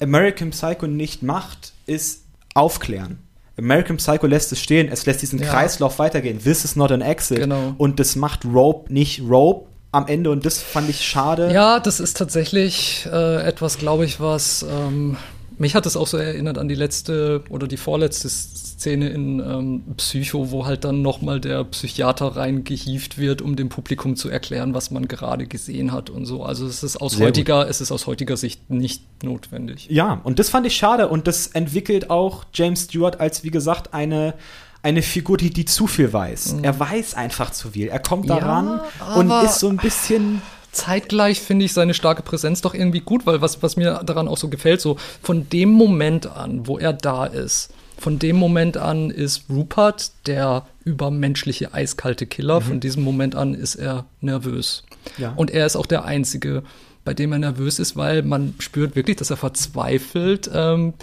American 0.00 0.50
Psycho 0.50 0.86
nicht 0.86 1.22
macht, 1.22 1.72
ist 1.86 2.24
aufklären. 2.54 3.18
American 3.58 3.96
Psycho 3.96 4.26
lässt 4.26 4.52
es 4.52 4.60
stehen, 4.60 4.88
es 4.90 5.04
lässt 5.06 5.22
diesen 5.22 5.38
ja. 5.38 5.50
Kreislauf 5.50 5.98
weitergehen. 5.98 6.42
This 6.42 6.64
is 6.64 6.76
not 6.76 6.92
an 6.92 7.00
exit. 7.00 7.38
Genau. 7.38 7.74
Und 7.76 8.00
das 8.00 8.16
macht 8.16 8.44
Rope 8.44 8.92
nicht 8.92 9.22
Rope 9.28 9.68
am 9.90 10.06
Ende 10.06 10.30
und 10.30 10.44
das 10.44 10.60
fand 10.60 10.88
ich 10.88 11.04
schade. 11.04 11.52
Ja, 11.52 11.80
das 11.80 11.98
ist 11.98 12.16
tatsächlich 12.16 13.08
äh, 13.10 13.42
etwas, 13.42 13.78
glaube 13.78 14.04
ich, 14.04 14.20
was 14.20 14.64
ähm, 14.68 15.16
mich 15.58 15.74
hat 15.74 15.86
es 15.86 15.96
auch 15.96 16.06
so 16.06 16.16
erinnert 16.16 16.58
an 16.58 16.68
die 16.68 16.74
letzte 16.74 17.42
oder 17.50 17.66
die 17.66 17.76
vorletzte 17.76 18.28
Szene 18.28 19.08
in 19.08 19.40
ähm, 19.40 19.82
Psycho, 19.96 20.50
wo 20.50 20.66
halt 20.66 20.84
dann 20.84 21.02
nochmal 21.02 21.40
der 21.40 21.64
Psychiater 21.64 22.36
reingehieft 22.36 23.18
wird, 23.18 23.42
um 23.42 23.56
dem 23.56 23.68
Publikum 23.68 24.16
zu 24.16 24.28
erklären, 24.28 24.74
was 24.74 24.90
man 24.90 25.08
gerade 25.08 25.46
gesehen 25.46 25.92
hat 25.92 26.10
und 26.10 26.26
so. 26.26 26.44
Also 26.44 26.66
es 26.66 26.82
ist 26.82 26.96
aus 26.96 27.14
Sehr 27.14 27.26
heutiger, 27.26 27.62
gut. 27.62 27.70
es 27.70 27.80
ist 27.80 27.90
aus 27.90 28.06
heutiger 28.06 28.36
Sicht 28.36 28.70
nicht 28.70 29.02
notwendig. 29.22 29.88
Ja, 29.90 30.20
und 30.24 30.38
das 30.38 30.48
fand 30.48 30.66
ich 30.66 30.76
schade 30.76 31.08
und 31.08 31.26
das 31.26 31.48
entwickelt 31.48 32.10
auch 32.10 32.44
James 32.54 32.84
Stewart 32.84 33.20
als, 33.20 33.42
wie 33.42 33.50
gesagt, 33.50 33.94
eine 33.94 34.34
eine 34.80 35.02
Figur, 35.02 35.36
die, 35.36 35.50
die 35.50 35.64
zu 35.64 35.88
viel 35.88 36.12
weiß. 36.12 36.54
Mhm. 36.54 36.64
Er 36.64 36.78
weiß 36.78 37.14
einfach 37.14 37.50
zu 37.50 37.70
viel. 37.70 37.88
Er 37.88 37.98
kommt 37.98 38.30
daran 38.30 38.80
ja, 39.00 39.14
und 39.16 39.30
ist 39.44 39.58
so 39.58 39.68
ein 39.68 39.76
bisschen 39.76 40.40
zeitgleich 40.72 41.40
finde 41.40 41.64
ich 41.64 41.72
seine 41.72 41.94
starke 41.94 42.22
Präsenz 42.22 42.60
doch 42.60 42.74
irgendwie 42.74 43.00
gut, 43.00 43.26
weil 43.26 43.40
was, 43.40 43.62
was 43.62 43.76
mir 43.76 44.02
daran 44.04 44.28
auch 44.28 44.38
so 44.38 44.48
gefällt, 44.48 44.80
so 44.80 44.96
von 45.22 45.48
dem 45.48 45.70
Moment 45.70 46.26
an, 46.26 46.66
wo 46.66 46.78
er 46.78 46.92
da 46.92 47.26
ist, 47.26 47.72
von 47.98 48.20
dem 48.20 48.36
Moment 48.36 48.76
an 48.76 49.10
ist 49.10 49.44
Rupert 49.50 50.12
der 50.26 50.66
übermenschliche 50.84 51.74
eiskalte 51.74 52.26
Killer. 52.26 52.60
Mhm. 52.60 52.64
Von 52.64 52.80
diesem 52.80 53.02
Moment 53.02 53.34
an 53.34 53.54
ist 53.54 53.74
er 53.74 54.06
nervös. 54.20 54.84
Ja. 55.18 55.32
Und 55.32 55.50
er 55.50 55.66
ist 55.66 55.76
auch 55.76 55.86
der 55.86 56.04
Einzige, 56.04 56.62
bei 57.04 57.12
dem 57.12 57.32
er 57.32 57.40
nervös 57.40 57.80
ist, 57.80 57.96
weil 57.96 58.22
man 58.22 58.54
spürt 58.60 58.94
wirklich, 58.94 59.16
dass 59.16 59.30
er 59.30 59.36
verzweifelt 59.36 60.48
ähm, 60.52 60.94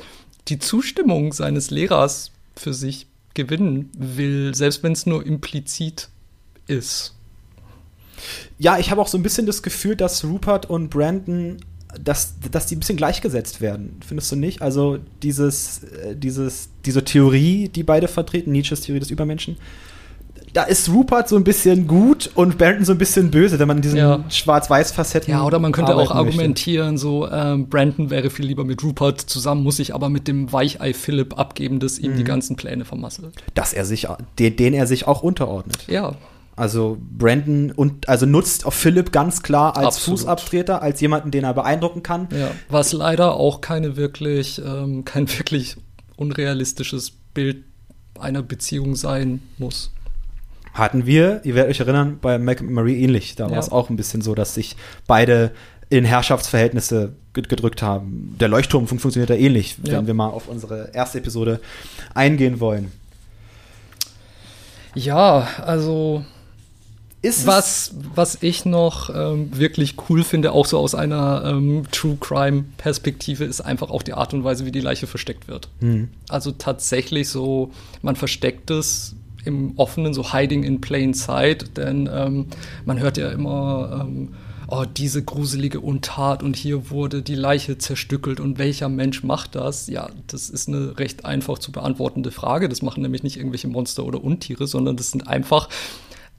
die 0.48 0.60
Zustimmung 0.60 1.34
seines 1.34 1.70
Lehrers 1.70 2.32
für 2.56 2.74
sich 2.74 3.08
gewinnen 3.34 3.92
will, 3.98 4.56
selbst 4.56 4.82
wenn 4.82 4.94
es 4.94 5.06
nur 5.06 5.26
implizit 5.26 6.08
ist. 6.68 7.14
Ja, 8.58 8.78
ich 8.78 8.92
habe 8.92 9.02
auch 9.02 9.08
so 9.08 9.18
ein 9.18 9.24
bisschen 9.24 9.46
das 9.46 9.64
Gefühl, 9.64 9.96
dass 9.96 10.24
Rupert 10.24 10.70
und 10.70 10.90
Brandon 10.90 11.58
dass, 12.04 12.34
dass 12.52 12.66
die 12.66 12.76
ein 12.76 12.80
bisschen 12.80 12.98
gleichgesetzt 12.98 13.62
werden, 13.62 14.02
findest 14.06 14.32
du 14.32 14.36
nicht? 14.36 14.62
Also 14.62 15.00
dieses, 15.24 15.84
äh, 15.84 16.16
dieses, 16.16 16.70
diese 16.86 17.06
Theorie, 17.06 17.70
die 17.70 17.84
beide 17.84 18.08
vertreten, 18.08 18.52
Nietzsches 18.52 18.82
Theorie 18.82 19.00
des 19.00 19.12
Übermenschen, 19.12 19.58
da 20.56 20.64
ist 20.64 20.90
Rupert 20.90 21.28
so 21.28 21.36
ein 21.36 21.44
bisschen 21.44 21.86
gut 21.86 22.32
und 22.34 22.58
Brandon 22.58 22.86
so 22.86 22.94
ein 22.94 22.98
bisschen 22.98 23.30
böse, 23.30 23.60
wenn 23.60 23.68
man 23.68 23.82
diesen 23.82 23.98
ja. 23.98 24.24
Schwarz-Weiß-Facetten. 24.30 25.30
Ja, 25.30 25.44
oder 25.44 25.60
man 25.60 25.74
könnte 25.74 25.96
auch 25.96 26.12
argumentieren, 26.12 26.92
möchte. 26.92 27.02
so 27.02 27.30
ähm, 27.30 27.68
Brandon 27.68 28.10
wäre 28.10 28.30
viel 28.30 28.46
lieber 28.46 28.64
mit 28.64 28.82
Rupert 28.82 29.20
zusammen, 29.20 29.64
muss 29.64 29.78
sich 29.78 29.94
aber 29.94 30.08
mit 30.08 30.30
dem 30.30 30.54
Weichei 30.54 30.94
Philipp 30.94 31.38
abgeben, 31.38 31.80
das 31.80 32.00
ihm 32.00 32.14
mhm. 32.14 32.18
die 32.18 32.24
ganzen 32.24 32.56
Pläne 32.56 32.86
vermasselt. 32.86 33.34
Dass 33.54 33.74
er 33.74 33.84
sich, 33.84 34.08
den, 34.40 34.56
den 34.56 34.74
er 34.74 34.88
sich 34.88 35.08
auch 35.08 35.24
unterordnet. 35.24 35.86
Ja. 35.88 36.16
Also 36.56 36.98
Brandon 37.00 37.72
und 37.72 38.08
also 38.08 38.26
nutzt 38.26 38.66
auch 38.66 38.74
Philipp 38.74 39.12
ganz 39.12 39.44
klar 39.44 39.76
als 39.76 39.98
Absolut. 39.98 40.20
Fußabtreter, 40.22 40.82
als 40.82 41.02
jemanden, 41.02 41.32
den 41.32 41.44
er 41.44 41.54
beeindrucken 41.54 42.02
kann. 42.02 42.30
Ja, 42.32 42.52
was 42.70 42.94
leider 42.94 43.36
auch 43.36 43.60
keine 43.60 43.98
wirklich, 43.98 44.62
ähm, 44.66 45.04
kein 45.06 45.28
wirklich 45.38 45.76
unrealistisches 46.16 47.12
Bild 47.34 47.66
einer 48.20 48.42
Beziehung 48.42 48.96
sein 48.96 49.42
muss. 49.58 49.92
Hatten 50.74 51.06
wir, 51.06 51.42
ihr 51.44 51.56
werdet 51.56 51.72
euch 51.72 51.80
erinnern, 51.80 52.20
bei 52.22 52.38
Malcolm 52.38 52.72
Marie 52.72 53.02
ähnlich. 53.02 53.36
Da 53.36 53.50
war 53.50 53.60
es 53.60 53.72
auch 53.72 53.90
ein 53.90 53.96
bisschen 53.96 54.22
so, 54.22 54.36
dass 54.36 54.56
sich 54.56 54.76
beide 55.08 55.52
in 55.90 56.04
Herrschaftsverhältnisse 56.04 57.14
gedrückt 57.34 57.82
haben. 57.82 58.36
Der 58.40 58.48
Leuchtturm 58.48 58.88
funktioniert 58.88 59.30
da 59.30 59.36
ähnlich, 59.36 59.78
wenn 59.84 59.92
ja. 59.92 60.08
wir 60.08 60.14
mal 60.14 60.28
auf 60.28 60.48
unsere 60.48 60.92
erste 60.94 61.20
Episode 61.20 61.60
eingehen 62.14 62.60
wollen. 62.60 62.92
Ja, 64.96 65.48
also 65.62 66.24
ist 67.26 67.48
was, 67.48 67.94
was 68.14 68.38
ich 68.42 68.66
noch 68.66 69.10
ähm, 69.14 69.58
wirklich 69.58 69.96
cool 70.10 70.24
finde, 70.24 70.52
auch 70.52 70.66
so 70.66 70.78
aus 70.78 70.96
einer 70.96 71.44
ähm, 71.46 71.84
True 71.92 72.18
Crime 72.20 72.66
Perspektive, 72.78 73.44
ist 73.46 73.62
einfach 73.62 73.90
auch 73.90 74.04
die 74.04 74.14
Art 74.14 74.34
und 74.34 74.44
Weise, 74.44 74.66
wie 74.66 74.72
die 74.72 74.80
Leiche 74.80 75.08
versteckt 75.08 75.48
wird. 75.48 75.70
Mhm. 75.80 76.10
Also 76.30 76.52
tatsächlich 76.52 77.30
so, 77.30 77.72
man 78.02 78.16
versteckt 78.16 78.70
es 78.70 79.16
im 79.44 79.74
offenen, 79.78 80.14
so 80.14 80.34
hiding 80.34 80.64
in 80.64 80.82
plain 80.82 81.14
sight, 81.14 81.78
denn 81.78 82.10
ähm, 82.12 82.48
man 82.86 83.00
hört 83.00 83.18
ja 83.18 83.30
immer, 83.30 84.06
ähm, 84.06 84.34
oh, 84.68 84.86
diese 84.86 85.24
gruselige 85.24 85.80
Untat 85.80 86.44
und 86.44 86.56
hier 86.56 86.90
wurde 86.90 87.22
die 87.22 87.36
Leiche 87.36 87.78
zerstückelt 87.78 88.40
und 88.40 88.58
welcher 88.58 88.90
Mensch 88.90 89.24
macht 89.24 89.56
das? 89.56 89.88
Ja, 89.88 90.10
das 90.28 90.50
ist 90.50 90.68
eine 90.68 90.98
recht 90.98 91.26
einfach 91.26 91.60
zu 91.60 91.72
beantwortende 91.72 92.32
Frage. 92.32 92.70
Das 92.70 92.82
machen 92.82 93.04
nämlich 93.04 93.24
nicht 93.24 93.38
irgendwelche 93.38 93.68
Monster 93.68 94.04
oder 94.06 94.24
Untiere, 94.24 94.68
sondern 94.68 94.96
das 94.98 95.12
sind 95.12 95.28
einfach 95.28 95.70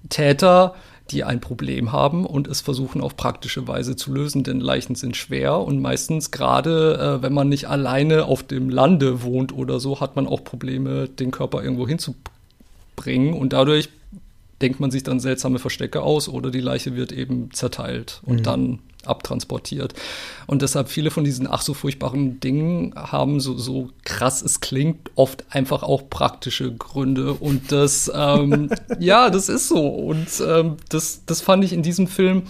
Täter, 0.08 0.74
die 1.10 1.22
ein 1.24 1.40
Problem 1.40 1.92
haben 1.92 2.26
und 2.26 2.48
es 2.48 2.60
versuchen 2.60 3.00
auf 3.00 3.16
praktische 3.16 3.68
Weise 3.68 3.94
zu 3.94 4.12
lösen, 4.12 4.42
denn 4.42 4.60
Leichen 4.60 4.96
sind 4.96 5.16
schwer 5.16 5.58
und 5.60 5.80
meistens 5.80 6.30
gerade, 6.30 7.18
äh, 7.18 7.22
wenn 7.22 7.32
man 7.32 7.48
nicht 7.48 7.68
alleine 7.68 8.24
auf 8.24 8.42
dem 8.42 8.70
Lande 8.70 9.22
wohnt 9.22 9.52
oder 9.52 9.78
so, 9.78 10.00
hat 10.00 10.16
man 10.16 10.26
auch 10.26 10.42
Probleme, 10.42 11.08
den 11.08 11.30
Körper 11.30 11.62
irgendwo 11.62 11.86
hinzubringen 11.86 13.34
und 13.34 13.52
dadurch 13.52 13.88
denkt 14.60 14.80
man 14.80 14.90
sich 14.90 15.02
dann 15.02 15.20
seltsame 15.20 15.58
Verstecke 15.58 16.02
aus 16.02 16.28
oder 16.28 16.50
die 16.50 16.60
Leiche 16.60 16.96
wird 16.96 17.12
eben 17.12 17.50
zerteilt 17.52 18.20
und 18.24 18.40
mhm. 18.40 18.42
dann 18.42 18.78
abtransportiert. 19.04 19.94
Und 20.46 20.62
deshalb 20.62 20.88
viele 20.88 21.10
von 21.10 21.24
diesen 21.24 21.46
ach 21.46 21.62
so 21.62 21.74
furchtbaren 21.74 22.40
Dingen 22.40 22.94
haben 22.96 23.40
so, 23.40 23.56
so 23.56 23.90
krass 24.04 24.42
es 24.42 24.60
klingt, 24.60 25.10
oft 25.14 25.44
einfach 25.50 25.82
auch 25.82 26.08
praktische 26.08 26.72
Gründe. 26.72 27.34
Und 27.34 27.72
das, 27.72 28.10
ähm, 28.14 28.70
ja, 28.98 29.30
das 29.30 29.48
ist 29.48 29.68
so. 29.68 29.86
Und 29.86 30.28
ähm, 30.46 30.76
das, 30.88 31.22
das 31.26 31.40
fand 31.40 31.64
ich 31.64 31.72
in 31.72 31.82
diesem 31.82 32.06
Film 32.06 32.44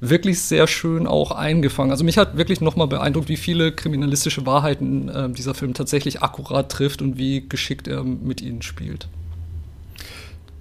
wirklich 0.00 0.40
sehr 0.40 0.66
schön 0.66 1.06
auch 1.06 1.30
eingefangen. 1.30 1.90
Also 1.90 2.04
mich 2.04 2.18
hat 2.18 2.36
wirklich 2.36 2.60
nochmal 2.60 2.86
beeindruckt, 2.86 3.28
wie 3.28 3.36
viele 3.36 3.72
kriminalistische 3.72 4.44
Wahrheiten 4.46 5.08
äh, 5.08 5.30
dieser 5.30 5.54
Film 5.54 5.74
tatsächlich 5.74 6.22
akkurat 6.22 6.70
trifft 6.70 7.00
und 7.02 7.16
wie 7.16 7.48
geschickt 7.48 7.88
er 7.88 8.04
mit 8.04 8.40
ihnen 8.40 8.62
spielt. 8.62 9.08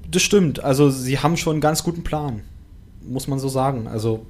Das 0.09 0.21
stimmt. 0.21 0.63
Also 0.63 0.89
sie 0.89 1.19
haben 1.19 1.38
schon 1.38 1.53
einen 1.53 1.61
ganz 1.61 1.84
guten 1.84 2.03
Plan, 2.03 2.41
muss 3.01 3.28
man 3.28 3.39
so 3.39 3.49
sagen. 3.49 3.88
Also 3.88 4.26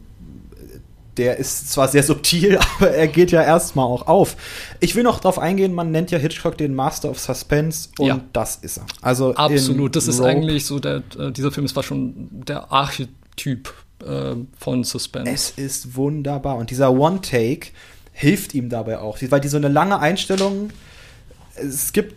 der 1.17 1.37
ist 1.37 1.71
zwar 1.71 1.87
sehr 1.87 2.03
subtil, 2.03 2.57
aber 2.77 2.91
er 2.91 3.07
geht 3.07 3.31
ja 3.31 3.41
erstmal 3.43 3.85
auch 3.85 4.07
auf. 4.07 4.35
Ich 4.79 4.95
will 4.95 5.03
noch 5.03 5.19
drauf 5.19 5.37
eingehen, 5.39 5.73
man 5.73 5.91
nennt 5.91 6.11
ja 6.11 6.17
Hitchcock 6.17 6.57
den 6.57 6.73
Master 6.73 7.09
of 7.09 7.19
Suspense 7.19 7.89
und 7.99 8.07
Ja. 8.07 8.19
das 8.33 8.55
ist 8.57 8.77
er. 8.77 8.85
Also 9.01 9.33
Absolut, 9.35 9.95
das 9.95 10.07
ist 10.07 10.19
Rope- 10.19 10.29
eigentlich 10.29 10.65
so, 10.65 10.79
der, 10.79 11.03
äh, 11.19 11.31
dieser 11.31 11.51
Film 11.51 11.65
ist 11.65 11.73
fast 11.73 11.87
schon 11.87 12.29
der 12.47 12.71
Archetyp 12.71 13.73
äh, 14.05 14.35
von 14.57 14.83
Suspense. 14.83 15.31
Es 15.31 15.49
ist 15.51 15.95
wunderbar 15.95 16.57
und 16.57 16.69
dieser 16.71 16.91
One 16.91 17.21
Take 17.21 17.67
hilft 18.11 18.53
ihm 18.53 18.69
dabei 18.69 18.99
auch, 18.99 19.17
weil 19.29 19.39
die 19.41 19.47
so 19.47 19.57
eine 19.57 19.69
lange 19.69 19.99
Einstellung 19.99 20.69
es 21.55 21.93
gibt 21.93 22.15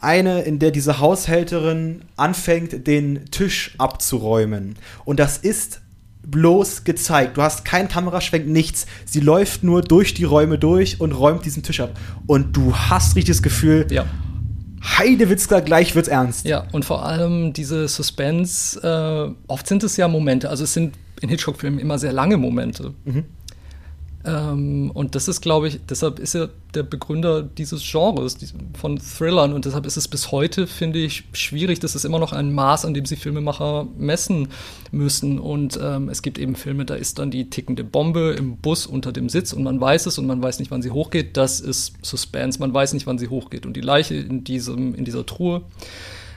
eine, 0.00 0.42
in 0.42 0.58
der 0.58 0.70
diese 0.70 0.98
Haushälterin 1.00 2.02
anfängt, 2.16 2.86
den 2.86 3.26
Tisch 3.30 3.74
abzuräumen. 3.78 4.76
Und 5.04 5.18
das 5.20 5.38
ist 5.38 5.80
bloß 6.30 6.84
gezeigt. 6.84 7.36
Du 7.36 7.42
hast 7.42 7.64
keinen 7.64 7.88
Kameraschwenk, 7.88 8.46
nichts. 8.46 8.86
Sie 9.04 9.20
läuft 9.20 9.62
nur 9.62 9.82
durch 9.82 10.14
die 10.14 10.24
Räume 10.24 10.58
durch 10.58 11.00
und 11.00 11.12
räumt 11.12 11.44
diesen 11.44 11.62
Tisch 11.62 11.80
ab. 11.80 11.98
Und 12.26 12.56
du 12.56 12.74
hast 12.74 13.16
richtig 13.16 13.36
das 13.36 13.42
Gefühl, 13.42 13.86
ja. 13.90 14.06
Heidewitzka, 14.82 15.60
gleich 15.60 15.94
wird's 15.94 16.08
ernst. 16.08 16.46
Ja, 16.46 16.66
und 16.72 16.84
vor 16.84 17.04
allem 17.04 17.52
diese 17.52 17.88
Suspense, 17.88 18.78
äh, 18.80 19.34
oft 19.48 19.66
sind 19.66 19.82
es 19.82 19.96
ja 19.96 20.06
Momente, 20.06 20.48
also 20.50 20.64
es 20.64 20.72
sind 20.72 20.96
in 21.20 21.28
Hitchcock-Filmen 21.28 21.80
immer 21.80 21.98
sehr 21.98 22.12
lange 22.12 22.36
Momente. 22.36 22.94
Ähm, 24.28 24.90
und 24.92 25.14
das 25.14 25.26
ist, 25.26 25.40
glaube 25.40 25.68
ich, 25.68 25.80
deshalb 25.88 26.18
ist 26.18 26.34
er 26.34 26.50
der 26.74 26.82
Begründer 26.82 27.42
dieses 27.42 27.82
Genres 27.90 28.36
von 28.78 28.98
Thrillern 28.98 29.54
und 29.54 29.64
deshalb 29.64 29.86
ist 29.86 29.96
es 29.96 30.06
bis 30.06 30.30
heute, 30.32 30.66
finde 30.66 30.98
ich, 30.98 31.24
schwierig. 31.32 31.80
Das 31.80 31.94
ist 31.94 32.04
immer 32.04 32.18
noch 32.18 32.34
ein 32.34 32.52
Maß, 32.52 32.84
an 32.84 32.92
dem 32.92 33.06
sie 33.06 33.16
Filmemacher 33.16 33.86
messen 33.96 34.48
müssen. 34.92 35.38
Und 35.38 35.78
ähm, 35.82 36.10
es 36.10 36.20
gibt 36.20 36.38
eben 36.38 36.56
Filme, 36.56 36.84
da 36.84 36.94
ist 36.94 37.18
dann 37.18 37.30
die 37.30 37.48
tickende 37.48 37.84
Bombe 37.84 38.34
im 38.36 38.58
Bus 38.58 38.86
unter 38.86 39.12
dem 39.12 39.30
Sitz 39.30 39.54
und 39.54 39.62
man 39.62 39.80
weiß 39.80 40.06
es 40.06 40.18
und 40.18 40.26
man 40.26 40.42
weiß 40.42 40.58
nicht, 40.58 40.70
wann 40.70 40.82
sie 40.82 40.90
hochgeht. 40.90 41.36
Das 41.38 41.60
ist 41.60 41.94
Suspense. 42.02 42.58
Man 42.60 42.74
weiß 42.74 42.92
nicht, 42.92 43.06
wann 43.06 43.18
sie 43.18 43.28
hochgeht. 43.28 43.64
Und 43.64 43.76
die 43.76 43.80
Leiche 43.80 44.14
in, 44.14 44.44
diesem, 44.44 44.94
in 44.94 45.06
dieser 45.06 45.24
Truhe 45.24 45.62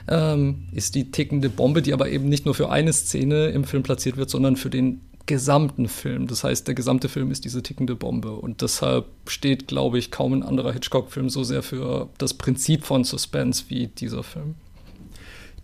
ähm, 0.08 0.64
ist 0.72 0.94
die 0.94 1.10
tickende 1.10 1.50
Bombe, 1.50 1.82
die 1.82 1.92
aber 1.92 2.08
eben 2.08 2.28
nicht 2.28 2.46
nur 2.46 2.54
für 2.54 2.70
eine 2.70 2.92
Szene 2.92 3.48
im 3.48 3.64
Film 3.64 3.82
platziert 3.82 4.16
wird, 4.16 4.30
sondern 4.30 4.56
für 4.56 4.70
den 4.70 5.00
gesamten 5.26 5.88
Film. 5.88 6.26
Das 6.26 6.44
heißt, 6.44 6.66
der 6.66 6.74
gesamte 6.74 7.08
Film 7.08 7.30
ist 7.30 7.44
diese 7.44 7.62
tickende 7.62 7.94
Bombe. 7.94 8.32
Und 8.32 8.62
deshalb 8.62 9.06
steht, 9.26 9.68
glaube 9.68 9.98
ich, 9.98 10.10
kaum 10.10 10.32
ein 10.32 10.42
anderer 10.42 10.72
Hitchcock-Film 10.72 11.30
so 11.30 11.44
sehr 11.44 11.62
für 11.62 12.08
das 12.18 12.34
Prinzip 12.34 12.84
von 12.84 13.04
Suspense 13.04 13.64
wie 13.68 13.88
dieser 13.88 14.22
Film. 14.22 14.54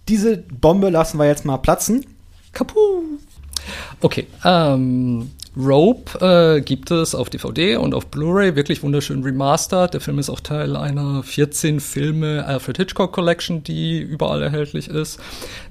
Diese 0.09 0.39
Bombe 0.39 0.91
lassen 0.91 1.19
wir 1.19 1.27
jetzt 1.27 1.45
mal 1.45 1.59
platzen. 1.59 2.07
Kapu! 2.53 2.79
Okay, 4.01 4.27
ähm, 4.45 5.31
Rope 5.59 6.57
äh, 6.57 6.61
gibt 6.61 6.91
es 6.93 7.15
auf 7.15 7.31
DVD 7.31 7.77
und 7.77 7.93
auf 7.93 8.07
Blu-ray, 8.07 8.55
wirklich 8.55 8.83
wunderschön 8.83 9.25
remastered. 9.25 9.93
Der 9.93 10.01
Film 10.01 10.21
ist 10.21 10.31
auch 10.31 10.39
Teil 10.39 10.77
einer 10.77 11.25
14 11.25 11.81
Filme 11.81 12.45
Alfred 12.47 12.77
Hitchcock 12.77 13.13
Collection, 13.13 13.65
die 13.65 13.99
überall 13.99 14.41
erhältlich 14.41 14.89
ist. 14.89 15.19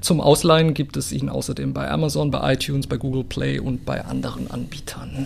Zum 0.02 0.20
Ausleihen 0.20 0.74
gibt 0.74 0.98
es 0.98 1.14
ihn 1.14 1.30
außerdem 1.30 1.74
bei 1.74 1.90
Amazon, 1.90 2.32
bei 2.32 2.54
iTunes, 2.54 2.88
bei 2.88 2.98
Google 2.98 3.24
Play 3.24 3.60
und 3.60 3.86
bei 3.86 4.04
anderen 4.04 4.52
Anbietern. 4.52 5.26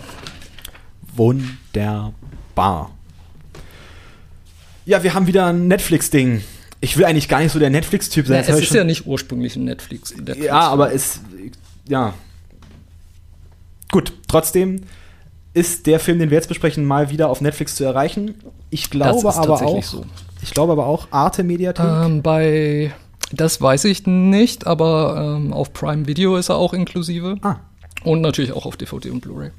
Wunderbar. 1.16 2.92
Ja, 4.86 5.02
wir 5.02 5.14
haben 5.14 5.26
wieder 5.26 5.46
ein 5.46 5.66
Netflix-Ding. 5.66 6.42
Ich 6.80 6.96
will 6.96 7.04
eigentlich 7.04 7.28
gar 7.28 7.40
nicht 7.40 7.52
so 7.52 7.58
der 7.58 7.70
Netflix-Typ 7.70 8.26
sein. 8.26 8.44
Ja, 8.46 8.54
es 8.54 8.60
ist 8.60 8.74
ja 8.74 8.84
nicht 8.84 9.06
ursprünglich 9.06 9.56
ein 9.56 9.64
Netflix. 9.64 10.16
Netflix 10.16 10.46
Ja, 10.46 10.60
aber 10.60 10.92
es. 10.92 11.20
Ja. 11.88 12.14
Gut, 13.92 14.12
trotzdem 14.26 14.80
ist 15.54 15.86
der 15.86 16.00
Film, 16.00 16.18
den 16.18 16.30
wir 16.30 16.36
jetzt 16.38 16.48
besprechen, 16.48 16.84
mal 16.84 17.10
wieder 17.10 17.28
auf 17.28 17.40
Netflix 17.40 17.76
zu 17.76 17.84
erreichen. 17.84 18.34
Ich 18.70 18.90
glaube 18.90 19.34
aber 19.34 19.62
auch. 19.62 19.82
so. 19.82 20.04
Ich 20.42 20.50
glaube 20.52 20.72
aber 20.72 20.86
auch 20.86 21.06
Arte 21.12 21.44
Mediathek. 21.44 21.84
Ähm, 21.84 22.22
bei, 22.22 22.92
das 23.30 23.60
weiß 23.60 23.84
ich 23.84 24.06
nicht, 24.06 24.66
aber 24.66 25.36
ähm, 25.36 25.52
auf 25.52 25.72
Prime 25.72 26.08
Video 26.08 26.36
ist 26.36 26.48
er 26.48 26.56
auch 26.56 26.72
inklusive. 26.72 27.36
Ah, 27.42 27.56
Und 28.02 28.22
natürlich 28.22 28.52
auch 28.52 28.66
auf 28.66 28.76
DVD 28.76 29.10
und 29.10 29.20
Blu-ray. 29.20 29.50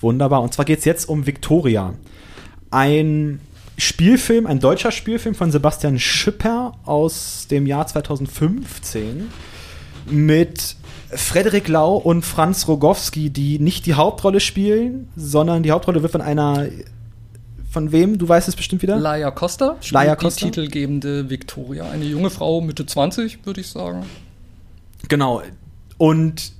wunderbar. 0.00 0.40
Und 0.40 0.54
zwar 0.54 0.64
geht 0.64 0.78
es 0.78 0.84
jetzt 0.86 1.08
um 1.08 1.26
Victoria. 1.26 1.92
Ein 2.70 3.40
Spielfilm, 3.76 4.46
ein 4.46 4.60
deutscher 4.60 4.92
Spielfilm 4.92 5.34
von 5.34 5.50
Sebastian 5.50 5.98
Schipper 5.98 6.72
aus 6.84 7.48
dem 7.50 7.66
Jahr 7.66 7.86
2015 7.86 9.28
mit 10.06 10.76
Frederik 11.12 11.68
Lau 11.68 11.96
und 11.96 12.24
Franz 12.24 12.68
Rogowski, 12.68 13.30
die 13.30 13.58
nicht 13.58 13.86
die 13.86 13.94
Hauptrolle 13.94 14.40
spielen, 14.40 15.08
sondern 15.16 15.62
die 15.62 15.72
Hauptrolle 15.72 16.02
wird 16.02 16.12
von 16.12 16.20
einer 16.20 16.68
von 17.70 17.92
wem? 17.92 18.18
Du 18.18 18.28
weißt 18.28 18.48
es 18.48 18.56
bestimmt 18.56 18.82
wieder? 18.82 18.98
Laia 18.98 19.30
Costa 19.30 19.76
Laia 19.90 20.16
Costa? 20.16 20.46
die 20.46 20.50
titelgebende 20.50 21.30
Victoria. 21.30 21.88
Eine 21.88 22.04
junge 22.04 22.30
Frau, 22.30 22.60
Mitte 22.60 22.84
20, 22.84 23.46
würde 23.46 23.60
ich 23.60 23.68
sagen. 23.68 24.04
Genau. 25.08 25.42
Und 25.96 26.52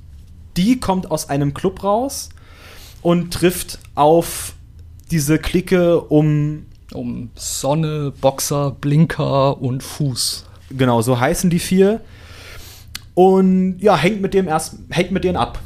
die 0.56 0.78
kommt 0.78 1.10
aus 1.10 1.28
einem 1.28 1.52
Club 1.52 1.82
raus 1.82 2.28
und 3.02 3.32
trifft 3.32 3.78
auf 3.94 4.54
diese 5.10 5.38
Clique 5.38 6.00
um, 6.00 6.66
Um 6.92 7.30
Sonne, 7.34 8.12
Boxer, 8.20 8.70
Blinker 8.80 9.60
und 9.60 9.82
Fuß. 9.82 10.44
genau, 10.70 11.02
so 11.02 11.18
heißen 11.18 11.50
die 11.50 11.58
vier. 11.58 12.00
Und 13.20 13.76
ja, 13.80 13.98
hängt 13.98 14.22
mit 14.22 14.32
dem 14.32 14.48
erst, 14.48 14.76
hängt 14.88 15.10
mit 15.12 15.24
denen 15.24 15.36
ab. 15.36 15.58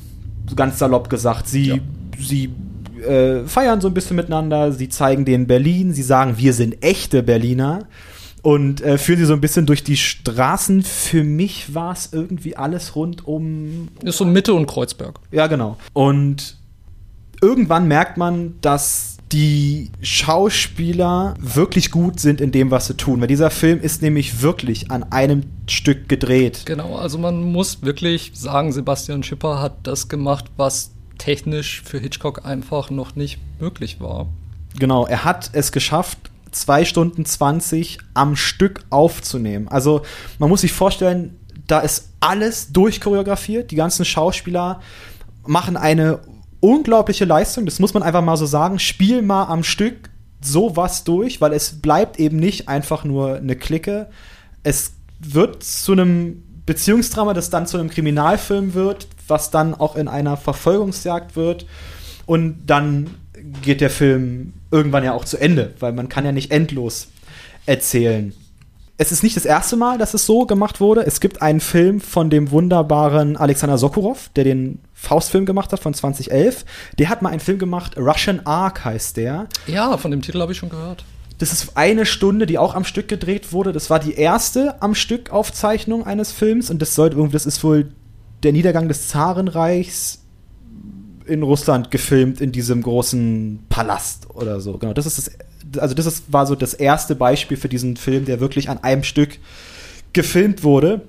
Ganz 0.56 0.80
salopp 0.80 1.08
gesagt. 1.08 1.46
Sie, 1.46 1.66
Ja. 1.68 1.76
sie 2.18 2.52
äh, 3.06 3.46
feiern 3.46 3.80
so 3.80 3.86
ein 3.86 3.94
bisschen 3.94 4.16
miteinander, 4.16 4.72
sie 4.72 4.88
zeigen 4.88 5.24
denen 5.24 5.46
Berlin, 5.46 5.92
sie 5.92 6.02
sagen, 6.02 6.34
wir 6.36 6.52
sind 6.52 6.82
echte 6.82 7.22
Berliner. 7.22 7.86
Und 8.42 8.80
äh, 8.82 8.98
führen 8.98 9.20
sie 9.20 9.24
so 9.24 9.34
ein 9.34 9.40
bisschen 9.40 9.66
durch 9.66 9.84
die 9.84 9.96
Straßen. 9.96 10.82
Für 10.82 11.22
mich 11.22 11.74
war 11.76 11.92
es 11.92 12.12
irgendwie 12.12 12.56
alles 12.56 12.96
rund 12.96 13.24
um 13.26 13.86
Ist 14.02 14.18
so 14.18 14.24
Mitte 14.24 14.52
und 14.52 14.66
Kreuzberg. 14.66 15.20
Ja, 15.30 15.46
genau. 15.46 15.76
Und 15.92 16.56
irgendwann 17.40 17.86
merkt 17.86 18.16
man, 18.18 18.54
dass 18.62 19.13
die 19.34 19.90
Schauspieler 20.00 21.34
wirklich 21.40 21.90
gut 21.90 22.20
sind 22.20 22.40
in 22.40 22.52
dem, 22.52 22.70
was 22.70 22.86
sie 22.86 22.96
tun. 22.96 23.20
Weil 23.20 23.26
dieser 23.26 23.50
Film 23.50 23.80
ist 23.80 24.00
nämlich 24.00 24.42
wirklich 24.42 24.92
an 24.92 25.02
einem 25.10 25.42
Stück 25.68 26.08
gedreht. 26.08 26.62
Genau, 26.66 26.94
also 26.94 27.18
man 27.18 27.42
muss 27.42 27.82
wirklich 27.82 28.30
sagen, 28.34 28.70
Sebastian 28.70 29.24
Schipper 29.24 29.60
hat 29.60 29.74
das 29.82 30.08
gemacht, 30.08 30.44
was 30.56 30.92
technisch 31.18 31.82
für 31.82 31.98
Hitchcock 31.98 32.46
einfach 32.46 32.90
noch 32.90 33.16
nicht 33.16 33.40
möglich 33.58 34.00
war. 34.00 34.28
Genau, 34.78 35.04
er 35.04 35.24
hat 35.24 35.50
es 35.52 35.72
geschafft, 35.72 36.18
zwei 36.52 36.84
Stunden 36.84 37.24
20 37.24 37.98
am 38.14 38.36
Stück 38.36 38.84
aufzunehmen. 38.90 39.66
Also 39.66 40.02
man 40.38 40.48
muss 40.48 40.60
sich 40.60 40.72
vorstellen, 40.72 41.36
da 41.66 41.80
ist 41.80 42.10
alles 42.20 42.70
durchchoreografiert. 42.70 43.72
Die 43.72 43.76
ganzen 43.76 44.04
Schauspieler 44.04 44.80
machen 45.44 45.76
eine 45.76 46.20
unglaubliche 46.64 47.26
Leistung. 47.26 47.66
Das 47.66 47.78
muss 47.78 47.92
man 47.92 48.02
einfach 48.02 48.22
mal 48.22 48.38
so 48.38 48.46
sagen. 48.46 48.78
Spiel 48.78 49.20
mal 49.20 49.44
am 49.44 49.62
Stück 49.62 50.08
sowas 50.40 51.04
durch, 51.04 51.40
weil 51.40 51.52
es 51.52 51.82
bleibt 51.82 52.18
eben 52.18 52.38
nicht 52.38 52.68
einfach 52.68 53.04
nur 53.04 53.36
eine 53.36 53.54
Clique. 53.54 54.08
Es 54.62 54.94
wird 55.20 55.62
zu 55.62 55.92
einem 55.92 56.42
Beziehungsdrama, 56.64 57.34
das 57.34 57.50
dann 57.50 57.66
zu 57.66 57.76
einem 57.76 57.90
Kriminalfilm 57.90 58.72
wird, 58.72 59.06
was 59.28 59.50
dann 59.50 59.74
auch 59.74 59.94
in 59.94 60.08
einer 60.08 60.38
Verfolgungsjagd 60.38 61.36
wird. 61.36 61.66
Und 62.24 62.62
dann 62.66 63.10
geht 63.60 63.82
der 63.82 63.90
Film 63.90 64.54
irgendwann 64.70 65.04
ja 65.04 65.12
auch 65.12 65.26
zu 65.26 65.38
Ende, 65.38 65.74
weil 65.80 65.92
man 65.92 66.08
kann 66.08 66.24
ja 66.24 66.32
nicht 66.32 66.50
endlos 66.50 67.08
erzählen. 67.66 68.32
Es 68.96 69.10
ist 69.10 69.24
nicht 69.24 69.36
das 69.36 69.44
erste 69.44 69.76
Mal, 69.76 69.98
dass 69.98 70.14
es 70.14 70.24
so 70.24 70.46
gemacht 70.46 70.80
wurde. 70.80 71.04
Es 71.04 71.20
gibt 71.20 71.42
einen 71.42 71.60
Film 71.60 72.00
von 72.00 72.30
dem 72.30 72.52
wunderbaren 72.52 73.36
Alexander 73.36 73.76
Sokurov, 73.76 74.30
der 74.36 74.44
den 74.44 74.78
Faustfilm 74.92 75.46
gemacht 75.46 75.72
hat 75.72 75.80
von 75.80 75.94
2011. 75.94 76.64
Der 76.98 77.08
hat 77.08 77.20
mal 77.20 77.30
einen 77.30 77.40
Film 77.40 77.58
gemacht, 77.58 77.96
Russian 77.96 78.46
Ark 78.46 78.84
heißt 78.84 79.16
der. 79.16 79.48
Ja, 79.66 79.96
von 79.98 80.12
dem 80.12 80.22
Titel 80.22 80.40
habe 80.40 80.52
ich 80.52 80.58
schon 80.58 80.68
gehört. 80.68 81.04
Das 81.38 81.52
ist 81.52 81.76
eine 81.76 82.06
Stunde, 82.06 82.46
die 82.46 82.56
auch 82.56 82.76
am 82.76 82.84
Stück 82.84 83.08
gedreht 83.08 83.52
wurde. 83.52 83.72
Das 83.72 83.90
war 83.90 83.98
die 83.98 84.14
erste 84.14 84.80
am 84.80 84.94
Stück 84.94 85.30
Aufzeichnung 85.30 86.06
eines 86.06 86.30
Films 86.30 86.70
und 86.70 86.80
das 86.80 86.94
sollte 86.94 87.16
irgendwie, 87.16 87.32
das 87.32 87.46
ist 87.46 87.64
wohl 87.64 87.92
der 88.44 88.52
Niedergang 88.52 88.86
des 88.86 89.08
Zarenreichs 89.08 90.20
in 91.26 91.42
Russland 91.42 91.90
gefilmt 91.90 92.40
in 92.40 92.52
diesem 92.52 92.82
großen 92.82 93.64
Palast 93.68 94.28
oder 94.34 94.60
so. 94.60 94.78
Genau, 94.78 94.92
das 94.92 95.06
ist 95.06 95.18
das, 95.18 95.30
also 95.78 95.94
das 95.94 96.06
ist, 96.06 96.32
war 96.32 96.46
so 96.46 96.54
das 96.54 96.74
erste 96.74 97.14
Beispiel 97.14 97.56
für 97.56 97.68
diesen 97.68 97.96
Film, 97.96 98.24
der 98.24 98.40
wirklich 98.40 98.68
an 98.68 98.78
einem 98.82 99.04
Stück 99.04 99.38
gefilmt 100.12 100.62
wurde. 100.62 101.02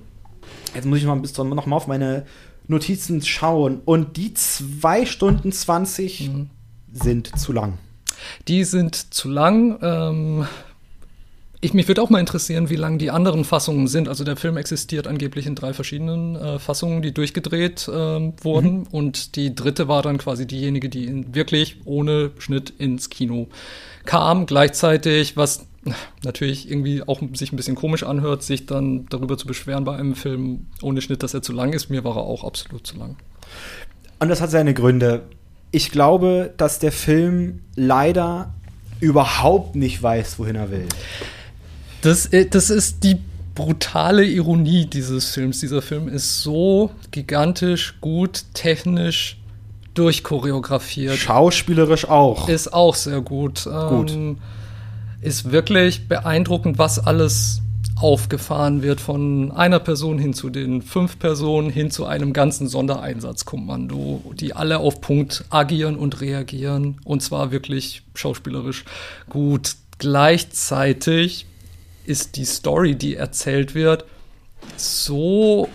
Jetzt 0.74 0.86
muss 0.86 1.00
ich 1.00 1.06
mal, 1.06 1.16
bisschen- 1.16 1.50
noch 1.50 1.66
mal 1.66 1.76
auf 1.76 1.88
meine 1.88 2.26
Notizen 2.68 3.22
schauen 3.22 3.82
und 3.86 4.18
die 4.18 4.34
zwei 4.34 5.06
Stunden 5.06 5.52
20 5.52 6.30
sind 6.92 7.40
zu 7.40 7.52
lang. 7.52 7.78
Die 8.48 8.64
sind 8.64 9.14
zu 9.14 9.30
lang. 9.30 9.78
Ähm, 9.82 10.48
ich, 11.62 11.74
mich 11.74 11.88
würde 11.88 12.02
auch 12.02 12.10
mal 12.10 12.20
interessieren, 12.20 12.70
wie 12.70 12.76
lang 12.76 12.98
die 12.98 13.12
anderen 13.12 13.44
Fassungen 13.44 13.88
sind. 13.88 14.08
Also 14.08 14.24
der 14.24 14.36
Film 14.36 14.58
existiert 14.58 15.08
angeblich 15.08 15.48
in 15.48 15.56
drei 15.56 15.74
verschiedenen 15.74 16.36
äh, 16.36 16.60
Fassungen, 16.60 17.02
die 17.02 17.14
durchgedreht 17.14 17.88
äh, 17.88 17.92
wurden. 17.92 18.80
Mhm. 18.80 18.88
Und 18.92 19.36
die 19.36 19.56
dritte 19.56 19.88
war 19.88 20.02
dann 20.02 20.18
quasi 20.18 20.46
diejenige, 20.46 20.90
die 20.90 21.34
wirklich 21.34 21.78
ohne 21.86 22.32
Schnitt 22.38 22.72
ins 22.78 23.10
Kino 23.10 23.48
kam. 24.06 24.46
Gleichzeitig, 24.46 25.38
was 25.38 25.68
natürlich 26.24 26.70
irgendwie 26.70 27.04
auch 27.04 27.22
sich 27.34 27.52
ein 27.52 27.58
bisschen 27.58 27.76
komisch 27.76 28.04
anhört, 28.04 28.44
sich 28.44 28.66
dann 28.66 29.06
darüber 29.10 29.38
zu 29.38 29.48
beschweren 29.48 29.84
bei 29.84 29.96
einem 29.96 30.16
Film 30.16 30.68
ohne 30.82 31.02
Schnitt, 31.02 31.24
dass 31.24 31.34
er 31.34 31.42
zu 31.42 31.54
lang 31.54 31.74
ist. 31.74 31.90
Mir 31.90 32.04
war 32.04 32.16
er 32.16 32.24
auch 32.24 32.44
absolut 32.44 32.88
zu 32.88 32.98
lang. 32.98 33.18
Und 34.20 34.30
das 34.30 34.42
hat 34.42 34.50
seine 34.50 34.74
Gründe. 34.74 35.24
Ich 35.72 35.92
glaube, 35.92 36.54
dass 36.58 36.80
der 36.80 36.92
Film 36.92 37.62
leider 37.76 38.54
überhaupt 39.00 39.76
nicht 39.76 40.02
weiß, 40.02 40.40
wohin 40.40 40.56
er 40.56 40.72
will. 40.72 40.88
Das, 42.02 42.28
äh, 42.28 42.46
das 42.46 42.70
ist 42.70 43.04
die 43.04 43.18
brutale 43.54 44.26
Ironie 44.26 44.86
dieses 44.86 45.32
Films. 45.32 45.60
Dieser 45.60 45.82
Film 45.82 46.08
ist 46.08 46.42
so 46.42 46.92
gigantisch 47.12 47.96
gut, 48.02 48.44
technisch 48.54 49.38
durchchoreografiert. 49.96 51.18
Schauspielerisch 51.18 52.08
auch. 52.08 52.48
Ist 52.48 52.74
auch 52.74 52.96
sehr 52.96 53.22
gut. 53.22 53.64
Gut. 53.90 54.12
Ähm, 54.12 54.38
ist 55.22 55.52
wirklich 55.52 56.08
beeindruckend, 56.08 56.78
was 56.78 57.00
alles 57.00 57.62
aufgefahren 57.96 58.82
wird 58.84 59.00
von 59.00 59.52
einer 59.52 59.80
Person 59.80 60.20
hin 60.20 60.34
zu 60.34 60.50
den 60.50 60.82
fünf 60.82 61.18
Personen 61.18 61.70
hin 61.70 61.92
zu 61.92 62.06
einem 62.06 62.34
ganzen 62.34 62.68
Sondereinsatzkommando, 62.68 64.34
die 64.36 64.54
alle 64.54 64.80
auf 64.80 65.02
Punkt 65.02 65.46
agieren 65.50 65.96
und 65.96 66.22
reagieren 66.22 67.00
und 67.06 67.24
zwar 67.24 67.52
wirklich 67.52 68.04
schauspielerisch 68.14 68.84
gut. 69.30 69.76
Gleichzeitig 69.98 71.46
ist 72.06 72.36
die 72.36 72.46
Story, 72.46 72.96
die 72.96 73.16
erzählt 73.16 73.76
wird, 73.76 74.06
so 74.76 75.70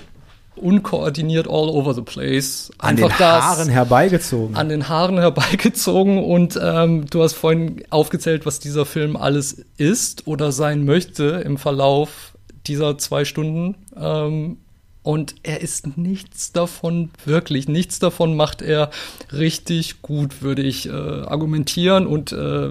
unkoordiniert 0.63 1.47
all 1.47 1.69
over 1.69 1.95
the 1.95 2.03
place. 2.03 2.71
An 2.79 2.97
den 2.97 3.19
Haaren 3.19 3.69
herbeigezogen. 3.69 4.57
An 4.57 4.69
den 4.69 4.89
Haaren 4.89 5.19
herbeigezogen 5.19 6.23
und 6.23 6.59
ähm, 6.63 7.07
du 7.07 7.23
hast 7.23 7.35
vorhin 7.35 7.83
aufgezählt, 7.91 8.47
was 8.47 8.59
dieser 8.61 8.87
Film 8.87 9.17
alles 9.17 9.65
ist 9.77 10.27
oder 10.27 10.53
sein 10.53 10.85
möchte 10.85 11.43
im 11.45 11.59
Verlauf 11.59 12.35
dieser 12.67 12.99
zwei 12.99 13.25
Stunden. 13.25 13.75
Ähm, 13.97 14.59
und 15.03 15.35
er 15.43 15.63
ist 15.63 15.97
nichts 15.97 16.53
davon 16.53 17.11
wirklich, 17.25 17.69
nichts 17.69 17.99
davon 17.99 18.37
macht 18.37 18.61
er 18.61 18.91
richtig 19.33 20.03
gut, 20.03 20.43
würde 20.43 20.63
ich 20.63 20.89
äh, 20.89 20.93
argumentieren. 20.93 22.07
Und 22.07 22.33
äh, 22.33 22.71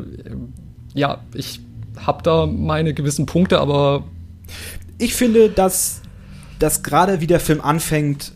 ja, 0.93 1.21
ich 1.33 1.59
habe 1.97 2.21
da 2.23 2.45
meine 2.45 2.93
gewissen 2.93 3.25
Punkte, 3.25 3.59
aber. 3.59 4.03
Ich 4.99 5.15
finde, 5.15 5.49
dass, 5.49 6.01
dass 6.59 6.83
gerade 6.83 7.21
wie 7.21 7.27
der 7.27 7.39
Film 7.39 7.61
anfängt, 7.61 8.33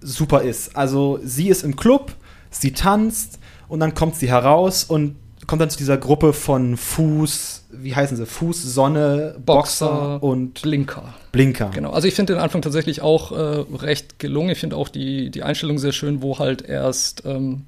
super 0.00 0.42
ist. 0.42 0.76
Also, 0.76 1.18
sie 1.22 1.48
ist 1.48 1.64
im 1.64 1.76
Club, 1.76 2.14
sie 2.50 2.72
tanzt 2.72 3.38
und 3.68 3.80
dann 3.80 3.94
kommt 3.94 4.16
sie 4.16 4.28
heraus 4.28 4.84
und 4.84 5.16
kommt 5.46 5.62
dann 5.62 5.70
zu 5.70 5.78
dieser 5.78 5.96
Gruppe 5.96 6.32
von 6.32 6.76
Fuß, 6.76 7.64
wie 7.72 7.94
heißen 7.94 8.16
sie? 8.16 8.26
Fuß, 8.26 8.62
Sonne, 8.62 9.34
Boxer, 9.44 9.86
Boxer 9.86 10.22
und 10.22 10.62
Blinker. 10.62 11.14
Blinker. 11.32 11.70
Genau. 11.74 11.90
Also 11.90 12.06
ich 12.06 12.14
finde 12.14 12.34
den 12.34 12.42
Anfang 12.42 12.62
tatsächlich 12.62 13.00
auch 13.00 13.32
äh, 13.32 13.64
recht 13.76 14.18
gelungen. 14.18 14.50
Ich 14.50 14.58
finde 14.58 14.76
auch 14.76 14.88
die, 14.88 15.30
die 15.30 15.42
Einstellung 15.42 15.78
sehr 15.78 15.92
schön, 15.92 16.22
wo 16.22 16.38
halt 16.38 16.62
erst 16.62 17.24
ähm, 17.24 17.64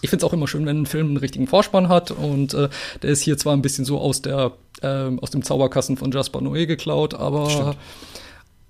ich 0.00 0.10
finde 0.10 0.24
es 0.24 0.30
auch 0.30 0.34
immer 0.34 0.46
schön, 0.46 0.66
wenn 0.66 0.82
ein 0.82 0.86
Film 0.86 1.08
einen 1.08 1.16
richtigen 1.16 1.46
Vorspann 1.46 1.88
hat 1.88 2.10
und 2.10 2.52
äh, 2.54 2.68
der 3.02 3.10
ist 3.10 3.22
hier 3.22 3.38
zwar 3.38 3.54
ein 3.54 3.62
bisschen 3.62 3.84
so 3.84 3.98
aus 3.98 4.22
der 4.22 4.52
äh, 4.82 5.10
aus 5.20 5.30
dem 5.30 5.42
Zauberkasten 5.42 5.96
von 5.96 6.12
Jasper 6.12 6.40
Noé 6.40 6.66
geklaut, 6.66 7.14
aber 7.14 7.50
Stimmt. 7.50 7.76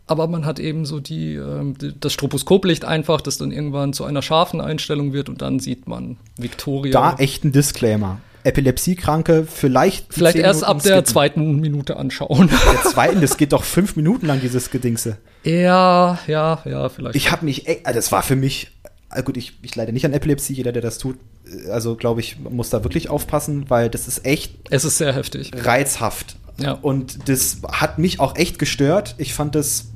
Aber 0.06 0.26
man 0.26 0.44
hat 0.46 0.58
eben 0.58 0.84
so 0.84 1.00
die, 1.00 1.34
äh, 1.34 1.74
das 2.00 2.12
Stroboskoplicht 2.12 2.84
einfach, 2.84 3.20
das 3.20 3.38
dann 3.38 3.50
irgendwann 3.50 3.92
zu 3.92 4.04
einer 4.04 4.22
scharfen 4.22 4.60
Einstellung 4.60 5.12
wird 5.12 5.28
und 5.28 5.42
dann 5.42 5.60
sieht 5.60 5.88
man 5.88 6.16
Victoria. 6.36 6.92
Da 6.92 7.16
echt 7.18 7.44
ein 7.44 7.52
Disclaimer. 7.52 8.18
Epilepsiekranke 8.44 9.46
vielleicht 9.50 10.12
vielleicht 10.12 10.36
erst 10.36 10.60
Minuten 10.60 10.76
ab 10.76 10.82
der 10.82 10.92
skippen. 10.92 11.06
zweiten 11.06 11.60
Minute 11.60 11.96
anschauen. 11.96 12.50
Der 12.50 12.90
zweiten, 12.90 13.22
das 13.22 13.38
geht 13.38 13.54
doch 13.54 13.64
fünf 13.64 13.96
Minuten 13.96 14.26
lang 14.26 14.40
dieses 14.42 14.70
Gedingse. 14.70 15.16
Ja, 15.44 16.18
ja, 16.26 16.60
ja, 16.66 16.90
vielleicht. 16.90 17.16
Ich 17.16 17.32
habe 17.32 17.46
mich, 17.46 17.66
also 17.86 17.96
das 17.96 18.12
war 18.12 18.22
für 18.22 18.36
mich 18.36 18.70
Ah, 19.14 19.20
gut, 19.20 19.36
ich, 19.36 19.52
ich 19.62 19.76
leide 19.76 19.92
nicht 19.92 20.04
an 20.04 20.12
Epilepsie, 20.12 20.54
jeder, 20.54 20.72
der 20.72 20.82
das 20.82 20.98
tut, 20.98 21.16
äh, 21.46 21.70
also 21.70 21.94
glaube 21.94 22.20
ich, 22.20 22.38
muss 22.40 22.70
da 22.70 22.82
wirklich 22.82 23.10
aufpassen, 23.10 23.70
weil 23.70 23.88
das 23.88 24.08
ist 24.08 24.26
echt. 24.26 24.56
Es 24.70 24.84
ist 24.84 24.98
sehr 24.98 25.12
heftig. 25.14 25.52
Reizhaft. 25.54 26.36
Ja. 26.58 26.72
Und 26.72 27.28
das 27.28 27.58
hat 27.70 27.98
mich 27.98 28.18
auch 28.18 28.36
echt 28.36 28.58
gestört. 28.58 29.14
Ich 29.18 29.34
fand 29.34 29.54
das. 29.54 29.86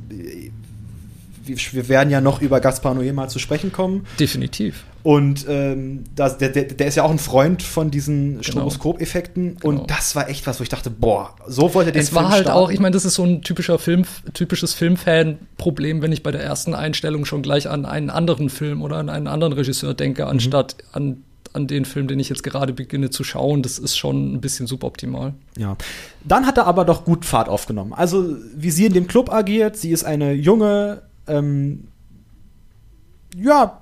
Wir 1.49 1.89
werden 1.89 2.11
ja 2.11 2.21
noch 2.21 2.41
über 2.41 2.61
Gaspar 2.61 2.95
Noé 2.95 3.13
mal 3.13 3.29
zu 3.29 3.39
sprechen 3.39 3.73
kommen. 3.73 4.07
Definitiv. 4.19 4.85
Und 5.03 5.47
ähm, 5.49 6.05
das, 6.15 6.39
der, 6.39 6.51
der, 6.51 6.65
der, 6.65 6.87
ist 6.87 6.97
ja 6.97 7.03
auch 7.03 7.11
ein 7.11 7.19
Freund 7.19 7.63
von 7.63 7.91
diesen 7.91 8.33
genau. 8.33 8.43
Stroboskop-Effekten. 8.43 9.57
Genau. 9.57 9.67
Und 9.67 9.91
das 9.91 10.15
war 10.17 10.29
echt 10.29 10.47
was, 10.47 10.59
wo 10.61 10.63
ich 10.63 10.69
dachte, 10.69 10.91
boah, 10.91 11.35
so 11.47 11.73
wollte 11.75 11.93
der 11.93 12.03
Es 12.03 12.15
war 12.15 12.31
halt 12.31 12.43
starten. 12.43 12.59
auch, 12.59 12.71
ich 12.71 12.81
meine, 12.81 12.93
das 12.93 13.05
ist 13.05 13.15
so 13.15 13.25
ein 13.25 13.43
typischer 13.43 13.79
Film, 13.79 14.05
typisches 14.35 14.75
Filmfan-Problem, 14.75 16.03
wenn 16.03 16.13
ich 16.13 16.23
bei 16.23 16.31
der 16.31 16.43
ersten 16.43 16.75
Einstellung 16.75 17.25
schon 17.25 17.43
gleich 17.43 17.69
an 17.69 17.87
einen 17.87 18.11
anderen 18.11 18.51
Film 18.51 18.83
oder 18.83 18.97
an 18.97 19.09
einen 19.09 19.29
anderen 19.29 19.53
Regisseur 19.53 19.95
denke, 19.95 20.25
mhm. 20.25 20.31
anstatt 20.31 20.77
an 20.93 21.23
an 21.55 21.67
den 21.67 21.85
Film, 21.85 22.09
den 22.09 22.21
ich 22.21 22.29
jetzt 22.29 22.43
gerade 22.43 22.73
beginne 22.73 23.11
zu 23.11 23.25
schauen. 23.25 23.63
Das 23.63 23.79
ist 23.79 23.97
schon 23.97 24.35
ein 24.35 24.41
bisschen 24.41 24.67
suboptimal. 24.67 25.35
Ja. 25.57 25.77
Dann 26.25 26.47
hat 26.47 26.59
er 26.59 26.67
aber 26.67 26.85
doch 26.85 27.05
gut 27.05 27.25
Fahrt 27.25 27.49
aufgenommen. 27.49 27.93
Also, 27.93 28.37
wie 28.55 28.71
sie 28.71 28.87
in 28.87 28.93
dem 28.93 29.07
Club 29.07 29.33
agiert, 29.33 29.77
sie 29.77 29.91
ist 29.91 30.05
eine 30.05 30.33
junge, 30.33 31.03
ähm, 31.29 31.89
ja, 33.37 33.81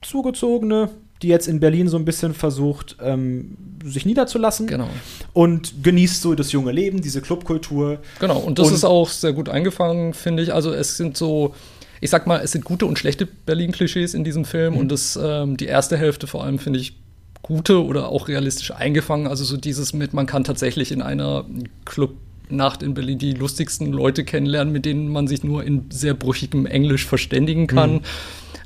Zugezogene, 0.00 0.90
die 1.22 1.28
jetzt 1.28 1.48
in 1.48 1.60
Berlin 1.60 1.88
so 1.88 1.96
ein 1.96 2.04
bisschen 2.04 2.34
versucht, 2.34 2.96
ähm, 3.00 3.56
sich 3.84 4.06
niederzulassen. 4.06 4.66
Genau. 4.66 4.88
Und 5.32 5.82
genießt 5.82 6.22
so 6.22 6.34
das 6.34 6.52
junge 6.52 6.72
Leben, 6.72 7.00
diese 7.00 7.20
Clubkultur. 7.20 7.98
Genau, 8.20 8.38
und 8.38 8.58
das 8.58 8.68
und 8.68 8.74
ist 8.74 8.84
auch 8.84 9.08
sehr 9.08 9.32
gut 9.32 9.48
eingefangen, 9.48 10.14
finde 10.14 10.42
ich. 10.42 10.52
Also 10.52 10.72
es 10.72 10.96
sind 10.96 11.16
so, 11.16 11.54
ich 12.00 12.10
sag 12.10 12.26
mal, 12.26 12.40
es 12.40 12.52
sind 12.52 12.64
gute 12.64 12.86
und 12.86 12.98
schlechte 12.98 13.26
Berlin-Klischees 13.26 14.14
in 14.14 14.24
diesem 14.24 14.44
Film. 14.44 14.74
Mhm. 14.74 14.80
Und 14.80 14.92
das, 14.92 15.18
ähm, 15.20 15.56
die 15.56 15.66
erste 15.66 15.96
Hälfte 15.96 16.26
vor 16.26 16.44
allem, 16.44 16.58
finde 16.58 16.78
ich, 16.78 16.96
gute 17.42 17.84
oder 17.84 18.08
auch 18.08 18.28
realistisch 18.28 18.70
eingefangen. 18.70 19.26
Also 19.26 19.44
so 19.44 19.56
dieses 19.56 19.92
mit, 19.92 20.14
man 20.14 20.26
kann 20.26 20.44
tatsächlich 20.44 20.92
in 20.92 21.02
einer 21.02 21.44
Club 21.84 22.16
Nacht 22.48 22.82
in 22.82 22.94
Berlin 22.94 23.18
die 23.18 23.32
lustigsten 23.32 23.92
Leute 23.92 24.24
kennenlernen, 24.24 24.72
mit 24.72 24.84
denen 24.84 25.08
man 25.08 25.26
sich 25.26 25.44
nur 25.44 25.64
in 25.64 25.86
sehr 25.90 26.14
brüchigem 26.14 26.66
Englisch 26.66 27.06
verständigen 27.06 27.66
kann. 27.66 27.94
Mhm 27.94 28.00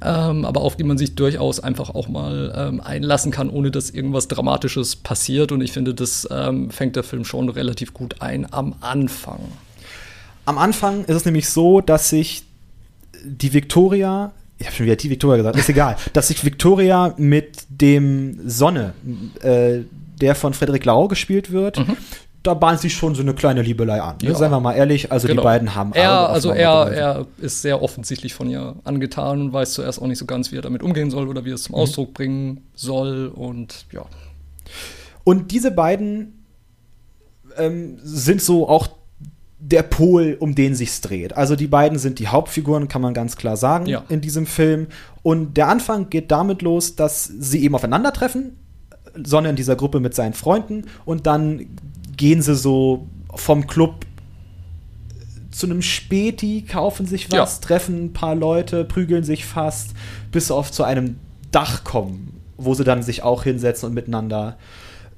ähm, 0.00 0.44
aber 0.44 0.60
auf 0.60 0.76
die 0.76 0.84
man 0.84 0.98
sich 0.98 1.14
durchaus 1.14 1.60
einfach 1.60 1.90
auch 1.90 2.08
mal 2.08 2.54
ähm, 2.56 2.80
einlassen 2.80 3.32
kann, 3.32 3.50
ohne 3.50 3.70
dass 3.70 3.90
irgendwas 3.90 4.28
Dramatisches 4.28 4.96
passiert. 4.96 5.52
Und 5.52 5.60
ich 5.60 5.72
finde, 5.72 5.94
das 5.94 6.28
ähm, 6.30 6.70
fängt 6.70 6.96
der 6.96 7.02
Film 7.02 7.24
schon 7.24 7.48
relativ 7.48 7.94
gut 7.94 8.16
ein 8.20 8.52
am 8.52 8.76
Anfang. 8.80 9.40
Am 10.44 10.58
Anfang 10.58 11.04
ist 11.04 11.16
es 11.16 11.24
nämlich 11.24 11.48
so, 11.48 11.80
dass 11.80 12.10
sich 12.10 12.44
die 13.24 13.52
Victoria 13.52 14.32
ich 14.60 14.66
habe 14.66 14.74
schon 14.74 14.86
wieder 14.86 14.96
die 14.96 15.08
Victoria 15.08 15.36
gesagt, 15.36 15.56
ist 15.56 15.68
egal, 15.68 15.96
dass 16.14 16.28
sich 16.28 16.44
Victoria 16.44 17.14
mit 17.16 17.62
dem 17.68 18.40
Sonne, 18.48 18.92
äh, 19.40 19.82
der 20.20 20.34
von 20.34 20.52
Frederik 20.52 20.84
Lau 20.84 21.06
gespielt 21.06 21.52
wird, 21.52 21.78
mhm 21.78 21.96
da 22.42 22.54
bahnt 22.54 22.80
sich 22.80 22.94
schon 22.94 23.14
so 23.14 23.22
eine 23.22 23.34
kleine 23.34 23.62
Liebelei 23.62 24.00
an. 24.00 24.16
Ne? 24.22 24.30
Ja. 24.30 24.34
Seien 24.34 24.50
wir 24.50 24.60
mal 24.60 24.74
ehrlich, 24.74 25.10
also 25.10 25.26
genau. 25.26 25.42
die 25.42 25.44
beiden 25.44 25.74
haben 25.74 25.92
er, 25.92 26.28
Also 26.28 26.50
er, 26.50 26.90
er 26.92 27.26
ist 27.38 27.62
sehr 27.62 27.82
offensichtlich 27.82 28.34
von 28.34 28.48
ihr 28.48 28.76
angetan 28.84 29.40
und 29.40 29.52
weiß 29.52 29.72
zuerst 29.72 30.00
auch 30.00 30.06
nicht 30.06 30.18
so 30.18 30.26
ganz, 30.26 30.52
wie 30.52 30.56
er 30.56 30.62
damit 30.62 30.82
umgehen 30.82 31.10
soll 31.10 31.28
oder 31.28 31.44
wie 31.44 31.50
er 31.50 31.56
es 31.56 31.64
zum 31.64 31.74
mhm. 31.74 31.82
Ausdruck 31.82 32.14
bringen 32.14 32.62
soll 32.74 33.30
und 33.34 33.86
ja. 33.92 34.02
Und 35.24 35.50
diese 35.50 35.70
beiden 35.70 36.44
ähm, 37.56 37.98
sind 38.02 38.40
so 38.40 38.68
auch 38.68 38.88
der 39.58 39.82
Pol, 39.82 40.36
um 40.38 40.54
den 40.54 40.74
sich's 40.74 41.00
dreht. 41.00 41.36
Also 41.36 41.56
die 41.56 41.66
beiden 41.66 41.98
sind 41.98 42.20
die 42.20 42.28
Hauptfiguren, 42.28 42.86
kann 42.86 43.02
man 43.02 43.12
ganz 43.12 43.36
klar 43.36 43.56
sagen, 43.56 43.86
ja. 43.86 44.04
in 44.08 44.20
diesem 44.20 44.46
Film. 44.46 44.86
Und 45.22 45.56
der 45.56 45.68
Anfang 45.68 46.10
geht 46.10 46.30
damit 46.30 46.62
los, 46.62 46.94
dass 46.94 47.24
sie 47.24 47.64
eben 47.64 47.74
aufeinandertreffen. 47.74 48.56
Sonne 49.24 49.50
in 49.50 49.56
dieser 49.56 49.74
Gruppe 49.74 49.98
mit 49.98 50.14
seinen 50.14 50.34
Freunden 50.34 50.84
und 51.04 51.26
dann 51.26 51.66
gehen 52.18 52.42
sie 52.42 52.54
so 52.54 53.08
vom 53.34 53.66
Club 53.66 54.04
zu 55.50 55.66
einem 55.66 55.80
Späti, 55.82 56.62
kaufen 56.62 57.06
sich 57.06 57.32
was, 57.32 57.56
ja. 57.56 57.66
treffen 57.66 58.06
ein 58.06 58.12
paar 58.12 58.34
Leute, 58.34 58.84
prügeln 58.84 59.24
sich 59.24 59.46
fast, 59.46 59.90
bis 60.30 60.48
sie 60.48 60.54
oft 60.54 60.74
zu 60.74 60.84
einem 60.84 61.16
Dach 61.50 61.84
kommen, 61.84 62.40
wo 62.58 62.74
sie 62.74 62.84
dann 62.84 63.02
sich 63.02 63.22
auch 63.22 63.44
hinsetzen 63.44 63.88
und 63.88 63.94
miteinander 63.94 64.58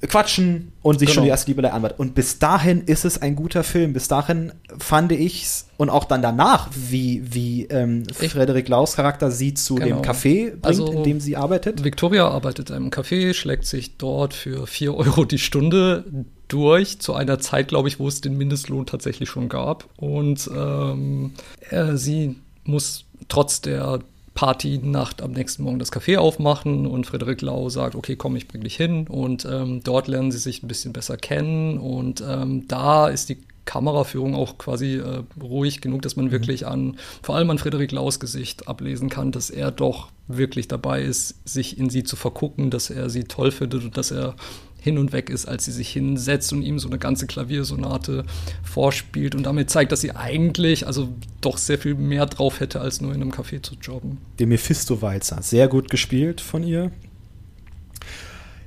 quatschen 0.07 0.71
und 0.81 0.99
sich 0.99 1.07
genau. 1.07 1.15
schon 1.15 1.23
die 1.25 1.29
erste 1.29 1.51
Liebe 1.51 1.71
anwart. 1.71 1.99
Und 1.99 2.15
bis 2.15 2.39
dahin 2.39 2.81
ist 2.81 3.05
es 3.05 3.21
ein 3.21 3.35
guter 3.35 3.63
Film. 3.63 3.93
Bis 3.93 4.07
dahin 4.07 4.51
fand 4.79 5.11
ich's 5.11 5.67
und 5.77 5.89
auch 5.89 6.05
dann 6.05 6.21
danach, 6.21 6.69
wie, 6.75 7.21
wie 7.33 7.65
ähm, 7.65 8.05
Frederik 8.11 8.67
Laus 8.67 8.95
Charakter 8.95 9.29
sie 9.29 9.53
zu 9.53 9.75
genau. 9.75 9.97
dem 9.97 10.01
Café 10.01 10.51
bringt, 10.51 10.65
also, 10.65 10.91
in 10.91 11.03
dem 11.03 11.19
sie 11.19 11.37
arbeitet. 11.37 11.83
Victoria 11.83 12.27
arbeitet 12.27 12.71
in 12.71 12.77
einem 12.77 12.89
Café, 12.89 13.33
schlägt 13.33 13.65
sich 13.65 13.97
dort 13.97 14.33
für 14.33 14.65
vier 14.65 14.95
Euro 14.95 15.25
die 15.25 15.37
Stunde 15.37 16.05
durch 16.51 16.99
zu 16.99 17.13
einer 17.13 17.39
Zeit, 17.39 17.69
glaube 17.69 17.87
ich, 17.87 17.99
wo 17.99 18.07
es 18.07 18.21
den 18.21 18.37
Mindestlohn 18.37 18.85
tatsächlich 18.85 19.29
schon 19.29 19.47
gab. 19.47 19.87
Und 19.97 20.49
ähm, 20.53 21.31
äh, 21.69 21.95
sie 21.95 22.35
muss 22.65 23.05
trotz 23.29 23.61
der 23.61 23.99
Partynacht 24.33 25.21
am 25.21 25.31
nächsten 25.31 25.63
Morgen 25.63 25.79
das 25.79 25.91
Café 25.91 26.17
aufmachen 26.17 26.87
und 26.87 27.05
Frederik 27.05 27.41
Lau 27.41 27.69
sagt, 27.69 27.95
okay, 27.95 28.15
komm, 28.15 28.35
ich 28.35 28.47
bring 28.47 28.63
dich 28.63 28.75
hin 28.75 29.07
und 29.07 29.45
ähm, 29.45 29.81
dort 29.83 30.07
lernen 30.07 30.31
sie 30.31 30.37
sich 30.37 30.63
ein 30.63 30.67
bisschen 30.67 30.93
besser 30.93 31.17
kennen 31.17 31.77
und 31.77 32.23
ähm, 32.27 32.67
da 32.67 33.07
ist 33.07 33.29
die 33.29 33.37
Kameraführung 33.65 34.35
auch 34.35 34.57
quasi 34.57 34.95
äh, 34.95 35.23
ruhig 35.41 35.81
genug, 35.81 36.01
dass 36.01 36.15
man 36.15 36.25
mhm. 36.25 36.31
wirklich 36.31 36.65
an, 36.65 36.97
vor 37.21 37.35
allem 37.35 37.49
an 37.49 37.57
Frederik 37.57 37.91
Laus 37.91 38.19
Gesicht 38.19 38.67
ablesen 38.67 39.09
kann, 39.09 39.31
dass 39.31 39.49
er 39.49 39.69
doch 39.69 40.09
wirklich 40.27 40.67
dabei 40.67 41.03
ist, 41.03 41.35
sich 41.47 41.77
in 41.77 41.89
sie 41.89 42.03
zu 42.03 42.15
vergucken, 42.15 42.69
dass 42.69 42.89
er 42.89 43.09
sie 43.09 43.25
toll 43.25 43.51
findet 43.51 43.83
und 43.83 43.97
dass 43.97 44.11
er 44.11 44.35
hin 44.81 44.97
und 44.97 45.13
weg 45.13 45.29
ist, 45.29 45.47
als 45.47 45.65
sie 45.65 45.71
sich 45.71 45.89
hinsetzt 45.89 46.51
und 46.51 46.63
ihm 46.63 46.79
so 46.79 46.89
eine 46.89 46.97
ganze 46.97 47.27
Klaviersonate 47.27 48.25
vorspielt 48.63 49.35
und 49.35 49.43
damit 49.43 49.69
zeigt, 49.69 49.91
dass 49.91 50.01
sie 50.01 50.15
eigentlich 50.15 50.87
also 50.87 51.09
doch 51.39 51.57
sehr 51.57 51.77
viel 51.77 51.93
mehr 51.93 52.25
drauf 52.25 52.59
hätte, 52.59 52.81
als 52.81 52.99
nur 52.99 53.13
in 53.13 53.21
einem 53.21 53.31
Café 53.31 53.61
zu 53.61 53.75
jobben. 53.75 54.17
Der 54.39 54.47
Mephisto-Walzer, 54.47 55.43
sehr 55.43 55.67
gut 55.67 55.91
gespielt 55.91 56.41
von 56.41 56.63
ihr. 56.63 56.91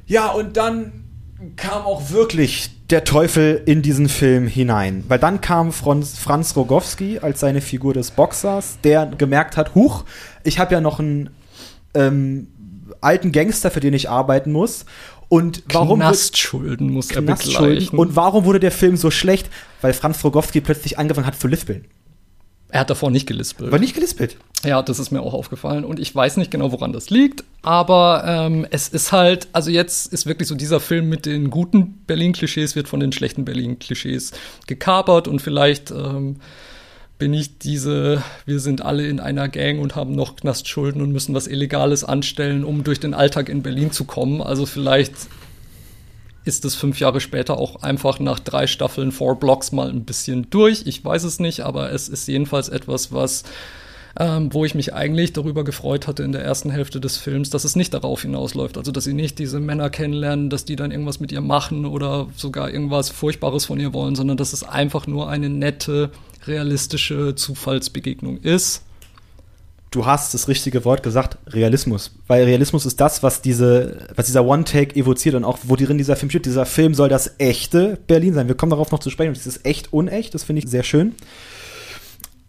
Ja, 0.06 0.30
und 0.30 0.56
dann 0.56 1.04
kam 1.56 1.82
auch 1.82 2.10
wirklich 2.10 2.70
der 2.90 3.02
Teufel 3.02 3.60
in 3.66 3.82
diesen 3.82 4.08
Film 4.08 4.46
hinein. 4.46 5.04
Weil 5.08 5.18
dann 5.18 5.40
kam 5.40 5.72
Franz, 5.72 6.16
Franz 6.16 6.54
Rogowski 6.54 7.18
als 7.18 7.40
seine 7.40 7.60
Figur 7.60 7.92
des 7.92 8.12
Boxers, 8.12 8.78
der 8.84 9.06
gemerkt 9.06 9.56
hat, 9.56 9.74
huch, 9.74 10.04
ich 10.44 10.60
habe 10.60 10.74
ja 10.74 10.80
noch 10.80 11.00
einen 11.00 11.30
ähm, 11.94 12.48
alten 13.00 13.32
Gangster, 13.32 13.70
für 13.70 13.80
den 13.80 13.94
ich 13.94 14.08
arbeiten 14.08 14.52
muss. 14.52 14.84
Und 15.34 15.64
warum 15.72 15.98
Knastschulden 15.98 16.92
muss 16.92 17.10
er 17.10 17.20
begleichen. 17.20 17.98
Und 17.98 18.14
warum 18.14 18.44
wurde 18.44 18.60
der 18.60 18.70
Film 18.70 18.96
so 18.96 19.10
schlecht? 19.10 19.50
Weil 19.80 19.92
Franz 19.92 20.22
Rogowski 20.22 20.60
plötzlich 20.60 20.96
angefangen 20.96 21.26
hat 21.26 21.40
zu 21.40 21.48
lispeln. 21.48 21.86
Er 22.68 22.80
hat 22.80 22.90
davor 22.90 23.10
nicht 23.10 23.26
gelispelt. 23.26 23.72
War 23.72 23.80
nicht 23.80 23.96
gelispelt. 23.96 24.36
Ja, 24.64 24.80
das 24.80 25.00
ist 25.00 25.10
mir 25.10 25.22
auch 25.22 25.34
aufgefallen. 25.34 25.84
Und 25.84 25.98
ich 25.98 26.14
weiß 26.14 26.36
nicht 26.36 26.52
genau, 26.52 26.70
woran 26.70 26.92
das 26.92 27.10
liegt. 27.10 27.42
Aber 27.62 28.22
ähm, 28.24 28.64
es 28.70 28.86
ist 28.88 29.10
halt, 29.10 29.48
also 29.52 29.70
jetzt 29.70 30.12
ist 30.12 30.26
wirklich 30.26 30.46
so 30.46 30.54
dieser 30.54 30.78
Film 30.78 31.08
mit 31.08 31.26
den 31.26 31.50
guten 31.50 32.04
Berlin-Klischees 32.06 32.76
wird 32.76 32.86
von 32.86 33.00
den 33.00 33.10
schlechten 33.10 33.44
Berlin-Klischees 33.44 34.30
gekapert 34.68 35.26
und 35.26 35.42
vielleicht 35.42 35.90
ähm, 35.90 36.36
bin 37.18 37.32
ich 37.32 37.58
diese, 37.58 38.22
wir 38.44 38.60
sind 38.60 38.82
alle 38.82 39.06
in 39.06 39.20
einer 39.20 39.48
Gang 39.48 39.80
und 39.80 39.94
haben 39.94 40.14
noch 40.14 40.36
Knastschulden 40.36 41.00
und 41.00 41.12
müssen 41.12 41.34
was 41.34 41.46
Illegales 41.46 42.04
anstellen, 42.04 42.64
um 42.64 42.82
durch 42.82 43.00
den 43.00 43.14
Alltag 43.14 43.48
in 43.48 43.62
Berlin 43.62 43.92
zu 43.92 44.04
kommen. 44.04 44.40
Also 44.42 44.66
vielleicht 44.66 45.14
ist 46.44 46.64
es 46.64 46.74
fünf 46.74 47.00
Jahre 47.00 47.20
später 47.20 47.56
auch 47.56 47.82
einfach 47.82 48.18
nach 48.18 48.38
drei 48.38 48.66
Staffeln 48.66 49.12
Four 49.12 49.38
Blocks 49.38 49.72
mal 49.72 49.88
ein 49.88 50.04
bisschen 50.04 50.50
durch. 50.50 50.82
Ich 50.86 51.04
weiß 51.04 51.24
es 51.24 51.38
nicht, 51.38 51.60
aber 51.60 51.92
es 51.92 52.08
ist 52.08 52.26
jedenfalls 52.28 52.68
etwas, 52.68 53.12
was 53.12 53.44
ähm, 54.18 54.52
wo 54.52 54.64
ich 54.64 54.74
mich 54.74 54.94
eigentlich 54.94 55.32
darüber 55.32 55.64
gefreut 55.64 56.06
hatte 56.06 56.22
in 56.22 56.32
der 56.32 56.42
ersten 56.42 56.70
Hälfte 56.70 57.00
des 57.00 57.16
Films, 57.16 57.50
dass 57.50 57.64
es 57.64 57.74
nicht 57.74 57.94
darauf 57.94 58.22
hinausläuft. 58.22 58.78
Also, 58.78 58.92
dass 58.92 59.04
sie 59.04 59.14
nicht 59.14 59.38
diese 59.38 59.60
Männer 59.60 59.90
kennenlernen, 59.90 60.50
dass 60.50 60.64
die 60.64 60.76
dann 60.76 60.90
irgendwas 60.92 61.20
mit 61.20 61.32
ihr 61.32 61.40
machen 61.40 61.84
oder 61.84 62.28
sogar 62.36 62.70
irgendwas 62.70 63.10
Furchtbares 63.10 63.64
von 63.64 63.80
ihr 63.80 63.92
wollen, 63.92 64.14
sondern 64.14 64.36
dass 64.36 64.52
es 64.52 64.62
einfach 64.62 65.06
nur 65.06 65.28
eine 65.28 65.48
nette, 65.48 66.10
realistische 66.46 67.34
Zufallsbegegnung 67.34 68.38
ist. 68.38 68.82
Du 69.90 70.06
hast 70.06 70.34
das 70.34 70.48
richtige 70.48 70.84
Wort 70.84 71.04
gesagt, 71.04 71.38
Realismus. 71.46 72.10
Weil 72.26 72.44
Realismus 72.44 72.84
ist 72.84 73.00
das, 73.00 73.22
was, 73.22 73.42
diese, 73.42 74.08
was 74.16 74.26
dieser 74.26 74.44
One-Take 74.44 74.96
evoziert 74.96 75.36
und 75.36 75.44
auch, 75.44 75.58
wo 75.62 75.76
drin 75.76 75.98
dieser 75.98 76.16
Film 76.16 76.30
steht. 76.30 76.46
Dieser 76.46 76.66
Film 76.66 76.94
soll 76.94 77.08
das 77.08 77.36
echte 77.38 77.96
Berlin 78.08 78.34
sein. 78.34 78.48
Wir 78.48 78.56
kommen 78.56 78.70
darauf 78.70 78.90
noch 78.90 78.98
zu 78.98 79.10
sprechen. 79.10 79.34
Das 79.34 79.46
ist 79.46 79.64
echt 79.64 79.92
unecht. 79.92 80.34
Das 80.34 80.42
finde 80.42 80.62
ich 80.62 80.68
sehr 80.68 80.82
schön. 80.82 81.14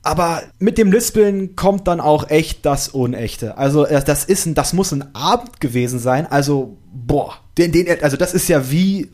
Aber 0.06 0.44
mit 0.60 0.78
dem 0.78 0.92
Lispeln 0.92 1.56
kommt 1.56 1.88
dann 1.88 2.00
auch 2.00 2.30
echt 2.30 2.64
das 2.64 2.90
Unechte. 2.90 3.58
Also 3.58 3.88
äh, 3.88 4.04
das 4.04 4.24
ist 4.24 4.46
ein, 4.46 4.54
das 4.54 4.72
muss 4.72 4.92
ein 4.92 5.16
Abend 5.16 5.60
gewesen 5.60 5.98
sein. 5.98 6.28
Also 6.28 6.78
boah, 6.94 7.34
den, 7.58 7.72
den, 7.72 7.88
also 8.04 8.16
das 8.16 8.36
ist 8.36 8.48
ja 8.48 8.70
wie 8.70 9.10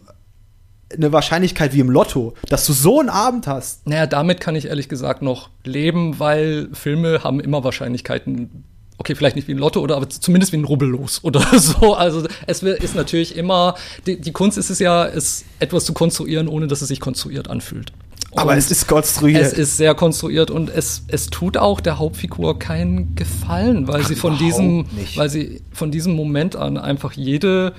eine 0.94 1.14
Wahrscheinlichkeit 1.14 1.74
wie 1.74 1.80
im 1.80 1.90
Lotto, 1.90 2.34
dass 2.50 2.66
du 2.66 2.74
so 2.74 3.00
einen 3.00 3.08
Abend 3.08 3.48
hast. 3.48 3.88
Naja, 3.88 4.06
damit 4.06 4.42
kann 4.42 4.58
ich 4.58 4.66
ehrlich 4.66 4.90
gesagt 4.90 5.22
noch 5.22 5.50
leben, 5.64 6.20
weil 6.20 6.68
Filme 6.74 7.24
haben 7.24 7.40
immer 7.40 7.64
Wahrscheinlichkeiten. 7.64 8.66
Okay, 8.98 9.16
vielleicht 9.16 9.38
nicht 9.38 9.48
wie 9.48 9.54
ein 9.54 9.60
Lotto 9.60 9.80
oder 9.80 9.96
aber 9.96 10.10
zumindest 10.10 10.52
wie 10.52 10.58
ein 10.58 10.66
Rubbellos 10.66 11.20
oder 11.24 11.58
so. 11.58 11.94
Also 11.94 12.28
es 12.48 12.64
ist 12.64 12.96
natürlich 12.96 13.38
immer, 13.38 13.76
die, 14.06 14.20
die 14.20 14.34
Kunst 14.34 14.58
ist 14.58 14.70
es 14.70 14.80
ja, 14.80 15.08
es 15.08 15.46
etwas 15.60 15.86
zu 15.86 15.94
konstruieren, 15.94 16.50
ohne 16.50 16.68
dass 16.68 16.82
es 16.82 16.90
sich 16.90 17.00
konstruiert 17.00 17.50
anfühlt. 17.50 17.94
Aber 18.36 18.56
es 18.56 18.72
ist 18.72 18.88
konstruiert. 18.88 19.42
Es 19.42 19.54
ist 19.54 19.78
sehr 19.78 19.94
konstruiert 19.94 20.52
und 20.52 20.70
es, 20.70 21.04
es 21.08 21.28
tut 21.28 21.58
auch 21.58 21.82
der 21.82 22.00
Hauptfigur 22.00 22.60
keinen 22.60 23.16
Gefallen, 23.16 23.88
weil 23.88 24.02
Ach, 24.04 24.08
sie 24.08 24.16
von 24.16 24.38
diesem, 24.38 24.86
nicht. 24.96 25.18
weil 25.18 25.30
sie 25.30 25.62
von 25.72 25.92
diesem 25.92 26.16
Moment 26.16 26.56
an 26.56 26.78
einfach 26.78 27.14
jede 27.14 27.74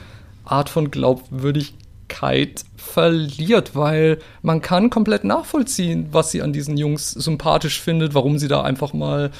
Art 0.44 0.68
von 0.68 0.90
Glaubwürdigkeit 0.90 2.64
verliert, 2.76 3.74
weil 3.74 4.18
man 4.42 4.60
kann 4.60 4.90
komplett 4.90 5.24
nachvollziehen, 5.24 6.08
was 6.12 6.30
sie 6.30 6.42
an 6.42 6.52
diesen 6.52 6.76
Jungs 6.76 7.12
sympathisch 7.12 7.80
findet, 7.80 8.14
warum 8.14 8.38
sie 8.38 8.48
da 8.48 8.62
einfach 8.62 8.92
mal 8.92 9.30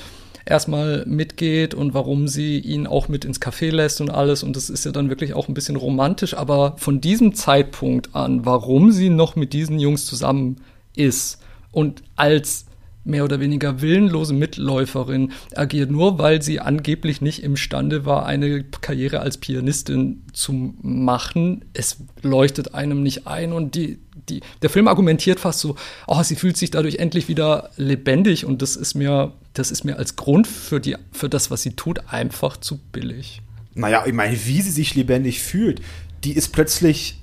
erstmal 0.44 1.04
mitgeht 1.06 1.74
und 1.74 1.94
warum 1.94 2.26
sie 2.28 2.58
ihn 2.58 2.86
auch 2.86 3.08
mit 3.08 3.24
ins 3.24 3.40
Café 3.40 3.70
lässt 3.70 4.00
und 4.00 4.10
alles. 4.10 4.42
Und 4.42 4.56
das 4.56 4.70
ist 4.70 4.84
ja 4.84 4.92
dann 4.92 5.08
wirklich 5.08 5.34
auch 5.34 5.48
ein 5.48 5.54
bisschen 5.54 5.76
romantisch. 5.76 6.34
Aber 6.34 6.74
von 6.78 7.00
diesem 7.00 7.34
Zeitpunkt 7.34 8.14
an, 8.14 8.44
warum 8.44 8.90
sie 8.90 9.08
noch 9.08 9.36
mit 9.36 9.52
diesen 9.52 9.78
Jungs 9.78 10.06
zusammen 10.06 10.56
ist 10.94 11.40
und 11.70 12.02
als 12.16 12.66
mehr 13.04 13.24
oder 13.24 13.40
weniger 13.40 13.80
willenlose 13.80 14.34
Mitläuferin 14.34 15.32
agiert, 15.56 15.90
nur 15.90 16.18
weil 16.18 16.40
sie 16.40 16.60
angeblich 16.60 17.20
nicht 17.20 17.42
imstande 17.42 18.04
war, 18.04 18.26
eine 18.26 18.62
Karriere 18.64 19.20
als 19.20 19.38
Pianistin 19.38 20.22
zu 20.32 20.74
machen. 20.82 21.64
Es 21.72 21.96
leuchtet 22.22 22.74
einem 22.74 23.02
nicht 23.02 23.26
ein 23.26 23.52
und 23.52 23.74
die, 23.74 23.98
die, 24.28 24.40
der 24.62 24.70
Film 24.70 24.86
argumentiert 24.86 25.40
fast 25.40 25.60
so, 25.60 25.74
oh, 26.06 26.22
sie 26.22 26.36
fühlt 26.36 26.56
sich 26.56 26.70
dadurch 26.70 26.96
endlich 26.96 27.28
wieder 27.28 27.70
lebendig 27.76 28.44
und 28.44 28.62
das 28.62 28.76
ist 28.76 28.94
mir, 28.94 29.32
das 29.54 29.70
ist 29.70 29.84
mir 29.84 29.98
als 29.98 30.14
Grund 30.14 30.46
für, 30.46 30.78
die, 30.78 30.96
für 31.10 31.28
das, 31.28 31.50
was 31.50 31.62
sie 31.62 31.74
tut, 31.74 32.00
einfach 32.08 32.56
zu 32.56 32.78
billig. 32.92 33.42
Naja, 33.74 34.04
ich 34.06 34.12
meine, 34.12 34.36
wie 34.46 34.60
sie 34.60 34.70
sich 34.70 34.94
lebendig 34.94 35.40
fühlt, 35.40 35.80
die 36.24 36.34
ist 36.34 36.50
plötzlich 36.50 37.18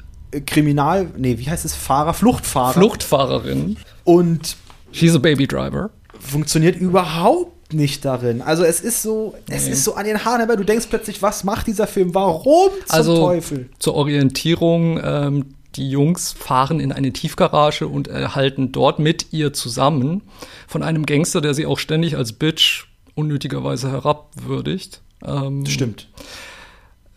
Kriminal, 0.46 1.08
nee, 1.18 1.38
wie 1.38 1.50
heißt 1.50 1.66
es? 1.66 1.76
Fahrer, 1.76 2.14
Fluchtfahrer. 2.14 2.74
Fluchtfahrerin. 2.74 3.78
Und 4.04 4.58
She's 4.92 5.16
a 5.16 5.20
baby 5.20 5.48
driver. 5.48 5.92
Funktioniert 6.20 6.76
überhaupt 6.76 7.74
nicht 7.74 8.06
darin. 8.06 8.42
Also 8.42 8.64
es 8.64 8.82
ist 8.82 9.02
so, 9.02 9.36
nee. 9.48 9.56
es 9.56 9.68
ist 9.68 9.84
so 9.84 9.96
an 9.96 10.06
den 10.06 10.26
Haaren, 10.26 10.42
aber 10.42 10.58
du 10.58 10.64
denkst 10.64 10.88
plötzlich, 10.90 11.22
was 11.22 11.44
macht 11.44 11.68
dieser 11.68 11.88
Film? 11.88 12.14
Warum 12.16 12.72
zum 12.86 12.96
also, 12.96 13.16
Teufel? 13.16 13.70
Zur 13.80 13.96
Orientierung, 13.96 15.00
ähm, 15.04 15.46
die 15.76 15.90
Jungs 15.90 16.32
fahren 16.32 16.80
in 16.80 16.92
eine 16.92 17.14
Tiefgarage 17.14 17.88
und 17.88 18.08
erhalten 18.08 18.72
dort 18.72 19.00
mit 19.00 19.32
ihr 19.32 19.54
zusammen 19.54 20.24
von 20.68 20.82
einem 20.82 21.06
Gangster, 21.06 21.42
der 21.42 21.54
sie 21.54 21.66
auch 21.66 21.78
ständig 21.78 22.18
als 22.18 22.34
Bitch 22.34 22.86
unnötigerweise 23.14 23.92
herabwürdigt. 23.92 25.02
Ähm, 25.24 25.66
Stimmt. 25.66 26.10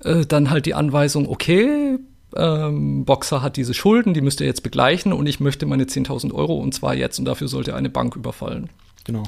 Äh, 0.05 0.27
dann 0.27 0.51
halt 0.51 0.67
die 0.67 0.75
Anweisung, 0.75 1.29
okay, 1.29 1.99
ähm, 2.37 3.05
Boxer 3.05 3.43
hat 3.43 3.57
diese 3.57 3.75
Schulden, 3.75 4.15
die 4.15 4.21
müsst 4.21 4.41
ihr 4.41 4.47
jetzt 4.47 4.63
begleichen 4.63 5.13
und 5.13 5.27
ich 5.27 5.41
möchte 5.41 5.67
meine 5.67 5.85
10.000 5.85 6.33
Euro 6.33 6.57
und 6.57 6.75
zwar 6.75 6.95
jetzt 6.95 7.19
und 7.19 7.25
dafür 7.25 7.49
sollte 7.49 7.75
eine 7.75 7.91
Bank 7.91 8.17
überfallen. 8.17 8.71
Genau. 9.05 9.25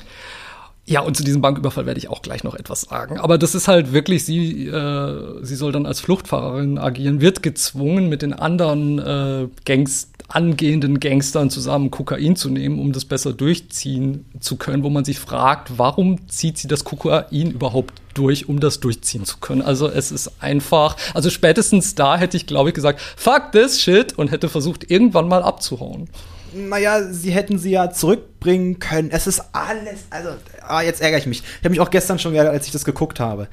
Ja, 0.87 1.01
und 1.01 1.17
zu 1.17 1.25
diesem 1.25 1.41
Banküberfall 1.41 1.87
werde 1.87 1.99
ich 1.99 2.09
auch 2.09 2.21
gleich 2.21 2.45
noch 2.45 2.55
etwas 2.55 2.83
sagen. 2.83 3.19
Aber 3.19 3.39
das 3.39 3.55
ist 3.55 3.69
halt 3.69 3.93
wirklich, 3.93 4.25
sie, 4.25 4.67
äh, 4.67 5.43
sie 5.43 5.55
soll 5.55 5.73
dann 5.73 5.87
als 5.87 6.01
Fluchtfahrerin 6.01 6.79
agieren, 6.79 7.23
wird 7.23 7.43
gezwungen, 7.43 8.11
mit 8.11 8.21
den 8.21 8.35
anderen 8.35 8.99
äh, 8.99 9.49
Gangs, 9.65 10.09
angehenden 10.29 11.01
Gangstern 11.01 11.49
zusammen 11.49 11.91
Kokain 11.91 12.37
zu 12.37 12.51
nehmen, 12.51 12.79
um 12.79 12.93
das 12.93 13.07
besser 13.07 13.33
durchziehen 13.33 14.27
zu 14.41 14.57
können, 14.57 14.83
wo 14.83 14.91
man 14.91 15.05
sich 15.05 15.19
fragt, 15.19 15.79
warum 15.79 16.29
zieht 16.29 16.59
sie 16.59 16.69
das 16.69 16.85
Kokain 16.85 17.51
überhaupt 17.51 17.95
durch, 18.13 18.49
um 18.49 18.61
das 18.61 18.81
durchziehen 18.81 19.25
zu 19.25 19.39
können. 19.39 19.63
Also 19.63 19.89
es 19.89 20.13
ist 20.13 20.33
einfach, 20.41 20.97
also 21.15 21.31
spätestens 21.31 21.95
da 21.95 22.17
hätte 22.17 22.37
ich, 22.37 22.47
glaube 22.47 22.71
ich, 22.71 22.75
gesagt, 22.75 23.01
fuck 23.01 23.53
this 23.53 23.81
shit 23.81 24.19
und 24.19 24.31
hätte 24.31 24.49
versucht, 24.49 24.91
irgendwann 24.91 25.29
mal 25.29 25.43
abzuhauen 25.43 26.09
naja, 26.55 27.13
sie 27.13 27.31
hätten 27.31 27.59
sie 27.59 27.71
ja 27.71 27.91
zurückbringen 27.91 28.79
können. 28.79 29.11
Es 29.11 29.27
ist 29.27 29.43
alles, 29.53 30.05
also, 30.11 30.31
ah, 30.63 30.83
jetzt 30.83 31.01
ärgere 31.01 31.19
ich 31.19 31.27
mich. 31.27 31.43
Ich 31.43 31.59
habe 31.59 31.71
mich 31.71 31.81
auch 31.81 31.91
gestern 31.91 32.19
schon 32.19 32.33
geärgert, 32.33 32.55
als 32.55 32.67
ich 32.67 32.73
das 32.73 32.85
geguckt 32.85 33.21
habe. 33.21 33.49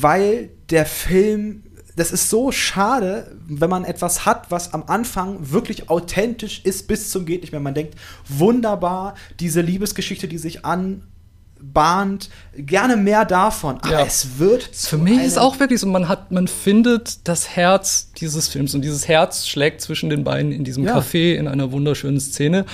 Weil 0.00 0.50
der 0.70 0.86
Film, 0.86 1.62
das 1.96 2.12
ist 2.12 2.30
so 2.30 2.52
schade, 2.52 3.36
wenn 3.46 3.70
man 3.70 3.84
etwas 3.84 4.26
hat, 4.26 4.50
was 4.50 4.72
am 4.72 4.84
Anfang 4.84 5.50
wirklich 5.50 5.90
authentisch 5.90 6.62
ist 6.64 6.88
bis 6.88 7.10
zum 7.10 7.26
geht 7.26 7.42
nicht 7.42 7.52
mehr. 7.52 7.60
Man 7.60 7.74
denkt, 7.74 7.94
wunderbar, 8.28 9.14
diese 9.38 9.60
Liebesgeschichte, 9.60 10.28
die 10.28 10.38
sich 10.38 10.64
an 10.64 11.06
bahnt, 11.62 12.30
gerne 12.56 12.96
mehr 12.96 13.24
davon. 13.24 13.78
Aber 13.82 13.90
Ja. 13.92 14.04
es 14.06 14.38
wird 14.38 14.62
Für 14.74 14.98
mich 14.98 15.22
ist 15.22 15.38
auch 15.38 15.60
wirklich 15.60 15.80
so, 15.80 15.86
man 15.86 16.08
hat, 16.08 16.30
man 16.32 16.48
findet 16.48 17.26
das 17.28 17.48
Herz 17.56 18.10
dieses 18.18 18.48
Films 18.48 18.74
und 18.74 18.82
dieses 18.82 19.06
Herz 19.08 19.46
schlägt 19.46 19.80
zwischen 19.80 20.10
den 20.10 20.24
Beinen 20.24 20.52
in 20.52 20.64
diesem 20.64 20.84
Ja. 20.84 20.96
Café 20.98 21.34
in 21.34 21.48
einer 21.48 21.72
wunderschönen 21.72 22.20
Szene. 22.20 22.64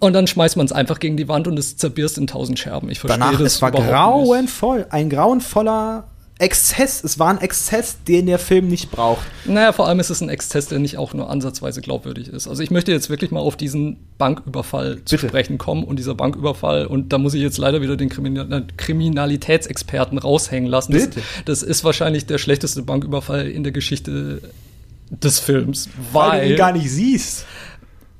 Und 0.00 0.12
dann 0.12 0.26
schmeißt 0.26 0.56
man 0.56 0.66
es 0.66 0.72
einfach 0.72 0.98
gegen 0.98 1.16
die 1.16 1.28
Wand 1.28 1.48
und 1.48 1.58
es 1.58 1.76
zerbirst 1.76 2.18
in 2.18 2.26
tausend 2.26 2.58
Scherben. 2.58 2.90
Ich 2.90 3.00
verstehe 3.00 3.18
Danach, 3.20 3.38
das 3.38 3.54
es 3.54 3.62
war 3.62 3.70
überhaupt 3.70 3.86
nicht. 3.86 3.94
grauenvoll. 3.94 4.86
Ein 4.90 5.08
grauenvoller 5.10 6.04
Exzess. 6.38 7.04
Es 7.04 7.18
war 7.20 7.28
ein 7.28 7.40
Exzess, 7.40 8.02
den 8.08 8.26
der 8.26 8.40
Film 8.40 8.66
nicht 8.66 8.90
braucht. 8.90 9.24
Naja, 9.44 9.72
vor 9.72 9.86
allem 9.86 10.00
ist 10.00 10.10
es 10.10 10.20
ein 10.20 10.28
Exzess, 10.28 10.66
der 10.66 10.80
nicht 10.80 10.98
auch 10.98 11.14
nur 11.14 11.30
ansatzweise 11.30 11.80
glaubwürdig 11.80 12.28
ist. 12.28 12.48
Also 12.48 12.62
ich 12.62 12.72
möchte 12.72 12.90
jetzt 12.90 13.08
wirklich 13.08 13.30
mal 13.30 13.38
auf 13.40 13.56
diesen 13.56 13.98
Banküberfall 14.18 15.02
zu 15.04 15.14
Bitte. 15.14 15.28
sprechen 15.28 15.58
kommen 15.58 15.84
und 15.84 15.96
dieser 15.96 16.16
Banküberfall, 16.16 16.86
und 16.86 17.12
da 17.12 17.18
muss 17.18 17.34
ich 17.34 17.42
jetzt 17.42 17.58
leider 17.58 17.82
wieder 17.82 17.96
den 17.96 18.08
Kriminal 18.08 18.52
äh, 18.52 18.62
Kriminalitätsexperten 18.76 20.18
raushängen 20.18 20.68
lassen. 20.68 20.92
Das, 20.92 21.08
das 21.44 21.62
ist 21.62 21.84
wahrscheinlich 21.84 22.26
der 22.26 22.38
schlechteste 22.38 22.82
Banküberfall 22.82 23.46
in 23.48 23.62
der 23.62 23.72
Geschichte 23.72 24.40
des 25.10 25.38
Films, 25.38 25.88
Weil 26.12 26.30
du 26.30 26.46
ihn 26.46 26.50
weil 26.50 26.56
gar 26.56 26.72
nicht 26.72 26.90
siehst. 26.90 27.46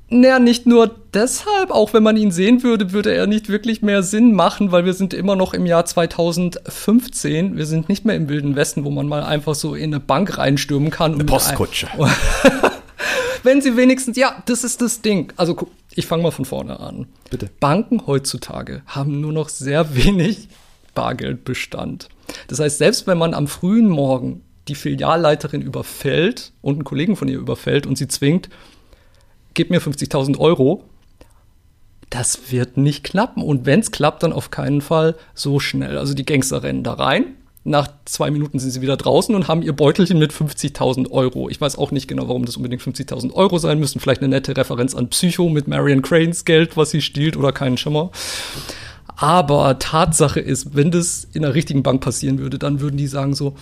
Naja, 0.07 0.37
nicht 0.37 0.67
nur 0.67 0.93
deshalb, 1.13 1.71
auch 1.71 1.93
wenn 1.93 2.03
man 2.03 2.15
ihn 2.15 2.31
sehen 2.31 2.61
würde, 2.61 2.91
würde 2.91 3.13
er 3.13 3.25
nicht 3.25 3.49
wirklich 3.49 3.81
mehr 3.81 4.03
Sinn 4.03 4.33
machen, 4.33 4.71
weil 4.71 4.85
wir 4.85 4.93
sind 4.93 5.13
immer 5.15 5.35
noch 5.35 5.53
im 5.53 5.65
Jahr 5.65 5.85
2015. 5.85 7.57
Wir 7.57 7.65
sind 7.65 7.89
nicht 7.89 8.05
mehr 8.05 8.15
im 8.15 8.29
Wilden 8.29 8.55
Westen, 8.55 8.85
wo 8.85 8.91
man 8.91 9.07
mal 9.07 9.23
einfach 9.23 9.55
so 9.55 9.73
in 9.73 9.93
eine 9.93 9.99
Bank 9.99 10.37
reinstürmen 10.37 10.91
kann. 10.91 11.13
und 11.13 11.17
mit 11.19 11.27
Postkutsche. 11.27 11.87
Wenn 13.43 13.61
sie 13.61 13.77
wenigstens, 13.77 14.15
ja, 14.17 14.43
das 14.45 14.63
ist 14.63 14.81
das 14.81 15.01
Ding. 15.01 15.33
Also 15.37 15.67
ich 15.95 16.05
fange 16.05 16.23
mal 16.23 16.31
von 16.31 16.45
vorne 16.45 16.79
an. 16.79 17.07
Bitte. 17.31 17.49
Banken 17.59 18.05
heutzutage 18.05 18.83
haben 18.85 19.21
nur 19.21 19.33
noch 19.33 19.49
sehr 19.49 19.95
wenig 19.95 20.49
Bargeldbestand. 20.93 22.09
Das 22.47 22.59
heißt, 22.59 22.77
selbst 22.77 23.07
wenn 23.07 23.17
man 23.17 23.33
am 23.33 23.47
frühen 23.47 23.87
Morgen 23.87 24.43
die 24.67 24.75
Filialleiterin 24.75 25.61
überfällt 25.61 26.53
und 26.61 26.75
einen 26.75 26.83
Kollegen 26.83 27.15
von 27.15 27.27
ihr 27.27 27.37
überfällt 27.37 27.85
und 27.85 27.97
sie 27.97 28.07
zwingt, 28.07 28.49
gib 29.55 29.71
mir 29.71 29.81
50.000 29.81 30.37
Euro, 30.37 30.83
das 32.11 32.51
wird 32.51 32.77
nicht 32.77 33.03
klappen. 33.03 33.41
Und 33.41 33.65
wenn 33.65 33.79
es 33.79 33.91
klappt, 33.91 34.23
dann 34.23 34.33
auf 34.33 34.51
keinen 34.51 34.81
Fall 34.81 35.15
so 35.33 35.59
schnell. 35.59 35.97
Also 35.97 36.13
die 36.13 36.25
Gangster 36.25 36.63
rennen 36.63 36.83
da 36.83 36.93
rein. 36.93 37.35
Nach 37.67 37.89
zwei 38.05 38.29
Minuten 38.29 38.59
sind 38.59 38.69
sie 38.69 38.81
wieder 38.81 38.95
draußen 38.95 39.33
und 39.33 39.47
haben 39.47 39.63
ihr 39.63 39.73
Beutelchen 39.73 40.19
mit 40.19 40.31
50.000 40.31 41.09
Euro. 41.09 41.49
Ich 41.49 41.59
weiß 41.59 41.79
auch 41.79 41.89
nicht 41.89 42.07
genau, 42.07 42.27
warum 42.27 42.45
das 42.45 42.57
unbedingt 42.57 42.83
50.000 42.83 43.33
Euro 43.33 43.57
sein 43.57 43.79
müssen. 43.79 43.99
Vielleicht 43.99 44.21
eine 44.21 44.29
nette 44.29 44.55
Referenz 44.55 44.93
an 44.93 45.09
Psycho 45.09 45.49
mit 45.49 45.67
Marion 45.67 46.03
Cranes 46.03 46.45
Geld, 46.45 46.77
was 46.77 46.91
sie 46.91 47.01
stiehlt 47.01 47.35
oder 47.35 47.51
keinen 47.51 47.77
Schimmer. 47.77 48.11
Aber 49.17 49.79
Tatsache 49.79 50.39
ist, 50.39 50.75
wenn 50.75 50.91
das 50.91 51.27
in 51.33 51.43
einer 51.43 51.55
richtigen 51.55 51.81
Bank 51.81 52.01
passieren 52.01 52.37
würde, 52.37 52.59
dann 52.59 52.81
würden 52.81 52.97
die 52.97 53.07
sagen 53.07 53.33
so, 53.33 53.55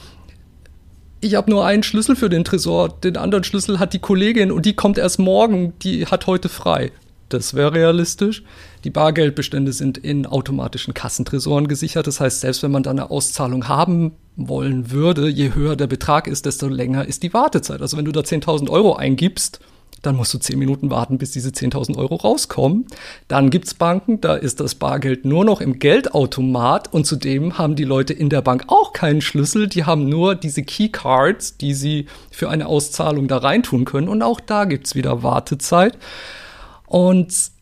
ich 1.24 1.36
habe 1.36 1.50
nur 1.50 1.66
einen 1.66 1.84
Schlüssel 1.84 2.16
für 2.16 2.30
den 2.30 2.44
Tresor, 2.44 2.90
den 2.90 3.18
anderen 3.18 3.44
Schlüssel 3.44 3.80
hat 3.80 3.94
die 3.94 4.00
Kollegin 4.00 4.52
und 4.52 4.66
die 4.66 4.74
kommt 4.74 4.98
erst 4.98 5.20
morgen, 5.20 5.74
die 5.82 6.06
hat 6.06 6.28
heute 6.28 6.50
frei. 6.50 6.92
Das 7.30 7.56
wäre 7.56 7.74
realistisch. 7.74 8.44
Die 8.84 8.92
Bargeldbestände 8.92 9.74
sind 9.74 9.98
in 9.98 10.28
automatischen 10.28 10.94
Kassentresoren 10.94 11.68
gesichert. 11.68 12.06
Das 12.06 12.20
heißt, 12.20 12.42
selbst 12.42 12.62
wenn 12.62 12.72
man 12.72 12.84
dann 12.84 13.00
eine 13.00 13.10
Auszahlung 13.10 13.68
haben 13.68 14.12
wollen 14.36 14.92
würde, 14.92 15.30
je 15.30 15.56
höher 15.56 15.76
der 15.76 15.88
Betrag 15.88 16.28
ist, 16.28 16.46
desto 16.46 16.68
länger 16.68 17.08
ist 17.08 17.24
die 17.24 17.34
Wartezeit. 17.34 17.82
Also 17.82 17.98
wenn 17.98 18.06
du 18.06 18.12
da 18.12 18.20
10.000 18.20 18.70
Euro 18.70 18.96
eingibst, 18.96 19.62
dann 20.04 20.16
musst 20.16 20.34
du 20.34 20.38
10 20.38 20.60
Minuten 20.60 20.92
warten, 20.92 21.18
bis 21.18 21.32
diese 21.32 21.50
10.000 21.50 21.98
Euro 21.98 22.16
rauskommen. 22.16 22.86
Dann 23.28 23.50
gibt's 23.50 23.74
Banken, 23.74 24.22
da 24.22 24.36
ist 24.36 24.60
das 24.60 24.76
Bargeld 24.76 25.26
nur 25.26 25.46
noch 25.46 25.62
im 25.62 25.80
Geldautomat 25.80 26.94
und 26.94 27.06
zudem 27.06 27.58
haben 27.58 27.76
die 27.76 27.86
Leute 27.86 28.14
in 28.14 28.30
der 28.30 28.42
Bank 28.42 28.66
auch 28.68 28.94
keinen 28.94 29.22
Schlüssel, 29.22 29.68
die 29.68 29.86
haben 29.86 30.08
nur 30.08 30.36
diese 30.36 30.62
Keycards, 30.62 31.58
die 31.58 31.74
sie 31.74 32.06
für 32.30 32.50
eine 32.50 32.68
Auszahlung 32.68 33.28
da 33.28 33.38
reintun 33.38 33.86
können 33.86 34.10
und 34.10 34.22
auch 34.22 34.40
da 34.40 34.66
gibt's 34.66 34.94
wieder 34.94 35.24
Wartezeit. 35.24 35.98
Und 36.86 37.53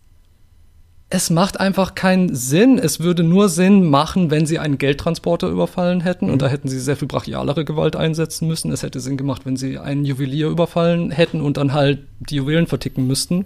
es 1.13 1.29
macht 1.29 1.59
einfach 1.59 1.93
keinen 1.93 2.33
Sinn. 2.33 2.79
Es 2.79 3.01
würde 3.01 3.23
nur 3.23 3.49
Sinn 3.49 3.89
machen, 3.89 4.31
wenn 4.31 4.45
sie 4.45 4.59
einen 4.59 4.77
Geldtransporter 4.77 5.49
überfallen 5.49 5.99
hätten. 5.99 6.29
Und 6.29 6.41
da 6.41 6.47
hätten 6.47 6.69
sie 6.69 6.79
sehr 6.79 6.95
viel 6.95 7.09
brachialere 7.09 7.65
Gewalt 7.65 7.97
einsetzen 7.97 8.47
müssen. 8.47 8.71
Es 8.71 8.81
hätte 8.81 9.01
Sinn 9.01 9.17
gemacht, 9.17 9.41
wenn 9.45 9.57
sie 9.57 9.77
einen 9.77 10.05
Juwelier 10.05 10.47
überfallen 10.47 11.11
hätten 11.11 11.41
und 11.41 11.57
dann 11.57 11.73
halt 11.73 11.99
die 12.21 12.37
Juwelen 12.37 12.65
verticken 12.65 13.07
müssten. 13.07 13.45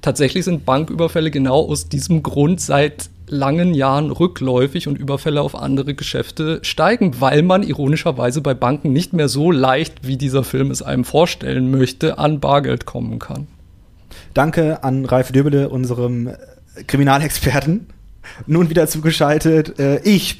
Tatsächlich 0.00 0.44
sind 0.44 0.64
Banküberfälle 0.64 1.30
genau 1.30 1.68
aus 1.68 1.88
diesem 1.88 2.24
Grund 2.24 2.60
seit 2.60 3.10
langen 3.28 3.74
Jahren 3.74 4.10
rückläufig 4.10 4.88
und 4.88 4.98
Überfälle 4.98 5.40
auf 5.40 5.54
andere 5.54 5.94
Geschäfte 5.94 6.58
steigen, 6.62 7.20
weil 7.20 7.44
man 7.44 7.62
ironischerweise 7.62 8.40
bei 8.40 8.54
Banken 8.54 8.92
nicht 8.92 9.12
mehr 9.12 9.28
so 9.28 9.52
leicht, 9.52 10.04
wie 10.04 10.16
dieser 10.16 10.42
Film 10.42 10.72
es 10.72 10.82
einem 10.82 11.04
vorstellen 11.04 11.70
möchte, 11.70 12.18
an 12.18 12.40
Bargeld 12.40 12.86
kommen 12.86 13.20
kann. 13.20 13.46
Danke 14.34 14.82
an 14.82 15.04
Ralf 15.04 15.30
Döbele, 15.30 15.68
unserem 15.68 16.30
Kriminalexperten. 16.86 17.86
Nun 18.46 18.70
wieder 18.70 18.86
zugeschaltet, 18.86 19.78
äh, 19.78 20.00
ich. 20.02 20.38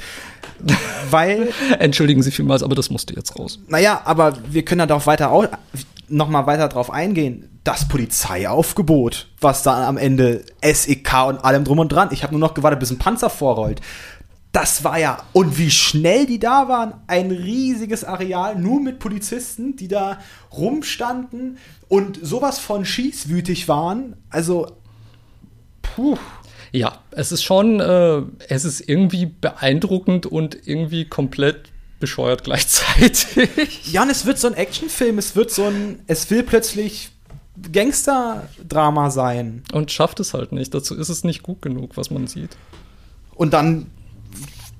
Weil, 1.11 1.49
Entschuldigen 1.78 2.22
Sie 2.22 2.30
vielmals, 2.30 2.62
aber 2.62 2.74
das 2.74 2.91
musste 2.91 3.14
jetzt 3.14 3.37
raus. 3.39 3.59
naja, 3.68 4.01
aber 4.05 4.35
wir 4.51 4.64
können 4.64 4.78
da 4.78 4.87
doch 4.87 5.07
weiter 5.07 5.33
au- 5.33 5.49
noch 6.09 6.28
mal 6.28 6.47
weiter 6.47 6.68
drauf 6.68 6.91
eingehen. 6.91 7.49
Das 7.64 7.89
Polizeiaufgebot, 7.89 9.28
was 9.41 9.62
da 9.62 9.87
am 9.89 9.97
Ende 9.97 10.45
SEK 10.62 11.12
und 11.28 11.45
allem 11.45 11.64
drum 11.64 11.78
und 11.80 11.91
dran. 11.91 12.09
Ich 12.12 12.22
habe 12.22 12.33
nur 12.33 12.41
noch 12.41 12.55
gewartet, 12.55 12.80
bis 12.80 12.91
ein 12.91 12.99
Panzer 12.99 13.30
vorrollt. 13.30 13.80
Das 14.53 14.85
war 14.85 14.99
ja, 14.99 15.18
und 15.33 15.57
wie 15.59 15.70
schnell 15.70 16.26
die 16.26 16.39
da 16.39 16.68
waren. 16.68 16.93
Ein 17.07 17.30
riesiges 17.30 18.05
Areal, 18.05 18.57
nur 18.57 18.80
mit 18.80 18.99
Polizisten, 18.99 19.76
die 19.76 19.89
da 19.89 20.18
rumstanden 20.53 21.57
und 21.89 22.18
sowas 22.22 22.59
von 22.59 22.85
schießwütig 22.85 23.66
waren. 23.68 24.16
Also, 24.28 24.66
puh. 25.83 26.16
Ja, 26.72 27.01
es 27.11 27.33
ist 27.33 27.43
schon, 27.43 27.80
äh, 27.80 28.22
es 28.49 28.64
ist 28.64 28.80
irgendwie 28.80 29.26
beeindruckend 29.26 30.24
und 30.24 30.57
irgendwie 30.66 31.05
komplett 31.05 31.70
bescheuert 32.01 32.45
gleichzeitig. 32.45 33.26
Ja, 33.93 34.03
und 34.03 34.11
es 34.11 34.24
wird 34.24 34.39
so 34.39 34.49
ein 34.49 34.55
Actionfilm, 34.55 35.18
es 35.18 35.37
wird 35.37 35.51
so 35.51 35.64
ein, 35.64 36.01
es 36.07 36.30
will 36.30 36.43
plötzlich 36.43 37.11
Gangster-Drama 37.70 39.11
sein. 39.11 39.62
Und 39.72 39.93
schafft 39.93 40.18
es 40.20 40.33
halt 40.33 40.53
nicht. 40.53 40.72
Dazu 40.72 40.97
ist 40.97 41.11
es 41.11 41.24
nicht 41.24 41.43
gut 41.43 41.61
genug, 41.61 41.97
was 41.97 42.11
man 42.11 42.26
sieht. 42.26 42.57
Und 43.35 43.53
dann 43.53 43.91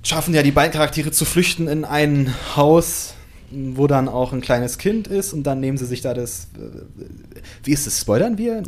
schaffen 0.03 0.35
ja 0.35 0.43
die 0.43 0.51
beiden 0.51 0.73
Charaktere 0.73 1.13
zu 1.13 1.25
flüchten 1.25 1.69
in 1.69 1.85
ein 1.85 2.35
Haus, 2.57 3.15
wo 3.75 3.87
dann 3.87 4.09
auch 4.09 4.33
ein 4.33 4.41
kleines 4.41 4.79
Kind 4.79 5.07
ist 5.09 5.33
und 5.33 5.43
dann 5.45 5.61
nehmen 5.61 5.79
sie 5.79 5.87
sich 5.87 6.01
da 6.01 6.15
das. 6.15 6.49
äh, 6.57 6.61
Wie 7.65 7.73
ist 7.73 7.87
das? 7.87 8.01
Spoilern 8.01 8.39
wir? 8.39 8.63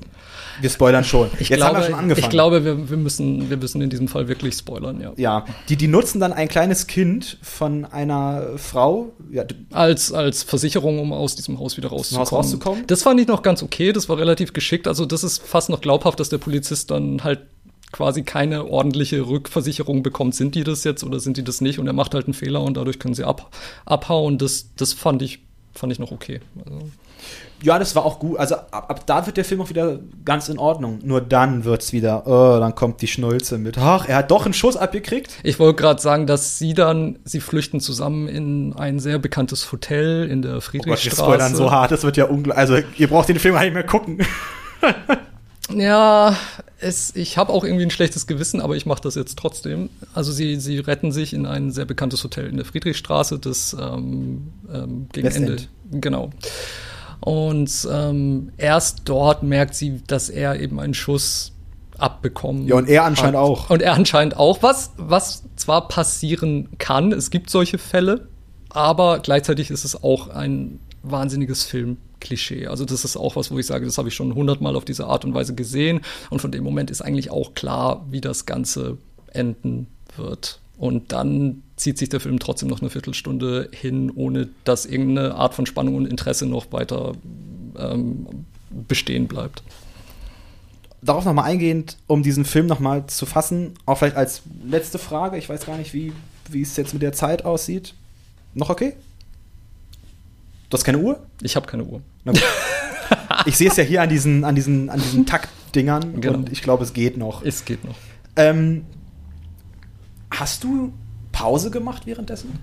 Wir 0.61 0.71
spoilern 0.71 1.05
schon. 1.05 1.31
Ich 1.41 1.49
Jetzt 1.49 1.59
glaube, 1.59 1.77
haben 1.77 1.83
wir 1.83 1.87
schon 1.87 1.95
angefangen. 1.95 2.25
ich 2.25 2.31
glaube 2.31 2.65
wir, 2.65 2.91
wir, 2.91 2.97
müssen, 2.97 3.51
wir 3.51 3.57
müssen 3.57 3.81
in 3.81 3.91
diesem 3.91 4.09
Fall 4.09 4.29
wirklich 4.29 4.55
spoilern, 4.55 5.01
ja. 5.01 5.13
ja, 5.17 5.45
die, 5.69 5.77
die 5.77 5.89
nutzen 5.89 6.21
dann 6.21 6.33
ein 6.33 6.49
kleines 6.49 6.87
Kind 6.87 7.39
von 7.43 7.85
einer 7.85 8.57
Frau. 8.57 9.13
Ja, 9.31 9.45
Als, 9.73 10.13
als 10.13 10.43
Versicherung, 10.45 10.99
um 11.01 11.13
aus 11.13 11.35
diesem 11.35 11.59
Haus 11.59 11.77
wieder 11.77 11.89
rauszukommen. 11.89 12.27
Haus 12.27 12.33
rauszukommen? 12.33 12.87
Das 12.87 13.03
fand 13.03 13.21
ich 13.21 13.27
noch 13.27 13.43
ganz 13.43 13.63
okay, 13.63 13.93
das 13.93 14.09
war 14.09 14.19
relativ 14.19 14.53
geschickt. 14.53 14.87
Also, 14.87 15.07
das 15.07 15.25
ist 15.25 15.43
fast 15.43 15.71
noch 15.71 15.81
glaubhaft, 15.81 16.21
dass 16.21 16.29
der 16.29 16.39
Polizist 16.39 16.91
dann 16.91 17.25
halt 17.25 17.41
quasi 17.95 18.25
keine 18.25 18.67
ordentliche 18.67 19.29
Rückversicherung 19.29 20.03
bekommt. 20.03 20.35
Sind 20.35 20.57
die 20.57 20.65
das 20.65 20.83
jetzt 20.83 21.05
oder 21.05 21.21
sind 21.21 21.37
die 21.37 21.45
das 21.45 21.61
nicht? 21.61 21.79
Und 21.79 21.87
er 21.87 21.93
macht 21.93 22.13
halt 22.13 22.27
einen 22.27 22.35
Fehler 22.35 22.61
und 22.61 22.77
dadurch 22.77 22.99
können 22.99 23.15
sie 23.15 23.23
ab, 23.23 23.55
abhauen. 23.87 24.37
Das, 24.37 24.67
das 24.77 24.93
fand 24.93 25.23
ich, 25.23 25.39
fand 25.73 25.93
ich 25.93 26.01
noch 26.01 26.11
okay. 26.11 26.41
Also, 26.65 26.89
ja, 27.63 27.79
das 27.79 27.95
war 27.95 28.05
auch 28.05 28.19
gut. 28.19 28.37
Also 28.37 28.57
ab, 28.57 28.91
ab 28.91 29.07
da 29.07 29.25
wird 29.27 29.37
der 29.37 29.45
Film 29.45 29.61
auch 29.61 29.71
wieder 29.71 30.01
ganz 30.25 30.49
in 30.49 30.59
Ordnung. 30.59 30.99
Nur 31.05 31.21
dann 31.21 31.65
wird's 31.65 31.93
wieder, 31.93 32.27
oh, 32.27 32.59
dann 32.59 32.75
kommt 32.75 33.01
die 33.01 33.07
Schnulze 33.07 33.59
mit. 33.59 33.79
Ach, 33.79 34.09
er 34.09 34.17
hat 34.17 34.31
doch 34.33 34.45
einen 34.45 34.55
Schuss 34.55 34.77
abgekriegt. 34.77 35.37
Ich 35.45 35.61
wollte 35.61 35.81
gerade 35.81 36.03
sagen, 36.03 36.27
dass 36.27 36.59
sie 36.59 36.75
dann, 36.75 37.21
sie 37.23 37.39
flüchten 37.39 37.79
zusammen 37.79 38.27
in 38.27 38.75
ein 38.75 38.99
sehr 38.99 39.21
bekanntes 39.21 39.71
Hotel 39.71 40.29
in 40.29 40.43
der 40.43 40.51
Oh 40.51 40.55
Gott, 40.55 40.73
wir 40.75 40.81
Friedrichstraße. 40.83 41.23
spoilern 41.23 41.55
so 41.55 41.71
hart, 41.71 41.93
das 41.93 42.03
wird 42.03 42.17
ja 42.17 42.25
unglaublich. 42.25 42.59
Also, 42.59 42.79
ihr 42.97 43.07
braucht 43.07 43.29
den 43.29 43.39
Film 43.39 43.55
nicht 43.55 43.73
mehr 43.73 43.85
gucken. 43.85 44.19
Ja, 45.75 46.37
es, 46.79 47.15
ich 47.17 47.37
habe 47.37 47.53
auch 47.53 47.65
irgendwie 47.65 47.85
ein 47.85 47.91
schlechtes 47.91 48.27
Gewissen, 48.27 48.61
aber 48.61 48.77
ich 48.77 48.87
mache 48.87 49.03
das 49.03 49.15
jetzt 49.15 49.39
trotzdem. 49.39 49.91
Also 50.15 50.33
sie, 50.33 50.57
sie 50.57 50.79
retten 50.79 51.13
sich 51.13 51.33
in 51.33 51.47
ein 51.47 51.71
sehr 51.71 51.85
bekanntes 51.85 52.23
Hotel 52.23 52.47
in 52.49 52.57
der 52.57 52.65
Friedrichstraße, 52.65 53.39
das 53.39 53.77
ähm, 53.79 54.53
ähm, 54.73 55.09
gegen 55.13 55.27
Westend. 55.27 55.49
Ende. 55.49 56.01
Genau. 56.01 56.31
Und 57.21 57.89
ähm, 57.91 58.53
erst 58.59 59.03
dort 59.07 59.43
merkt 59.43 59.75
sie, 59.75 60.03
dass 60.07 60.29
er 60.29 60.61
eben 60.61 60.79
einen 60.79 60.95
Schuss 60.95 61.53
abbekommen. 61.99 62.67
Ja, 62.67 62.77
und 62.77 62.89
er 62.89 63.05
anscheinend 63.05 63.37
hat. 63.37 63.43
auch. 63.43 63.71
Und 63.71 63.83
er 63.83 63.95
anscheinend 63.95 64.37
auch, 64.37 64.63
was, 64.63 64.93
was 64.97 65.45
zwar 65.57 65.89
passieren 65.89 66.69
kann, 66.79 67.13
es 67.13 67.31
gibt 67.31 67.51
solche 67.51 67.79
Fälle, 67.79 68.29
aber 68.69 69.21
gleichzeitig 69.21 69.71
ist 69.71 69.85
es 69.85 70.03
auch 70.03 70.29
ein 70.29 70.81
wahnsinniges 71.03 71.65
Filmklischee. 72.25 72.67
Also 72.67 72.85
das 72.85 73.05
ist 73.05 73.17
auch 73.17 73.37
was, 73.37 73.51
wo 73.51 73.59
ich 73.59 73.67
sage, 73.67 73.85
das 73.85 73.99
habe 73.99 74.09
ich 74.09 74.15
schon 74.15 74.35
hundertmal 74.35 74.77
auf 74.77 74.85
diese 74.85 75.07
Art 75.07 75.25
und 75.25 75.35
Weise 75.35 75.55
gesehen 75.55 76.01
und 76.31 76.41
von 76.41 76.51
dem 76.51 76.65
Moment 76.65 76.91
ist 76.91 77.03
eigentlich 77.03 77.31
auch 77.31 77.55
klar, 77.55 78.05
wie 78.11 78.21
das 78.21 78.47
Ganze 78.47 78.99
enden 79.33 79.87
wird. 80.17 80.61
Und 80.77 81.13
dann 81.13 81.63
zieht 81.77 81.99
sich 81.99 82.09
der 82.09 82.21
Film 82.21 82.39
trotzdem 82.39 82.69
noch 82.69 82.81
eine 82.81 82.91
Viertelstunde 82.91 83.69
hin, 83.73 84.11
ohne 84.15 84.49
dass 84.65 84.87
irgendeine 84.87 85.35
Art 85.35 85.55
von 85.55 85.67
Spannung 85.67 85.97
und 85.97 86.07
Interesse 86.07 86.47
noch 86.47 86.73
weiter 86.73 87.13
ähm, 87.79 88.27
bestehen 88.89 89.29
bleibt. 89.29 89.63
Darauf 91.01 91.25
nochmal 91.25 91.45
eingehend, 91.45 91.99
um 92.07 92.23
diesen 92.23 92.45
Film 92.45 92.67
nochmal 92.67 93.07
zu 93.07 93.27
fassen, 93.27 93.75
auch 93.87 93.99
vielleicht 93.99 94.17
als 94.17 94.43
letzte 94.67 94.99
Frage, 94.99 95.37
ich 95.37 95.49
weiß 95.49 95.67
gar 95.67 95.77
nicht, 95.77 95.93
wie, 95.93 96.13
wie 96.49 96.63
es 96.63 96.77
jetzt 96.77 96.95
mit 96.95 97.03
der 97.03 97.13
Zeit 97.13 97.45
aussieht. 97.45 97.95
Noch 98.55 98.71
okay? 98.71 98.95
Du 100.71 100.77
hast 100.77 100.85
keine 100.85 100.99
Uhr? 100.99 101.21
Ich 101.43 101.57
habe 101.57 101.67
keine 101.67 101.85
Uhr. 101.85 102.01
ich 103.47 103.57
sehe 103.57 103.69
es 103.69 103.77
ja 103.77 103.85
hier 103.85 104.03
an 104.03 104.09
diesen, 104.09 104.45
an 104.45 104.55
diesen, 104.55 104.91
an 104.91 105.01
diesen 105.01 105.27
Taktdingern 105.27 106.21
genau. 106.21 106.39
und 106.39 106.53
ich 106.53 106.63
glaube, 106.63 106.85
es 106.85 106.93
geht 106.93 107.17
noch. 107.17 107.43
Es 107.43 107.65
geht 107.65 107.85
noch. 107.85 107.97
Ähm, 108.37 108.85
hast 110.31 110.65
du 110.65 110.93
Pause 111.33 111.71
gemacht 111.71 112.07
währenddessen? 112.07 112.59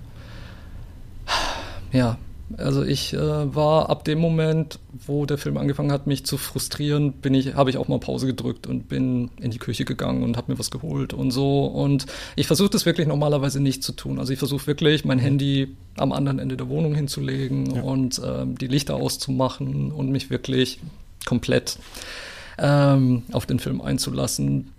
Ja, 1.92 2.16
also 2.58 2.82
ich 2.82 3.14
äh, 3.14 3.54
war 3.54 3.90
ab 3.90 4.04
dem 4.04 4.18
Moment, 4.18 4.78
wo 5.06 5.26
der 5.26 5.38
Film 5.38 5.56
angefangen 5.56 5.92
hat, 5.92 6.06
mich 6.06 6.24
zu 6.26 6.36
frustrieren, 6.36 7.12
bin 7.12 7.34
ich, 7.34 7.54
habe 7.54 7.70
ich 7.70 7.76
auch 7.76 7.88
mal 7.88 7.98
Pause 7.98 8.26
gedrückt 8.26 8.66
und 8.66 8.88
bin 8.88 9.30
in 9.40 9.50
die 9.50 9.58
Küche 9.58 9.84
gegangen 9.84 10.22
und 10.22 10.36
habe 10.36 10.52
mir 10.52 10.58
was 10.58 10.70
geholt 10.70 11.12
und 11.12 11.30
so. 11.30 11.64
Und 11.64 12.06
ich 12.36 12.46
versuche 12.46 12.70
das 12.70 12.86
wirklich 12.86 13.06
normalerweise 13.06 13.60
nicht 13.60 13.82
zu 13.82 13.92
tun. 13.92 14.18
Also 14.18 14.32
ich 14.32 14.38
versuche 14.38 14.66
wirklich, 14.66 15.04
mein 15.04 15.18
Handy 15.18 15.76
am 15.96 16.12
anderen 16.12 16.38
Ende 16.38 16.56
der 16.56 16.68
Wohnung 16.68 16.94
hinzulegen 16.94 17.74
ja. 17.74 17.82
und 17.82 18.18
äh, 18.18 18.46
die 18.46 18.66
Lichter 18.68 18.96
auszumachen 18.96 19.92
und 19.92 20.10
mich 20.10 20.30
wirklich 20.30 20.80
komplett 21.24 21.78
ähm, 22.58 23.22
auf 23.32 23.46
den 23.46 23.58
Film 23.58 23.80
einzulassen. 23.80 24.72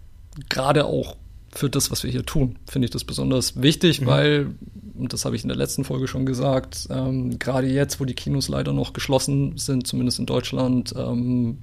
Gerade 0.50 0.86
auch 0.86 1.16
für 1.56 1.70
das, 1.70 1.92
was 1.92 2.04
wir 2.04 2.12
hier 2.12 2.26
tun, 2.26 2.56
finde 2.68 2.86
ich 2.86 2.92
das 2.92 3.04
besonders 3.04 3.62
wichtig, 3.62 4.02
mhm. 4.02 4.06
weil, 4.06 4.48
und 4.96 5.14
das 5.14 5.26
habe 5.26 5.36
ich 5.36 5.44
in 5.44 5.48
der 5.48 5.58
letzten 5.58 5.84
Folge 5.84 6.08
schon 6.08 6.26
gesagt, 6.26 6.88
ähm, 6.90 7.40
gerade 7.40 7.68
jetzt, 7.68 8.00
wo 8.00 8.06
die 8.06 8.14
Kinos 8.14 8.48
leider 8.48 8.74
noch 8.74 8.94
geschlossen 8.94 9.58
sind, 9.58 9.88
zumindest 9.88 10.20
in 10.20 10.26
Deutschland, 10.26 10.94
ähm, 10.98 11.58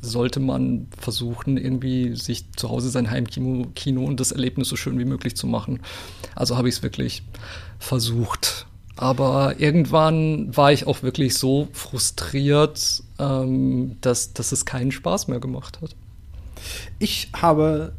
sollte 0.00 0.40
man 0.40 0.88
versuchen, 0.98 1.56
irgendwie 1.56 2.16
sich 2.16 2.50
zu 2.52 2.70
Hause 2.70 2.90
sein 2.90 3.10
Heimkino 3.10 3.68
Kino 3.74 4.04
und 4.04 4.18
das 4.18 4.32
Erlebnis 4.32 4.68
so 4.68 4.76
schön 4.76 4.98
wie 4.98 5.04
möglich 5.04 5.36
zu 5.36 5.46
machen. 5.46 5.80
Also 6.34 6.56
habe 6.56 6.68
ich 6.68 6.76
es 6.76 6.82
wirklich 6.82 7.22
versucht. 7.78 8.66
Aber 8.96 9.60
irgendwann 9.60 10.54
war 10.56 10.72
ich 10.72 10.86
auch 10.86 11.02
wirklich 11.02 11.34
so 11.34 11.68
frustriert, 11.72 13.02
ähm, 13.18 13.96
dass, 14.00 14.32
dass 14.32 14.52
es 14.52 14.64
keinen 14.64 14.92
Spaß 14.92 15.28
mehr 15.28 15.40
gemacht 15.40 15.80
hat. 15.80 15.94
Ich 16.98 17.28
habe 17.32 17.92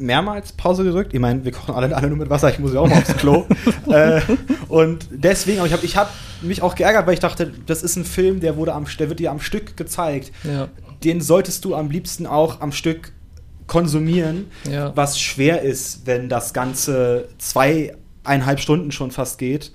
mehrmals 0.00 0.52
Pause 0.52 0.84
gedrückt. 0.84 1.14
Ich 1.14 1.20
meine, 1.20 1.44
wir 1.44 1.52
kochen 1.52 1.74
alle, 1.74 1.94
alle 1.94 2.08
nur 2.08 2.16
mit 2.16 2.30
Wasser, 2.30 2.50
ich 2.50 2.58
muss 2.58 2.72
ja 2.72 2.80
auch 2.80 2.88
mal 2.88 2.98
aufs 2.98 3.16
Klo. 3.16 3.46
äh, 3.88 4.20
und 4.68 5.06
deswegen, 5.10 5.58
aber 5.58 5.66
ich 5.66 5.72
habe 5.72 5.84
ich 5.84 5.96
hab 5.96 6.12
mich 6.42 6.62
auch 6.62 6.74
geärgert, 6.74 7.06
weil 7.06 7.14
ich 7.14 7.20
dachte, 7.20 7.52
das 7.66 7.82
ist 7.82 7.96
ein 7.96 8.04
Film, 8.04 8.40
der 8.40 8.56
wurde 8.56 8.74
am, 8.74 8.86
der 8.98 9.08
wird 9.08 9.20
dir 9.20 9.30
am 9.30 9.40
Stück 9.40 9.76
gezeigt. 9.76 10.32
Ja. 10.44 10.68
Den 11.04 11.20
solltest 11.20 11.64
du 11.64 11.74
am 11.74 11.90
liebsten 11.90 12.26
auch 12.26 12.60
am 12.60 12.72
Stück 12.72 13.12
konsumieren, 13.66 14.46
ja. 14.68 14.92
was 14.96 15.20
schwer 15.20 15.62
ist, 15.62 16.06
wenn 16.06 16.28
das 16.28 16.52
Ganze 16.52 17.28
zweieinhalb 17.38 18.58
Stunden 18.58 18.90
schon 18.90 19.12
fast 19.12 19.38
geht. 19.38 19.72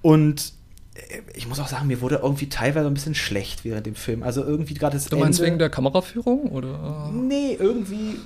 Und 0.00 0.54
äh, 0.94 1.20
ich 1.34 1.46
muss 1.46 1.60
auch 1.60 1.68
sagen, 1.68 1.88
mir 1.88 2.00
wurde 2.00 2.20
irgendwie 2.22 2.48
teilweise 2.48 2.86
ein 2.86 2.94
bisschen 2.94 3.14
schlecht 3.14 3.64
während 3.64 3.86
dem 3.86 3.96
Film. 3.96 4.22
Also 4.22 4.42
irgendwie 4.42 4.74
gerade 4.74 4.96
das 4.96 5.06
Du 5.06 5.18
meinst 5.18 5.40
Ende, 5.40 5.46
wegen 5.46 5.58
der 5.58 5.68
Kameraführung 5.68 6.50
oder? 6.50 7.10
Nee, 7.12 7.56
irgendwie 7.58 8.16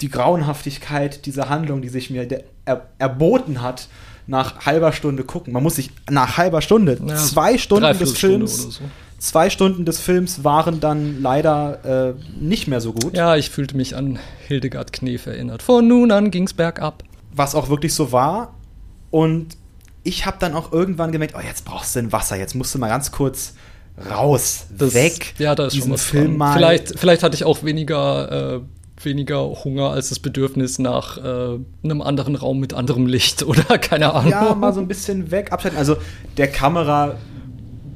die 0.00 0.08
Grauenhaftigkeit 0.08 1.26
dieser 1.26 1.48
Handlung, 1.48 1.82
die 1.82 1.88
sich 1.88 2.10
mir 2.10 2.26
er, 2.64 2.88
erboten 2.98 3.62
hat, 3.62 3.88
nach 4.26 4.66
halber 4.66 4.92
Stunde 4.92 5.24
gucken. 5.24 5.52
Man 5.52 5.62
muss 5.62 5.76
sich 5.76 5.90
nach 6.10 6.36
halber 6.36 6.60
Stunde, 6.60 6.98
ja, 7.04 7.16
zwei 7.16 7.58
Stunden 7.58 7.98
des 7.98 8.18
Films, 8.18 8.56
so. 8.56 8.80
zwei 9.18 9.50
Stunden 9.50 9.84
des 9.84 10.00
Films 10.00 10.42
waren 10.44 10.80
dann 10.80 11.22
leider 11.22 12.14
äh, 12.14 12.14
nicht 12.38 12.66
mehr 12.66 12.80
so 12.80 12.92
gut. 12.92 13.16
Ja, 13.16 13.36
ich 13.36 13.50
fühlte 13.50 13.76
mich 13.76 13.94
an 13.94 14.18
Hildegard 14.46 14.92
Knef 14.92 15.26
erinnert. 15.26 15.62
Von 15.62 15.86
nun 15.86 16.10
an 16.10 16.30
ging's 16.30 16.54
bergab. 16.54 17.04
Was 17.32 17.54
auch 17.54 17.68
wirklich 17.68 17.94
so 17.94 18.12
war. 18.12 18.54
Und 19.10 19.56
ich 20.02 20.26
habe 20.26 20.36
dann 20.40 20.54
auch 20.54 20.72
irgendwann 20.72 21.12
gemerkt, 21.12 21.34
oh, 21.36 21.40
jetzt 21.46 21.64
brauchst 21.64 21.94
du 21.94 22.00
ein 22.00 22.12
Wasser, 22.12 22.36
jetzt 22.36 22.54
musst 22.54 22.74
du 22.74 22.78
mal 22.78 22.88
ganz 22.88 23.12
kurz 23.12 23.54
raus, 24.10 24.66
das, 24.76 24.94
weg. 24.94 25.34
Ja, 25.38 25.54
da 25.54 25.66
ist 25.66 25.72
diesen 25.72 25.84
schon 25.84 25.92
was 25.94 26.02
Film 26.02 26.36
mal. 26.36 26.54
Vielleicht, 26.54 26.98
vielleicht 26.98 27.22
hatte 27.22 27.34
ich 27.34 27.44
auch 27.44 27.62
weniger 27.62 28.56
äh, 28.56 28.60
weniger 29.06 29.64
Hunger 29.64 29.90
als 29.90 30.10
das 30.10 30.18
Bedürfnis 30.18 30.78
nach 30.78 31.16
äh, 31.16 31.58
einem 31.82 32.02
anderen 32.02 32.36
Raum 32.36 32.60
mit 32.60 32.74
anderem 32.74 33.06
Licht 33.06 33.42
oder 33.46 33.78
keine 33.78 34.12
Ahnung. 34.12 34.30
Ja, 34.30 34.54
mal 34.54 34.74
so 34.74 34.80
ein 34.80 34.88
bisschen 34.88 35.30
weg, 35.30 35.52
abschalten. 35.52 35.78
Also 35.78 35.96
der 36.36 36.48
Kamera 36.48 37.16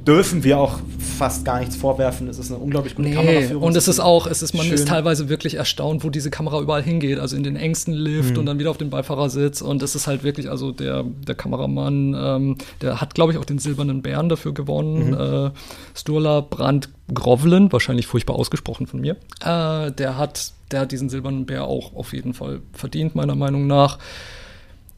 dürfen 0.07 0.45
wir 0.45 0.59
auch 0.59 0.79
fast 1.19 1.45
gar 1.45 1.61
nichts 1.61 1.77
vorwerfen. 1.77 2.29
Es 2.29 2.39
ist 2.39 2.51
eine 2.51 2.59
unglaublich 2.59 2.95
gute 2.95 3.09
nee, 3.09 3.15
Kameraführung. 3.15 3.63
Und 3.63 3.77
es 3.77 3.89
ist 3.89 4.01
auch, 4.01 4.27
es 4.27 4.43
ist, 4.43 4.55
man 4.55 4.65
Schön. 4.65 4.75
ist 4.75 4.89
teilweise 4.89 5.29
wirklich 5.29 5.55
erstaunt, 5.55 6.03
wo 6.05 6.11
diese 6.11 6.31
Kamera 6.31 6.61
überall 6.61 6.83
hingeht. 6.83 7.19
Also 7.19 7.37
in 7.37 7.43
den 7.43 7.57
engsten 7.57 7.93
Lift 7.93 8.33
mhm. 8.33 8.39
und 8.39 8.47
dann 8.47 8.59
wieder 8.59 8.71
auf 8.71 8.79
den 8.79 8.91
Beifahrersitz. 8.91 9.61
Und 9.61 9.83
es 9.83 9.95
ist 9.95 10.07
halt 10.07 10.23
wirklich, 10.23 10.49
also 10.49 10.73
der, 10.73 11.05
der 11.05 11.35
Kameramann, 11.35 12.17
ähm, 12.19 12.59
der 12.81 13.01
hat, 13.01 13.15
glaube 13.15 13.33
ich, 13.33 13.39
auch 13.39 13.45
den 13.45 13.59
silbernen 13.59 14.03
Bären 14.03 14.29
dafür 14.29 14.55
gewonnen. 14.55 15.11
Mhm. 15.11 15.47
Äh, 15.47 15.51
Sturla 15.95 16.41
Brandt 16.41 16.89
Grovlen, 17.13 17.73
wahrscheinlich 17.73 18.07
furchtbar 18.07 18.37
ausgesprochen 18.37 18.87
von 18.87 19.01
mir. 19.01 19.17
Äh, 19.45 19.93
der 19.93 20.17
hat 20.17 20.53
der 20.71 20.81
hat 20.81 20.93
diesen 20.93 21.09
silbernen 21.09 21.47
Bär 21.47 21.65
auch 21.65 21.95
auf 21.95 22.13
jeden 22.13 22.35
Fall 22.35 22.61
verdient, 22.73 23.15
meiner 23.15 23.35
Meinung 23.35 23.67
nach. 23.67 23.99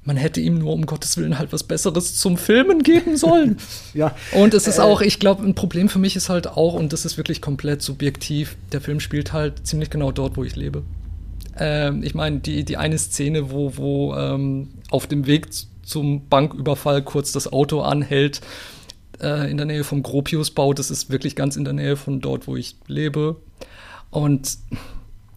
Man 0.05 0.17
hätte 0.17 0.41
ihm 0.41 0.59
nur 0.59 0.73
um 0.73 0.85
Gottes 0.85 1.17
Willen 1.17 1.39
halt 1.39 1.53
was 1.53 1.63
Besseres 1.63 2.17
zum 2.17 2.37
Filmen 2.37 2.83
geben 2.83 3.17
sollen. 3.17 3.59
ja. 3.95 4.15
Und 4.33 4.53
es 4.53 4.67
ist 4.67 4.79
äh, 4.79 4.83
auch, 4.83 5.01
ich 5.01 5.21
glaube, 5.21 5.45
ein 5.45 5.55
Problem 5.55 5.89
für 5.89 6.01
mich 6.01 6.17
ist 6.17 6.29
halt 6.29 6.49
auch, 6.49 6.75
und 6.75 6.93
das 6.93 7.05
ist 7.05 7.17
wirklich 7.17 7.41
komplett 7.41 7.83
subjektiv, 7.83 8.57
der 8.73 8.81
Film 8.81 8.99
spielt 8.99 9.33
halt 9.33 9.67
ziemlich 9.67 9.91
genau 9.91 10.11
dort, 10.11 10.37
wo 10.37 10.45
ich 10.45 10.57
lebe. 10.57 10.83
Ähm, 11.57 12.03
ich 12.03 12.15
meine, 12.15 12.41
die, 12.41 12.65
die 12.65 12.77
eine 12.77 12.99
Szene, 12.99 13.51
wo, 13.51 13.77
wo 13.77 14.15
ähm, 14.17 14.71
auf 14.91 15.07
dem 15.07 15.27
Weg 15.27 15.49
zum 15.83 16.29
Banküberfall 16.29 17.03
kurz 17.03 17.33
das 17.33 17.53
Auto 17.53 17.81
anhält, 17.83 18.41
äh, 19.21 19.51
in 19.51 19.57
der 19.57 19.67
Nähe 19.67 19.85
vom 19.85 20.03
Gropiusbau, 20.03 20.75
das 20.75 20.91
ist 20.91 21.11
wirklich 21.11 21.37
ganz 21.37 21.57
in 21.57 21.65
der 21.65 21.75
Nähe 21.75 21.97
von 21.97 22.21
dort, 22.21 22.47
wo 22.47 22.57
ich 22.57 22.77
lebe. 22.87 23.37
Und 24.11 24.59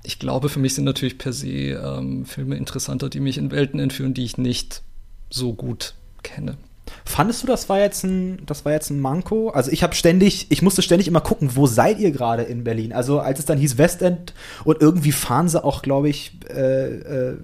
ich 0.06 0.20
glaube, 0.20 0.49
für 0.49 0.60
mich 0.60 0.76
sind 0.76 0.86
natürlich 0.86 1.18
per 1.18 1.34
se 1.34 1.47
ähm, 1.47 2.26
Filme 2.26 2.56
interessanter, 2.56 3.10
die 3.10 3.20
mich 3.20 3.38
in 3.38 3.51
Welten 3.51 3.80
entführen, 3.80 4.14
die 4.14 4.24
ich 4.24 4.38
nicht 4.38 4.82
so 5.30 5.53
gut 5.53 5.95
kenne. 6.24 6.58
Fandest 7.03 7.43
du, 7.43 7.47
das 7.47 7.68
war 7.70 7.80
jetzt 7.80 8.03
ein, 8.03 8.45
das 8.45 8.66
war 8.66 8.72
jetzt 8.72 8.89
ein 8.89 8.99
Manko? 8.99 9.49
Also 9.49 9.72
ich 9.72 9.84
habe 9.84 9.95
ständig, 9.95 10.47
ich 10.49 10.62
musste 10.62 10.82
ständig 10.82 11.08
immer 11.08 11.22
gucken, 11.22 11.56
wo 11.56 11.66
seid 11.68 11.99
ihr 11.99 12.12
gerade 12.12 12.43
in 12.43 12.64
Berlin? 12.64 12.93
Also 12.93 13.20
als 13.20 13.39
es 13.39 13.45
dann 13.45 13.58
hieß 13.58 13.78
Westend 13.78 14.34
und 14.64 14.82
irgendwie 14.82 15.12
fahren 15.12 15.49
sie 15.49 15.64
auch, 15.64 15.82
glaube 15.82 16.10
ich, 16.10 16.38
äh, 16.49 17.32
äh, 17.32 17.38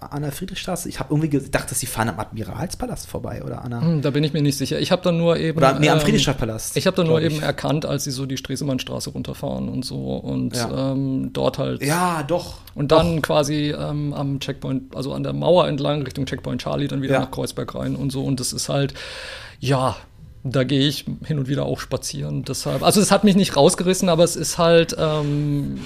an 0.00 0.22
der 0.22 0.32
Friedrichstraße? 0.32 0.88
Ich 0.88 0.98
habe 1.00 1.12
irgendwie 1.14 1.28
gedacht, 1.28 1.70
dass 1.70 1.80
sie 1.80 1.86
fahren 1.86 2.08
am 2.08 2.18
Admiralspalast 2.18 3.06
vorbei 3.06 3.42
oder 3.44 3.64
an 3.64 3.80
hm, 3.80 4.02
Da 4.02 4.10
bin 4.10 4.24
ich 4.24 4.32
mir 4.32 4.42
nicht 4.42 4.56
sicher. 4.56 4.78
Ich 4.78 4.92
habe 4.92 5.02
dann 5.02 5.16
nur 5.16 5.36
eben. 5.36 5.58
Oder 5.58 5.78
nee, 5.78 5.88
am 5.88 5.98
ähm, 5.98 6.04
Friedrichstadtpalast. 6.04 6.76
Ich 6.76 6.86
habe 6.86 6.96
dann 6.96 7.06
nur 7.06 7.20
ich. 7.20 7.32
eben 7.32 7.42
erkannt, 7.42 7.86
als 7.86 8.04
sie 8.04 8.10
so 8.10 8.26
die 8.26 8.36
Stresemannstraße 8.36 9.10
runterfahren 9.10 9.68
und 9.68 9.84
so 9.84 10.16
und 10.16 10.54
ja. 10.56 10.92
ähm, 10.92 11.30
dort 11.32 11.58
halt. 11.58 11.82
Ja, 11.82 12.22
doch. 12.22 12.58
Und 12.74 12.92
dann 12.92 13.16
doch. 13.16 13.22
quasi 13.22 13.74
ähm, 13.76 14.12
am 14.12 14.40
Checkpoint, 14.40 14.94
also 14.94 15.12
an 15.12 15.22
der 15.22 15.32
Mauer 15.32 15.66
entlang 15.68 16.02
Richtung 16.02 16.26
Checkpoint 16.26 16.60
Charlie, 16.60 16.88
dann 16.88 17.02
wieder 17.02 17.14
ja. 17.14 17.20
nach 17.20 17.30
Kreuzberg 17.30 17.74
rein 17.74 17.96
und 17.96 18.10
so. 18.10 18.24
Und 18.24 18.40
das 18.40 18.52
ist 18.52 18.68
halt, 18.68 18.94
ja, 19.60 19.96
da 20.44 20.64
gehe 20.64 20.86
ich 20.86 21.06
hin 21.24 21.38
und 21.38 21.48
wieder 21.48 21.64
auch 21.66 21.80
spazieren. 21.80 22.44
Deshalb, 22.44 22.82
also 22.82 23.00
es 23.00 23.10
hat 23.10 23.24
mich 23.24 23.36
nicht 23.36 23.56
rausgerissen, 23.56 24.08
aber 24.08 24.24
es 24.24 24.36
ist 24.36 24.58
halt, 24.58 24.96
ähm, 24.98 25.80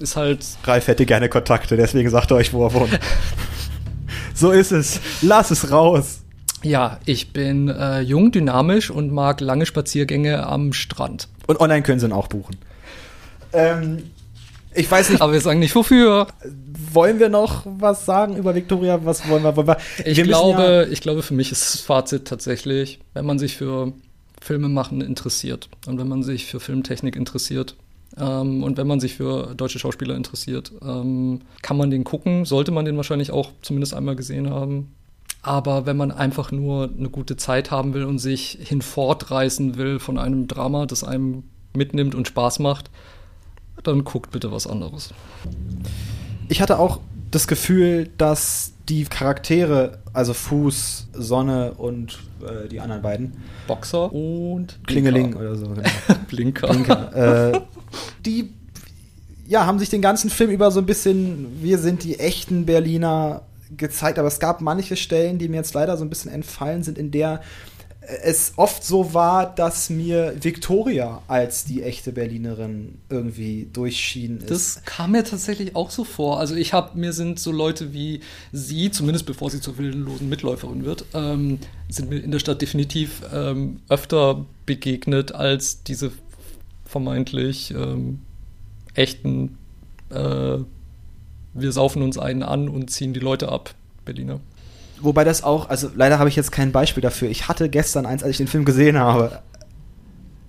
ist 0.00 0.16
halt. 0.16 0.44
Ralf 0.64 0.86
hätte 0.88 1.06
gerne 1.06 1.28
Kontakte, 1.28 1.76
deswegen 1.76 2.08
sagt 2.10 2.30
er 2.30 2.36
euch, 2.36 2.52
wo 2.52 2.64
er 2.66 2.74
wohnt. 2.74 2.98
so 4.34 4.50
ist 4.50 4.72
es. 4.72 5.00
Lass 5.22 5.50
es 5.50 5.70
raus. 5.70 6.20
Ja, 6.62 6.98
ich 7.04 7.32
bin 7.32 7.68
äh, 7.68 8.00
jung, 8.00 8.32
dynamisch 8.32 8.90
und 8.90 9.12
mag 9.12 9.40
lange 9.40 9.64
Spaziergänge 9.64 10.44
am 10.46 10.72
Strand. 10.72 11.28
Und 11.46 11.60
online 11.60 11.82
können 11.82 12.00
sie 12.00 12.06
ihn 12.06 12.12
auch 12.12 12.26
buchen. 12.26 12.56
Ähm, 13.52 14.02
ich 14.74 14.90
weiß 14.90 15.10
nicht. 15.10 15.22
Aber 15.22 15.32
wir 15.32 15.40
sagen 15.40 15.60
nicht 15.60 15.74
wofür. 15.74 16.26
Wollen 16.92 17.20
wir 17.20 17.28
noch 17.28 17.62
was 17.64 18.06
sagen 18.06 18.36
über 18.36 18.54
Victoria? 18.54 19.04
Was 19.04 19.28
wollen 19.28 19.42
wir? 19.44 19.56
Wollen 19.56 19.68
wir? 19.68 19.78
Ich 20.04 20.16
wir 20.16 20.24
glaube, 20.24 20.62
ja 20.62 20.92
ich 20.92 21.00
glaube, 21.00 21.22
für 21.22 21.34
mich 21.34 21.52
ist 21.52 21.74
das 21.74 21.80
Fazit 21.80 22.26
tatsächlich, 22.26 22.98
wenn 23.14 23.24
man 23.24 23.38
sich 23.38 23.56
für 23.56 23.92
Filme 24.40 24.68
machen 24.68 25.00
interessiert 25.00 25.68
und 25.86 25.98
wenn 25.98 26.08
man 26.08 26.22
sich 26.22 26.46
für 26.46 26.60
Filmtechnik 26.60 27.16
interessiert, 27.16 27.76
ähm, 28.16 28.62
und 28.62 28.76
wenn 28.76 28.86
man 28.86 29.00
sich 29.00 29.16
für 29.16 29.54
deutsche 29.54 29.78
Schauspieler 29.78 30.16
interessiert, 30.16 30.72
ähm, 30.82 31.40
kann 31.62 31.76
man 31.76 31.90
den 31.90 32.04
gucken, 32.04 32.44
sollte 32.44 32.72
man 32.72 32.84
den 32.84 32.96
wahrscheinlich 32.96 33.30
auch 33.30 33.50
zumindest 33.62 33.94
einmal 33.94 34.16
gesehen 34.16 34.50
haben. 34.50 34.94
Aber 35.42 35.86
wenn 35.86 35.96
man 35.96 36.10
einfach 36.10 36.50
nur 36.50 36.90
eine 36.96 37.10
gute 37.10 37.36
Zeit 37.36 37.70
haben 37.70 37.94
will 37.94 38.04
und 38.04 38.18
sich 38.18 38.58
hinfortreißen 38.60 39.76
will 39.76 39.98
von 39.98 40.18
einem 40.18 40.48
Drama, 40.48 40.86
das 40.86 41.04
einem 41.04 41.44
mitnimmt 41.74 42.14
und 42.14 42.26
Spaß 42.26 42.58
macht, 42.58 42.90
dann 43.84 44.04
guckt 44.04 44.32
bitte 44.32 44.50
was 44.50 44.66
anderes. 44.66 45.14
Ich 46.48 46.60
hatte 46.60 46.78
auch 46.78 46.98
das 47.30 47.46
Gefühl, 47.46 48.10
dass 48.18 48.72
die 48.88 49.04
Charaktere, 49.04 49.98
also 50.12 50.32
Fuß, 50.32 51.08
Sonne 51.12 51.74
und 51.74 52.18
äh, 52.42 52.68
die 52.68 52.80
anderen 52.80 53.02
beiden, 53.02 53.36
Boxer 53.66 54.12
und 54.12 54.78
Klingeling 54.86 55.34
oder 55.34 55.56
so, 55.56 55.66
genau. 55.68 55.82
Blinker. 56.26 56.68
Blinker, 56.68 57.52
äh, 57.52 57.60
die 58.28 58.50
ja, 59.46 59.64
haben 59.64 59.78
sich 59.78 59.88
den 59.88 60.02
ganzen 60.02 60.28
Film 60.28 60.50
über 60.50 60.70
so 60.70 60.80
ein 60.80 60.86
bisschen, 60.86 61.62
wir 61.62 61.78
sind 61.78 62.04
die 62.04 62.18
echten 62.18 62.66
Berliner 62.66 63.42
gezeigt, 63.76 64.18
aber 64.18 64.28
es 64.28 64.40
gab 64.40 64.60
manche 64.60 64.94
Stellen, 64.94 65.38
die 65.38 65.48
mir 65.48 65.56
jetzt 65.56 65.72
leider 65.72 65.96
so 65.96 66.04
ein 66.04 66.10
bisschen 66.10 66.30
entfallen 66.30 66.82
sind, 66.82 66.98
in 66.98 67.10
der 67.10 67.40
es 68.08 68.54
oft 68.56 68.84
so 68.84 69.12
war, 69.12 69.54
dass 69.54 69.90
mir 69.90 70.34
Victoria 70.40 71.20
als 71.28 71.64
die 71.64 71.82
echte 71.82 72.12
Berlinerin 72.12 72.98
irgendwie 73.10 73.68
durchschien. 73.70 74.42
Das 74.46 74.82
kam 74.86 75.12
mir 75.12 75.24
tatsächlich 75.24 75.76
auch 75.76 75.90
so 75.90 76.04
vor. 76.04 76.40
Also 76.40 76.54
ich 76.54 76.72
habe 76.72 76.98
mir 76.98 77.12
sind 77.12 77.38
so 77.38 77.52
Leute 77.52 77.92
wie 77.92 78.20
sie, 78.50 78.90
zumindest 78.90 79.26
bevor 79.26 79.50
sie 79.50 79.60
zur 79.60 79.76
willenlosen 79.76 80.28
Mitläuferin 80.30 80.86
wird, 80.86 81.04
ähm, 81.12 81.58
sind 81.90 82.08
mir 82.08 82.18
in 82.18 82.30
der 82.30 82.38
Stadt 82.38 82.62
definitiv 82.62 83.22
ähm, 83.32 83.80
öfter 83.90 84.46
begegnet 84.64 85.32
als 85.32 85.82
diese 85.82 86.10
vermeintlich 86.88 87.72
ähm, 87.72 88.20
echten 88.94 89.58
äh, 90.10 90.58
wir 91.54 91.72
saufen 91.72 92.02
uns 92.02 92.18
einen 92.18 92.42
an 92.42 92.68
und 92.68 92.90
ziehen 92.90 93.12
die 93.12 93.20
Leute 93.20 93.50
ab, 93.50 93.74
Berliner. 94.04 94.40
Wobei 95.00 95.24
das 95.24 95.42
auch, 95.42 95.68
also 95.68 95.90
leider 95.94 96.18
habe 96.18 96.28
ich 96.28 96.36
jetzt 96.36 96.52
kein 96.52 96.72
Beispiel 96.72 97.00
dafür. 97.00 97.28
Ich 97.28 97.48
hatte 97.48 97.68
gestern 97.68 98.06
eins, 98.06 98.22
als 98.22 98.32
ich 98.32 98.36
den 98.38 98.48
Film 98.48 98.64
gesehen 98.64 98.98
habe, 98.98 99.40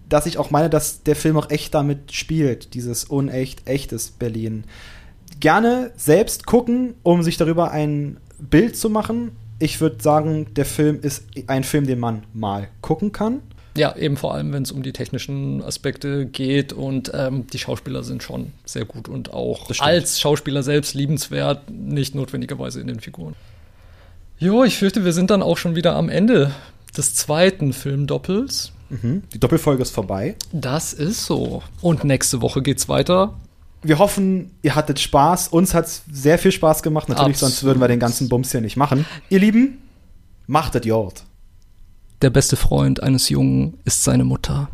dass 0.07 0.25
ich 0.25 0.37
auch 0.37 0.49
meine, 0.49 0.69
dass 0.69 1.03
der 1.03 1.15
Film 1.15 1.37
auch 1.37 1.49
echt 1.51 1.73
damit 1.73 2.11
spielt, 2.13 2.73
dieses 2.73 3.05
unecht, 3.05 3.67
echtes 3.67 4.11
Berlin. 4.11 4.63
Gerne 5.39 5.91
selbst 5.95 6.47
gucken, 6.47 6.95
um 7.03 7.21
sich 7.21 7.37
darüber 7.37 7.71
ein 7.71 8.17
Bild 8.39 8.75
zu 8.75 8.89
machen. 8.89 9.31
Ich 9.59 9.79
würde 9.81 10.01
sagen, 10.01 10.47
der 10.55 10.65
Film 10.65 10.99
ist 11.01 11.25
ein 11.47 11.63
Film, 11.63 11.85
den 11.85 11.99
man 11.99 12.23
mal 12.33 12.69
gucken 12.81 13.11
kann. 13.11 13.41
Ja, 13.79 13.95
eben 13.95 14.17
vor 14.17 14.33
allem, 14.33 14.51
wenn 14.51 14.63
es 14.63 14.73
um 14.73 14.83
die 14.83 14.91
technischen 14.91 15.63
Aspekte 15.63 16.25
geht 16.25 16.73
und 16.73 17.11
ähm, 17.13 17.47
die 17.47 17.59
Schauspieler 17.59 18.03
sind 18.03 18.21
schon 18.21 18.51
sehr 18.65 18.83
gut 18.83 19.07
und 19.07 19.31
auch 19.33 19.69
als 19.79 20.19
Schauspieler 20.19 20.63
selbst 20.63 20.95
liebenswert, 20.95 21.69
nicht 21.69 22.13
notwendigerweise 22.13 22.81
in 22.81 22.87
den 22.87 22.99
Figuren. 22.99 23.35
Jo, 24.37 24.65
ich 24.65 24.77
fürchte, 24.77 25.05
wir 25.05 25.13
sind 25.13 25.31
dann 25.31 25.41
auch 25.41 25.57
schon 25.57 25.77
wieder 25.77 25.95
am 25.95 26.09
Ende 26.09 26.51
des 26.97 27.15
zweiten 27.15 27.71
Filmdoppels. 27.71 28.73
Mhm. 28.89 29.23
Die 29.33 29.39
Doppelfolge 29.39 29.81
ist 29.81 29.91
vorbei. 29.91 30.35
Das 30.51 30.91
ist 30.91 31.25
so. 31.25 31.63
Und 31.81 32.03
nächste 32.03 32.41
Woche 32.41 32.61
geht's 32.61 32.89
weiter. 32.89 33.33
Wir 33.81 33.97
hoffen, 33.97 34.51
ihr 34.61 34.75
hattet 34.75 34.99
Spaß. 34.99 35.47
Uns 35.47 35.73
hat's 35.73 36.03
sehr 36.11 36.37
viel 36.37 36.51
Spaß 36.51 36.83
gemacht. 36.83 37.07
Natürlich, 37.07 37.35
Absolut. 37.35 37.53
sonst 37.53 37.63
würden 37.63 37.79
wir 37.79 37.87
den 37.87 37.99
ganzen 37.99 38.27
Bums 38.27 38.51
hier 38.51 38.59
nicht 38.59 38.75
machen. 38.75 39.05
Ihr 39.29 39.39
Lieben, 39.39 39.77
machtet 40.47 40.85
Jord 40.85 41.23
der 42.21 42.29
beste 42.29 42.55
Freund 42.55 43.01
eines 43.01 43.29
Jungen 43.29 43.79
ist 43.85 44.03
seine 44.03 44.25
Mutter. 44.25 44.69